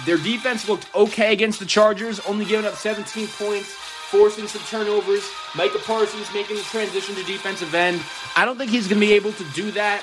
Their 0.05 0.17
defense 0.17 0.67
looked 0.67 0.93
okay 0.95 1.33
against 1.33 1.59
the 1.59 1.65
Chargers, 1.65 2.19
only 2.21 2.45
giving 2.45 2.65
up 2.65 2.75
17 2.75 3.27
points 3.27 3.69
forcing 4.09 4.47
some 4.47 4.61
turnovers. 4.63 5.29
Micah 5.55 5.79
Parsons 5.79 6.33
making 6.33 6.55
the 6.55 6.61
transition 6.63 7.13
to 7.15 7.23
defensive 7.23 7.73
end. 7.75 8.01
I 8.37 8.45
don't 8.45 8.57
think 8.57 8.71
he's 8.71 8.87
going 8.87 9.01
to 9.01 9.05
be 9.05 9.13
able 9.13 9.33
to 9.33 9.43
do 9.53 9.69
that 9.71 10.01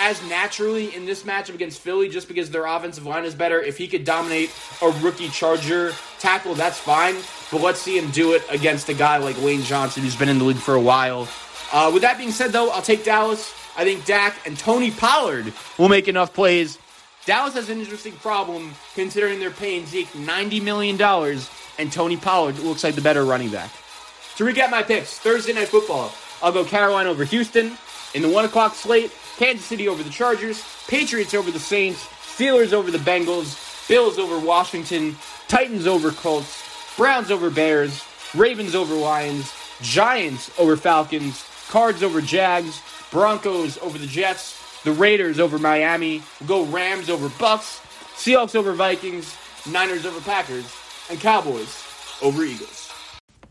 as 0.00 0.20
naturally 0.28 0.94
in 0.96 1.04
this 1.04 1.22
matchup 1.22 1.54
against 1.54 1.80
Philly 1.80 2.08
just 2.08 2.26
because 2.26 2.50
their 2.50 2.66
offensive 2.66 3.06
line 3.06 3.24
is 3.24 3.34
better. 3.34 3.60
If 3.60 3.78
he 3.78 3.86
could 3.86 4.04
dominate 4.04 4.50
a 4.82 4.88
rookie 5.00 5.28
Charger 5.28 5.92
tackle, 6.18 6.54
that's 6.54 6.78
fine. 6.78 7.16
But 7.52 7.60
let's 7.60 7.80
see 7.80 7.98
him 7.98 8.10
do 8.10 8.32
it 8.32 8.42
against 8.50 8.88
a 8.88 8.94
guy 8.94 9.18
like 9.18 9.40
Lane 9.42 9.62
Johnson 9.62 10.02
who's 10.02 10.16
been 10.16 10.28
in 10.28 10.38
the 10.38 10.44
league 10.44 10.56
for 10.56 10.74
a 10.74 10.80
while. 10.80 11.28
Uh, 11.72 11.90
with 11.92 12.02
that 12.02 12.18
being 12.18 12.32
said, 12.32 12.50
though, 12.50 12.70
I'll 12.70 12.82
take 12.82 13.04
Dallas. 13.04 13.54
I 13.76 13.84
think 13.84 14.04
Dak 14.04 14.44
and 14.44 14.58
Tony 14.58 14.90
Pollard 14.90 15.52
will 15.78 15.88
make 15.88 16.08
enough 16.08 16.34
plays. 16.34 16.78
Dallas 17.30 17.54
has 17.54 17.68
an 17.68 17.78
interesting 17.78 18.14
problem 18.14 18.72
considering 18.96 19.38
they're 19.38 19.52
paying 19.52 19.86
Zeke 19.86 20.08
$90 20.14 20.64
million 20.64 21.00
and 21.78 21.92
Tony 21.92 22.16
Pollard 22.16 22.58
looks 22.58 22.82
like 22.82 22.96
the 22.96 23.00
better 23.00 23.24
running 23.24 23.50
back. 23.50 23.70
To 24.34 24.42
recap 24.42 24.72
my 24.72 24.82
picks, 24.82 25.16
Thursday 25.16 25.52
night 25.52 25.68
football, 25.68 26.12
I'll 26.42 26.50
go 26.50 26.64
Carolina 26.64 27.08
over 27.08 27.22
Houston. 27.22 27.78
In 28.14 28.22
the 28.22 28.28
1 28.28 28.46
o'clock 28.46 28.74
slate, 28.74 29.12
Kansas 29.36 29.64
City 29.64 29.86
over 29.86 30.02
the 30.02 30.10
Chargers, 30.10 30.64
Patriots 30.88 31.32
over 31.32 31.52
the 31.52 31.60
Saints, 31.60 32.04
Steelers 32.04 32.72
over 32.72 32.90
the 32.90 32.98
Bengals, 32.98 33.88
Bills 33.88 34.18
over 34.18 34.44
Washington, 34.44 35.14
Titans 35.46 35.86
over 35.86 36.10
Colts, 36.10 36.64
Browns 36.96 37.30
over 37.30 37.48
Bears, 37.48 38.02
Ravens 38.34 38.74
over 38.74 38.92
Lions, 38.92 39.54
Giants 39.82 40.50
over 40.58 40.76
Falcons, 40.76 41.44
Cards 41.68 42.02
over 42.02 42.20
Jags, 42.20 42.82
Broncos 43.12 43.78
over 43.78 43.98
the 43.98 44.06
Jets, 44.08 44.59
the 44.84 44.92
Raiders 44.92 45.38
over 45.38 45.58
Miami, 45.58 46.22
we'll 46.40 46.48
go 46.48 46.64
Rams 46.64 47.10
over 47.10 47.28
Bucs, 47.28 47.80
Seahawks 48.16 48.54
over 48.54 48.72
Vikings, 48.72 49.36
Niners 49.70 50.06
over 50.06 50.20
Packers, 50.20 50.72
and 51.10 51.20
Cowboys 51.20 51.84
over 52.22 52.42
Eagles. 52.44 52.90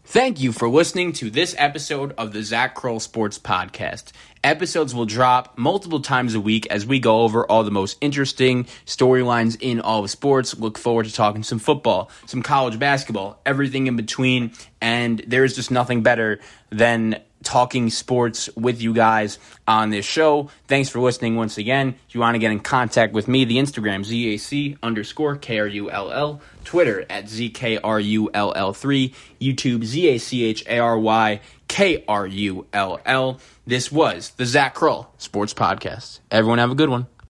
Thank 0.05 0.39
you 0.39 0.51
for 0.51 0.67
listening 0.67 1.13
to 1.13 1.29
this 1.29 1.53
episode 1.59 2.15
of 2.17 2.33
the 2.33 2.41
Zac 2.41 2.75
Krull 2.75 2.99
Sports 2.99 3.37
Podcast. 3.37 4.11
Episodes 4.43 4.95
will 4.95 5.05
drop 5.05 5.55
multiple 5.55 5.99
times 5.99 6.33
a 6.33 6.39
week 6.39 6.65
as 6.71 6.83
we 6.83 6.99
go 6.99 7.21
over 7.21 7.45
all 7.45 7.63
the 7.63 7.69
most 7.69 7.95
interesting 8.01 8.63
storylines 8.87 9.55
in 9.59 9.79
all 9.79 10.03
of 10.03 10.09
sports. 10.09 10.57
Look 10.57 10.79
forward 10.79 11.05
to 11.05 11.13
talking 11.13 11.43
some 11.43 11.59
football, 11.59 12.09
some 12.25 12.41
college 12.41 12.79
basketball, 12.79 13.39
everything 13.45 13.85
in 13.85 13.97
between. 13.97 14.53
And 14.81 15.21
there's 15.27 15.55
just 15.55 15.69
nothing 15.69 16.01
better 16.01 16.39
than 16.71 17.21
talking 17.43 17.89
sports 17.89 18.49
with 18.55 18.81
you 18.81 18.93
guys 18.93 19.39
on 19.67 19.89
this 19.89 20.05
show. 20.05 20.49
Thanks 20.67 20.89
for 20.89 20.99
listening 20.99 21.35
once 21.35 21.57
again. 21.57 21.95
If 22.07 22.15
you 22.15 22.21
want 22.21 22.35
to 22.35 22.39
get 22.39 22.51
in 22.51 22.59
contact 22.59 23.13
with 23.13 23.27
me, 23.27 23.45
the 23.45 23.57
Instagram 23.57 24.03
ZAC 24.05 24.77
underscore 24.83 25.37
KRULL, 25.37 26.41
Twitter 26.63 27.05
at 27.09 27.25
ZKRULL3, 27.25 29.13
YouTube 29.39 29.83
ZACHARY 29.83 31.41
KRULL. 31.69 33.39
This 33.67 33.91
was 33.91 34.31
the 34.31 34.45
Zac 34.45 34.75
Krull 34.75 35.07
Sports 35.17 35.53
Podcast. 35.53 36.19
Everyone 36.31 36.57
have 36.59 36.71
a 36.71 36.75
good 36.75 36.89
one. 36.89 37.07